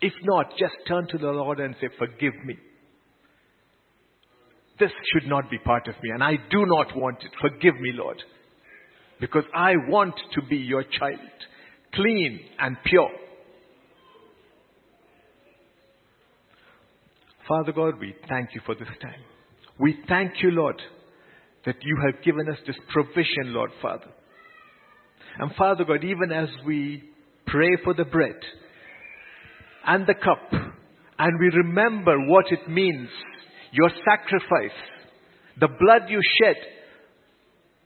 If 0.00 0.12
not, 0.24 0.50
just 0.58 0.74
turn 0.88 1.06
to 1.08 1.18
the 1.18 1.30
Lord 1.30 1.60
and 1.60 1.74
say, 1.80 1.88
Forgive 1.98 2.34
me. 2.44 2.56
This 4.78 4.90
should 5.12 5.28
not 5.28 5.50
be 5.50 5.58
part 5.58 5.86
of 5.86 5.94
me, 6.02 6.10
and 6.10 6.24
I 6.24 6.32
do 6.50 6.66
not 6.66 6.96
want 6.96 7.18
it. 7.22 7.30
Forgive 7.40 7.78
me, 7.80 7.92
Lord. 7.94 8.20
Because 9.20 9.44
I 9.54 9.74
want 9.88 10.14
to 10.34 10.42
be 10.48 10.56
your 10.56 10.82
child, 10.82 11.18
clean 11.94 12.40
and 12.58 12.76
pure. 12.84 13.10
Father 17.48 17.72
God, 17.72 17.98
we 18.00 18.14
thank 18.28 18.50
you 18.54 18.60
for 18.64 18.74
this 18.74 18.88
time. 19.00 19.20
We 19.78 19.98
thank 20.08 20.32
you, 20.42 20.50
Lord, 20.50 20.80
that 21.66 21.76
you 21.82 21.96
have 22.06 22.22
given 22.24 22.48
us 22.48 22.58
this 22.66 22.76
provision, 22.92 23.52
Lord 23.52 23.70
Father. 23.80 24.08
And 25.38 25.52
Father 25.56 25.84
God, 25.84 26.04
even 26.04 26.30
as 26.30 26.48
we 26.66 27.02
pray 27.46 27.76
for 27.84 27.94
the 27.94 28.04
bread 28.04 28.36
and 29.86 30.06
the 30.06 30.14
cup, 30.14 30.52
and 31.18 31.40
we 31.40 31.58
remember 31.58 32.18
what 32.26 32.46
it 32.50 32.68
means, 32.68 33.08
your 33.72 33.90
sacrifice, 34.08 34.76
the 35.60 35.68
blood 35.68 36.08
you 36.08 36.20
shed, 36.40 36.56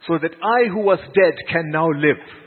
so 0.07 0.19
that 0.21 0.33
I 0.33 0.69
who 0.69 0.81
was 0.81 0.99
dead 1.15 1.35
can 1.51 1.71
now 1.71 1.89
live. 1.89 2.46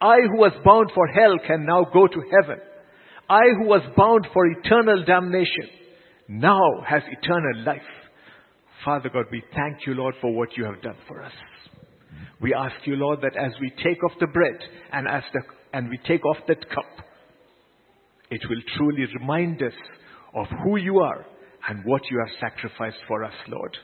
I 0.00 0.16
who 0.30 0.38
was 0.38 0.52
bound 0.64 0.90
for 0.94 1.06
hell 1.08 1.36
can 1.46 1.66
now 1.66 1.84
go 1.92 2.06
to 2.06 2.22
heaven. 2.40 2.60
I 3.28 3.42
who 3.58 3.66
was 3.66 3.82
bound 3.96 4.26
for 4.32 4.46
eternal 4.46 5.04
damnation 5.04 5.68
now 6.28 6.60
has 6.86 7.02
eternal 7.10 7.64
life. 7.64 7.82
Father 8.84 9.10
God, 9.12 9.24
we 9.32 9.42
thank 9.54 9.86
you, 9.86 9.94
Lord, 9.94 10.14
for 10.20 10.32
what 10.32 10.56
you 10.56 10.64
have 10.64 10.80
done 10.82 10.96
for 11.08 11.22
us. 11.22 11.32
We 12.40 12.54
ask 12.54 12.74
you, 12.84 12.94
Lord, 12.94 13.20
that 13.22 13.36
as 13.36 13.52
we 13.60 13.70
take 13.82 14.02
off 14.04 14.12
the 14.20 14.28
bread 14.28 14.58
and 14.92 15.08
as 15.08 15.24
the, 15.32 15.40
and 15.72 15.88
we 15.88 15.98
take 16.06 16.24
off 16.24 16.36
that 16.46 16.68
cup, 16.70 17.06
it 18.30 18.40
will 18.48 18.62
truly 18.76 19.06
remind 19.18 19.62
us 19.62 19.72
of 20.34 20.46
who 20.62 20.76
you 20.76 20.98
are 21.00 21.26
and 21.68 21.84
what 21.84 22.02
you 22.10 22.22
have 22.24 22.52
sacrificed 22.52 22.98
for 23.08 23.24
us, 23.24 23.34
Lord. 23.48 23.76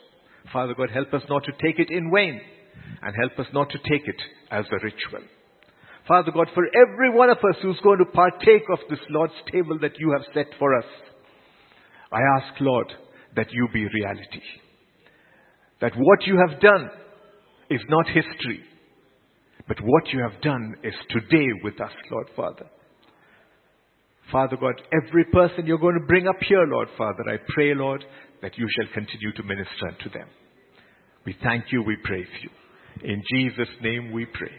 Father 0.53 0.75
God, 0.75 0.91
help 0.91 1.13
us 1.13 1.23
not 1.29 1.43
to 1.45 1.53
take 1.53 1.79
it 1.79 1.91
in 1.91 2.13
vain 2.15 2.41
and 3.03 3.15
help 3.21 3.39
us 3.39 3.53
not 3.53 3.71
to 3.71 3.79
take 3.79 4.07
it 4.07 4.21
as 4.51 4.65
a 4.71 4.85
ritual. 4.85 5.29
Father 6.07 6.33
God, 6.33 6.49
for 6.55 6.65
every 6.67 7.11
one 7.11 7.31
of 7.31 7.39
us 7.39 7.57
who's 7.63 7.81
going 7.83 7.99
to 7.99 8.05
partake 8.05 8.65
of 8.71 8.79
this 8.91 8.99
Lord's 9.09 9.35
table 9.51 9.79
that 9.81 9.99
you 9.99 10.13
have 10.13 10.23
set 10.35 10.47
for 10.59 10.77
us, 10.79 10.85
I 12.13 12.21
ask, 12.39 12.61
Lord, 12.61 12.93
that 13.37 13.47
you 13.51 13.69
be 13.73 13.81
reality. 13.81 14.43
That 15.81 15.93
what 15.97 16.27
you 16.27 16.39
have 16.47 16.61
done 16.61 16.91
is 17.71 17.81
not 17.89 18.07
history, 18.07 18.61
but 19.67 19.79
what 19.83 20.09
you 20.13 20.21
have 20.21 20.41
done 20.43 20.75
is 20.83 20.95
today 21.09 21.47
with 21.63 21.81
us, 21.81 21.93
Lord 22.11 22.29
Father. 22.37 22.67
Father 24.31 24.57
God, 24.57 24.75
every 24.93 25.25
person 25.25 25.67
you're 25.67 25.79
going 25.79 25.99
to 25.99 26.07
bring 26.07 26.29
up 26.29 26.37
here, 26.47 26.65
Lord 26.67 26.89
Father, 26.99 27.23
I 27.29 27.37
pray, 27.55 27.75
Lord, 27.75 28.05
that 28.43 28.57
you 28.59 28.67
shall 28.69 28.93
continue 28.93 29.33
to 29.33 29.43
minister 29.43 29.89
unto 29.89 30.11
them. 30.11 30.29
We 31.25 31.37
thank 31.43 31.65
you, 31.73 31.83
we 31.83 31.97
praise 32.05 32.27
you. 32.43 32.51
In 33.03 33.23
Jesus' 33.35 33.75
name 33.83 34.13
we 34.13 34.27
pray. 34.27 34.53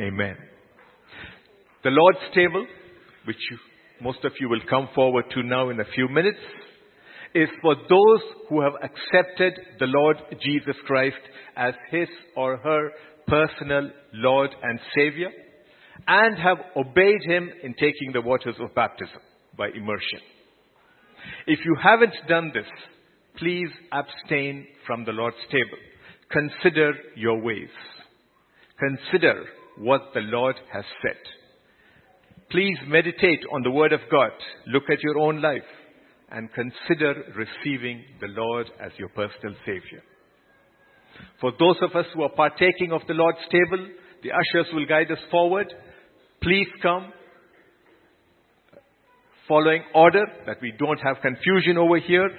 Amen. 0.00 0.36
The 1.84 1.90
Lord's 1.90 2.34
table, 2.34 2.66
which 3.24 3.36
you, 3.50 3.58
most 4.00 4.24
of 4.24 4.32
you 4.40 4.48
will 4.48 4.60
come 4.68 4.88
forward 4.94 5.24
to 5.34 5.42
now 5.42 5.70
in 5.70 5.80
a 5.80 5.84
few 5.94 6.08
minutes, 6.08 6.38
is 7.34 7.48
for 7.62 7.76
those 7.76 8.22
who 8.48 8.62
have 8.62 8.72
accepted 8.82 9.52
the 9.78 9.86
Lord 9.86 10.16
Jesus 10.42 10.76
Christ 10.86 11.16
as 11.56 11.74
his 11.90 12.08
or 12.36 12.56
her 12.56 12.90
personal 13.26 13.90
Lord 14.14 14.50
and 14.62 14.80
Savior 14.94 15.30
and 16.06 16.38
have 16.38 16.58
obeyed 16.76 17.22
him 17.24 17.50
in 17.62 17.74
taking 17.74 18.12
the 18.12 18.22
waters 18.22 18.56
of 18.60 18.74
baptism 18.74 19.20
by 19.56 19.68
immersion. 19.68 20.20
If 21.46 21.60
you 21.64 21.76
haven't 21.80 22.14
done 22.28 22.50
this, 22.54 22.66
please 23.36 23.68
abstain 23.92 24.66
from 24.86 25.04
the 25.04 25.12
Lord's 25.12 25.36
table. 25.50 25.78
Consider 26.30 26.92
your 27.14 27.40
ways. 27.40 27.68
Consider 28.78 29.44
what 29.78 30.10
the 30.14 30.20
Lord 30.20 30.56
has 30.72 30.84
said. 31.02 31.37
Please 32.50 32.78
meditate 32.86 33.40
on 33.52 33.62
the 33.62 33.70
Word 33.70 33.92
of 33.92 34.00
God. 34.10 34.30
Look 34.68 34.84
at 34.90 35.02
your 35.02 35.18
own 35.18 35.42
life 35.42 35.68
and 36.30 36.48
consider 36.52 37.14
receiving 37.36 38.02
the 38.20 38.28
Lord 38.28 38.66
as 38.82 38.90
your 38.98 39.10
personal 39.10 39.54
Savior. 39.66 40.02
For 41.40 41.52
those 41.58 41.76
of 41.82 41.94
us 41.94 42.06
who 42.14 42.22
are 42.22 42.30
partaking 42.30 42.92
of 42.92 43.02
the 43.06 43.14
Lord's 43.14 43.44
table, 43.50 43.86
the 44.22 44.30
ushers 44.30 44.72
will 44.72 44.86
guide 44.86 45.10
us 45.10 45.18
forward. 45.30 45.72
Please 46.42 46.68
come 46.80 47.12
following 49.46 49.82
order 49.94 50.24
that 50.46 50.60
we 50.62 50.72
don't 50.78 51.00
have 51.00 51.16
confusion 51.20 51.76
over 51.76 51.98
here. 51.98 52.30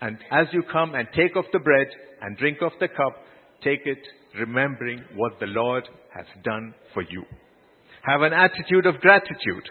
And 0.00 0.18
as 0.30 0.46
you 0.52 0.62
come 0.70 0.94
and 0.94 1.08
take 1.14 1.36
of 1.36 1.44
the 1.52 1.58
bread 1.58 1.88
and 2.20 2.36
drink 2.36 2.58
of 2.60 2.72
the 2.80 2.88
cup, 2.88 3.24
take 3.62 3.80
it 3.86 3.98
remembering 4.38 5.02
what 5.16 5.32
the 5.40 5.46
Lord 5.46 5.88
has 6.14 6.26
done 6.44 6.74
for 6.92 7.02
you. 7.02 7.24
Have 8.02 8.22
an 8.22 8.32
attitude 8.32 8.86
of 8.86 9.00
gratitude 9.00 9.68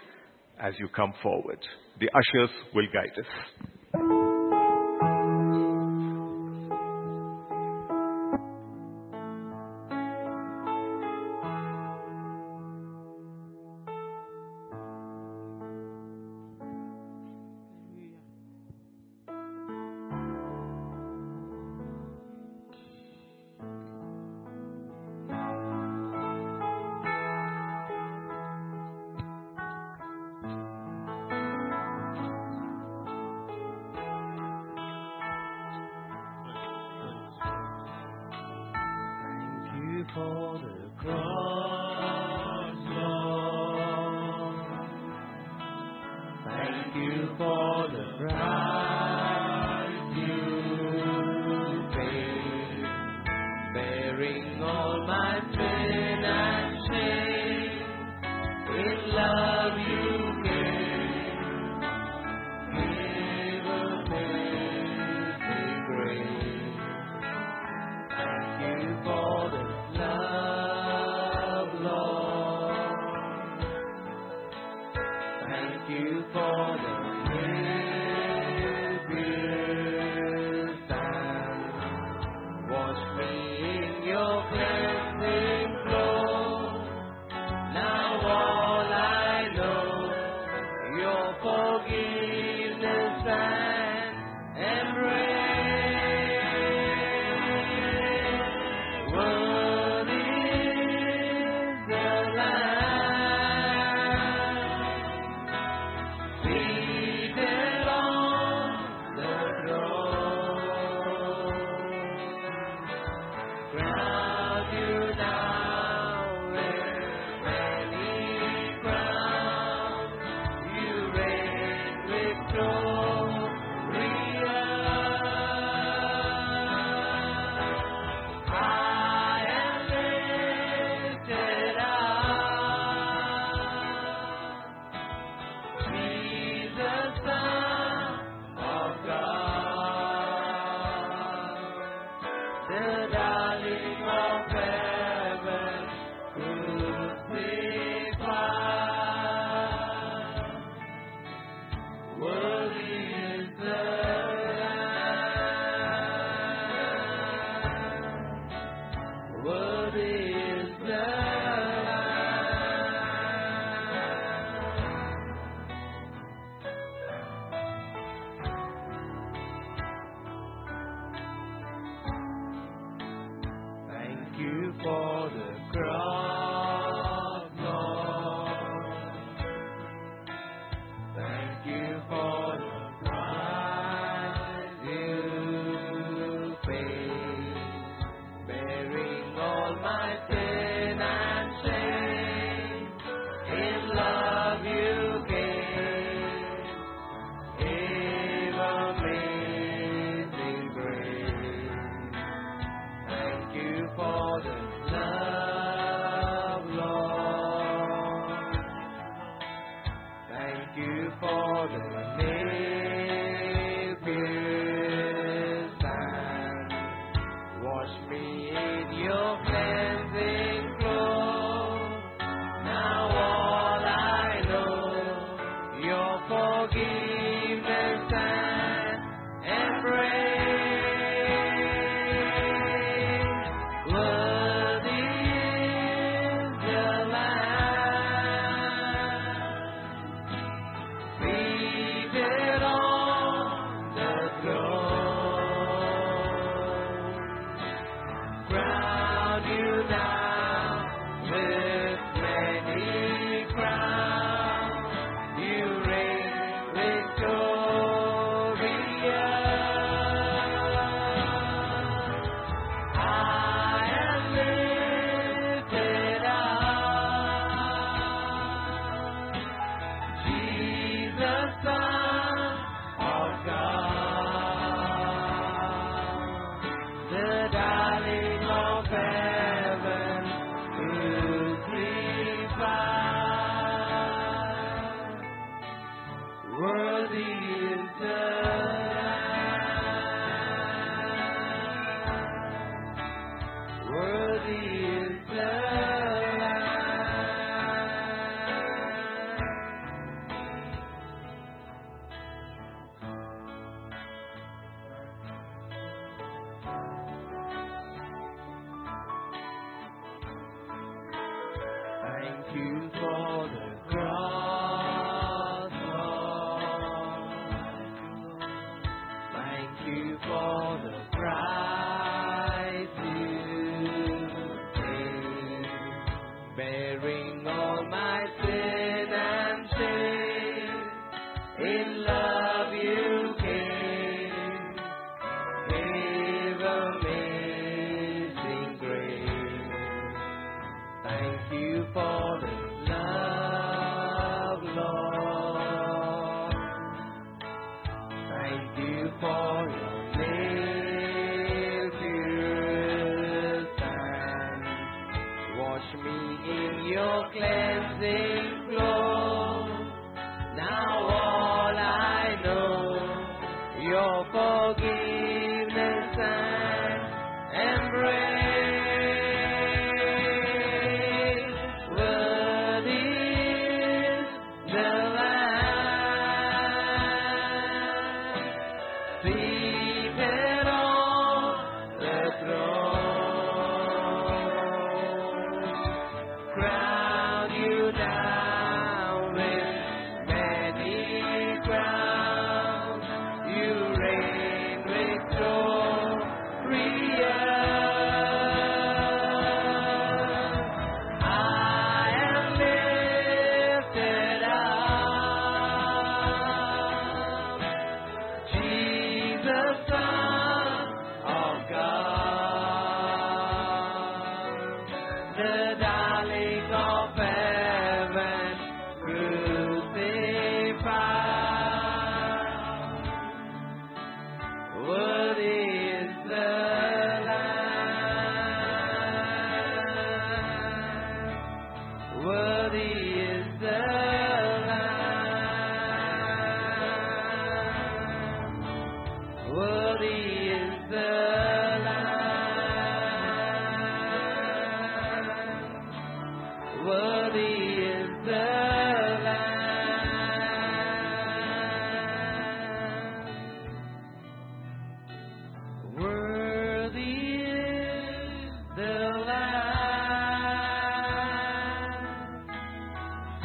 as 0.60 0.74
you 0.80 0.88
come 0.90 1.14
forward. 1.24 1.60
The 2.00 2.10
ushers 2.10 2.50
will 2.74 2.88
guide 2.94 3.18
us. 3.18 4.37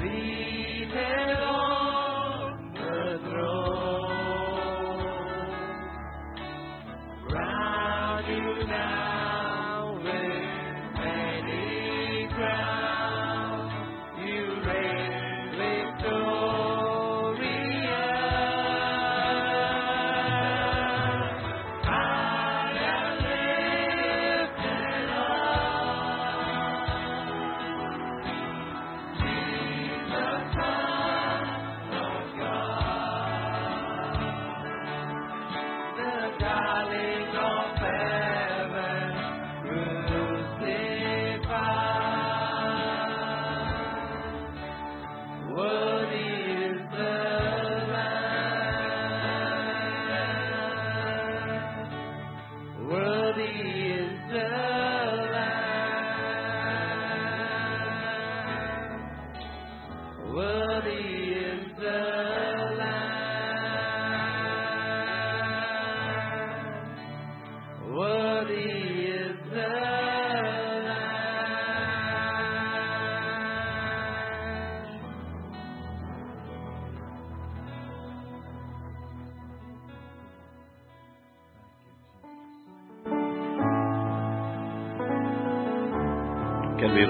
See 0.03 0.42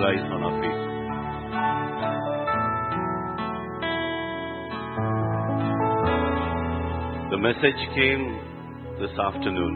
on 0.04 0.42
our. 0.42 0.52
The 7.30 7.38
message 7.38 7.80
came 7.94 8.40
this 8.98 9.16
afternoon. 9.16 9.74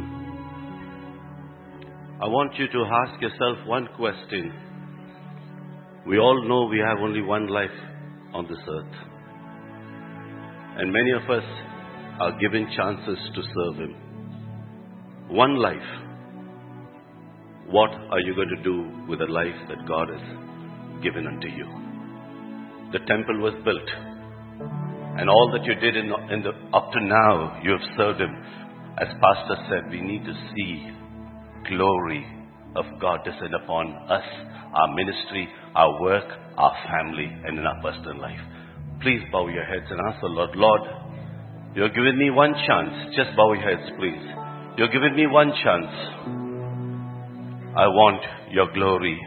I 2.20 2.27
want 2.27 2.55
you 2.59 2.66
to 2.66 2.85
ask 3.05 3.22
yourself 3.22 3.66
one 3.66 3.89
question. 3.97 4.53
We 6.09 6.18
all 6.18 6.49
know 6.49 6.64
we 6.64 6.81
have 6.81 6.99
only 6.99 7.22
one 7.22 7.47
life 7.47 7.70
on 8.35 8.49
this 8.49 8.59
earth. 8.68 8.95
And 10.79 10.93
many 10.93 11.12
of 11.12 11.31
us 11.31 11.45
are 12.20 12.39
given 12.41 12.66
chances 12.77 13.18
to 13.33 13.43
serve 13.43 13.77
Him. 13.77 13.95
One 15.29 15.57
life. 15.57 16.06
What 17.77 17.93
are 17.93 18.20
you 18.20 18.35
going 18.35 18.49
to 18.57 18.62
do 18.64 18.89
with 19.07 19.18
the 19.18 19.29
life 19.29 19.61
that 19.68 19.87
God 19.87 20.09
has 20.09 20.24
given 21.05 21.27
unto 21.27 21.47
you? 21.47 21.68
The 22.91 23.05
temple 23.05 23.37
was 23.45 23.53
built, 23.68 23.85
and 25.20 25.29
all 25.29 25.53
that 25.53 25.66
you 25.68 25.74
did 25.74 25.95
in, 25.95 26.09
in 26.33 26.41
the, 26.41 26.57
up 26.72 26.89
to 26.93 27.01
now, 27.05 27.61
you 27.62 27.72
have 27.72 27.97
served 27.99 28.20
Him. 28.22 28.33
As 28.97 29.12
Pastor 29.20 29.61
said, 29.68 29.93
we 29.93 30.01
need 30.01 30.24
to 30.24 30.33
see 30.57 30.89
glory 31.68 32.24
of 32.77 32.87
God 32.99 33.20
descend 33.29 33.53
upon 33.53 33.93
us, 34.09 34.24
our 34.72 34.95
ministry, 34.97 35.47
our 35.74 36.01
work, 36.01 36.33
our 36.57 36.72
family, 36.89 37.29
and 37.29 37.59
in 37.59 37.66
our 37.66 37.83
personal 37.83 38.18
life. 38.18 38.41
Please 39.03 39.20
bow 39.31 39.49
your 39.49 39.64
heads 39.64 39.85
and 39.91 40.01
ask 40.09 40.18
the 40.22 40.29
Lord, 40.29 40.57
Lord, 40.57 40.81
you're 41.74 41.93
giving 41.93 42.16
me 42.16 42.31
one 42.31 42.55
chance. 42.55 43.12
Just 43.14 43.37
bow 43.37 43.53
your 43.53 43.68
heads, 43.68 43.85
please. 43.99 44.24
You're 44.79 44.89
giving 44.89 45.14
me 45.14 45.27
one 45.27 45.53
chance. 45.62 46.45
I 47.77 47.89
want 47.89 48.22
your 48.51 48.72
glory 48.72 49.20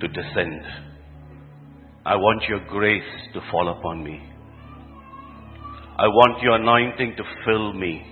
to 0.00 0.08
descend. 0.08 0.62
I 2.04 2.16
want 2.16 2.42
your 2.48 2.58
grace 2.68 3.12
to 3.32 3.40
fall 3.48 3.68
upon 3.68 4.02
me. 4.02 4.18
I 5.96 6.08
want 6.08 6.42
your 6.42 6.56
anointing 6.56 7.14
to 7.16 7.22
fill 7.44 7.72
me 7.72 8.02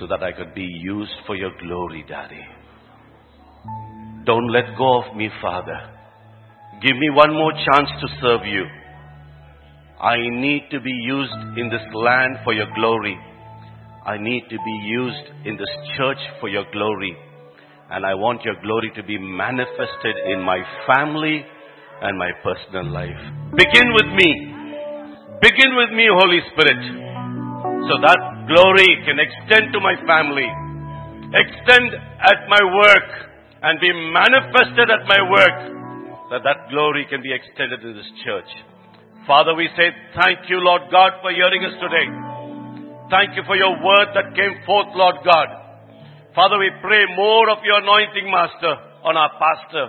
so 0.00 0.08
that 0.08 0.24
I 0.24 0.32
could 0.32 0.52
be 0.52 0.66
used 0.66 1.12
for 1.28 1.36
your 1.36 1.52
glory, 1.62 2.04
Daddy. 2.08 2.44
Don't 4.24 4.50
let 4.50 4.76
go 4.76 5.00
of 5.04 5.16
me, 5.16 5.30
Father. 5.40 5.78
Give 6.82 6.96
me 6.96 7.08
one 7.10 7.32
more 7.32 7.52
chance 7.52 7.88
to 8.00 8.08
serve 8.20 8.46
you. 8.46 8.64
I 10.00 10.16
need 10.16 10.64
to 10.72 10.80
be 10.80 10.90
used 10.90 11.56
in 11.56 11.70
this 11.70 11.86
land 11.94 12.38
for 12.42 12.52
your 12.52 12.74
glory. 12.74 13.16
I 14.04 14.18
need 14.18 14.42
to 14.50 14.56
be 14.56 14.76
used 14.82 15.46
in 15.46 15.56
this 15.56 15.70
church 15.96 16.18
for 16.40 16.48
your 16.48 16.64
glory. 16.72 17.16
And 17.90 18.06
I 18.06 18.14
want 18.14 18.46
your 18.46 18.54
glory 18.62 18.90
to 18.94 19.02
be 19.02 19.18
manifested 19.18 20.14
in 20.30 20.42
my 20.46 20.62
family 20.86 21.42
and 22.02 22.14
my 22.16 22.30
personal 22.42 22.86
life. 22.86 23.18
Begin 23.58 23.90
with 23.98 24.10
me. 24.14 24.30
Begin 25.42 25.74
with 25.74 25.90
me, 25.98 26.06
Holy 26.06 26.38
Spirit. 26.54 26.80
So 27.90 27.98
that 27.98 28.20
glory 28.46 28.90
can 29.02 29.18
extend 29.18 29.74
to 29.74 29.80
my 29.82 29.98
family, 30.06 30.46
extend 31.34 31.90
at 32.22 32.46
my 32.46 32.62
work, 32.62 33.08
and 33.62 33.80
be 33.82 33.90
manifested 33.90 34.86
at 34.86 35.02
my 35.10 35.20
work. 35.26 35.58
That 36.30 36.46
that 36.46 36.70
glory 36.70 37.10
can 37.10 37.20
be 37.26 37.34
extended 37.34 37.82
in 37.82 37.98
this 37.98 38.10
church. 38.22 38.46
Father, 39.26 39.54
we 39.58 39.66
say 39.74 39.90
thank 40.14 40.46
you, 40.46 40.62
Lord 40.62 40.86
God, 40.94 41.18
for 41.20 41.34
hearing 41.34 41.66
us 41.66 41.74
today. 41.82 42.06
Thank 43.10 43.34
you 43.34 43.42
for 43.50 43.58
your 43.58 43.74
word 43.82 44.14
that 44.14 44.30
came 44.38 44.62
forth, 44.62 44.94
Lord 44.94 45.26
God. 45.26 45.69
Father, 46.34 46.58
we 46.58 46.70
pray 46.78 47.02
more 47.16 47.50
of 47.50 47.58
your 47.66 47.82
anointing, 47.82 48.30
Master, 48.30 48.74
on 49.02 49.18
our 49.18 49.34
pastor. 49.34 49.86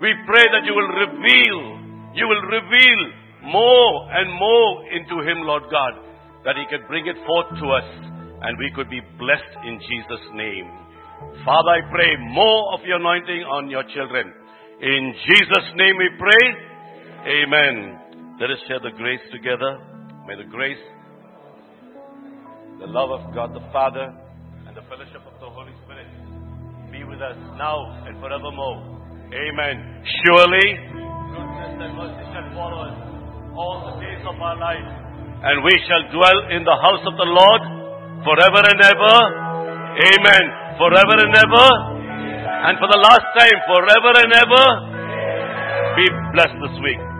We 0.00 0.16
pray 0.24 0.44
that 0.56 0.64
you 0.64 0.72
will 0.72 0.92
reveal, 0.96 1.60
you 2.16 2.24
will 2.24 2.44
reveal 2.48 3.00
more 3.44 4.08
and 4.08 4.32
more 4.32 4.88
into 4.88 5.20
him, 5.28 5.44
Lord 5.44 5.64
God, 5.68 5.92
that 6.48 6.56
he 6.56 6.64
could 6.72 6.88
bring 6.88 7.04
it 7.06 7.16
forth 7.28 7.52
to 7.60 7.66
us 7.68 7.88
and 8.44 8.56
we 8.56 8.72
could 8.72 8.88
be 8.88 9.00
blessed 9.20 9.54
in 9.68 9.76
Jesus' 9.80 10.26
name. 10.32 10.72
Father, 11.44 11.76
I 11.76 11.80
pray 11.92 12.16
more 12.32 12.72
of 12.72 12.80
your 12.84 12.96
anointing 12.96 13.44
on 13.44 13.68
your 13.68 13.84
children. 13.92 14.32
In 14.80 15.14
Jesus' 15.28 15.68
name 15.76 15.96
we 16.00 16.08
pray. 16.16 16.44
Amen. 17.44 18.36
Let 18.40 18.50
us 18.50 18.60
share 18.68 18.80
the 18.80 18.96
grace 18.96 19.24
together. 19.32 19.80
May 20.26 20.36
the 20.36 20.48
grace, 20.48 20.80
the 22.80 22.88
love 22.88 23.12
of 23.12 23.34
God 23.34 23.52
the 23.52 23.64
Father, 23.72 24.12
and 24.66 24.76
the 24.76 24.82
fellowship 24.88 25.23
us 27.24 27.38
now 27.56 28.04
and 28.04 28.14
forevermore. 28.20 28.78
Amen. 29.32 29.76
Surely, 30.24 30.66
goodness 31.32 31.74
and 31.80 31.92
mercy 31.96 32.24
shall 32.30 32.48
follow 32.52 32.80
us 32.84 32.96
all 33.56 33.76
the 33.88 33.94
days 34.04 34.22
of 34.28 34.36
our 34.36 34.56
life, 34.60 34.88
and 35.48 35.64
we 35.64 35.74
shall 35.88 36.04
dwell 36.12 36.38
in 36.52 36.62
the 36.62 36.76
house 36.76 37.04
of 37.08 37.14
the 37.16 37.28
Lord 37.28 37.62
forever 38.24 38.60
and 38.62 38.80
ever. 38.84 39.16
Amen. 39.94 40.44
Forever 40.76 41.14
and 41.22 41.34
ever. 41.38 41.68
And 42.66 42.74
for 42.80 42.88
the 42.88 43.00
last 43.00 43.26
time, 43.36 43.58
forever 43.68 44.12
and 44.24 44.32
ever. 44.32 44.64
Be 45.94 46.06
blessed 46.34 46.58
this 46.64 46.76
week. 46.82 47.13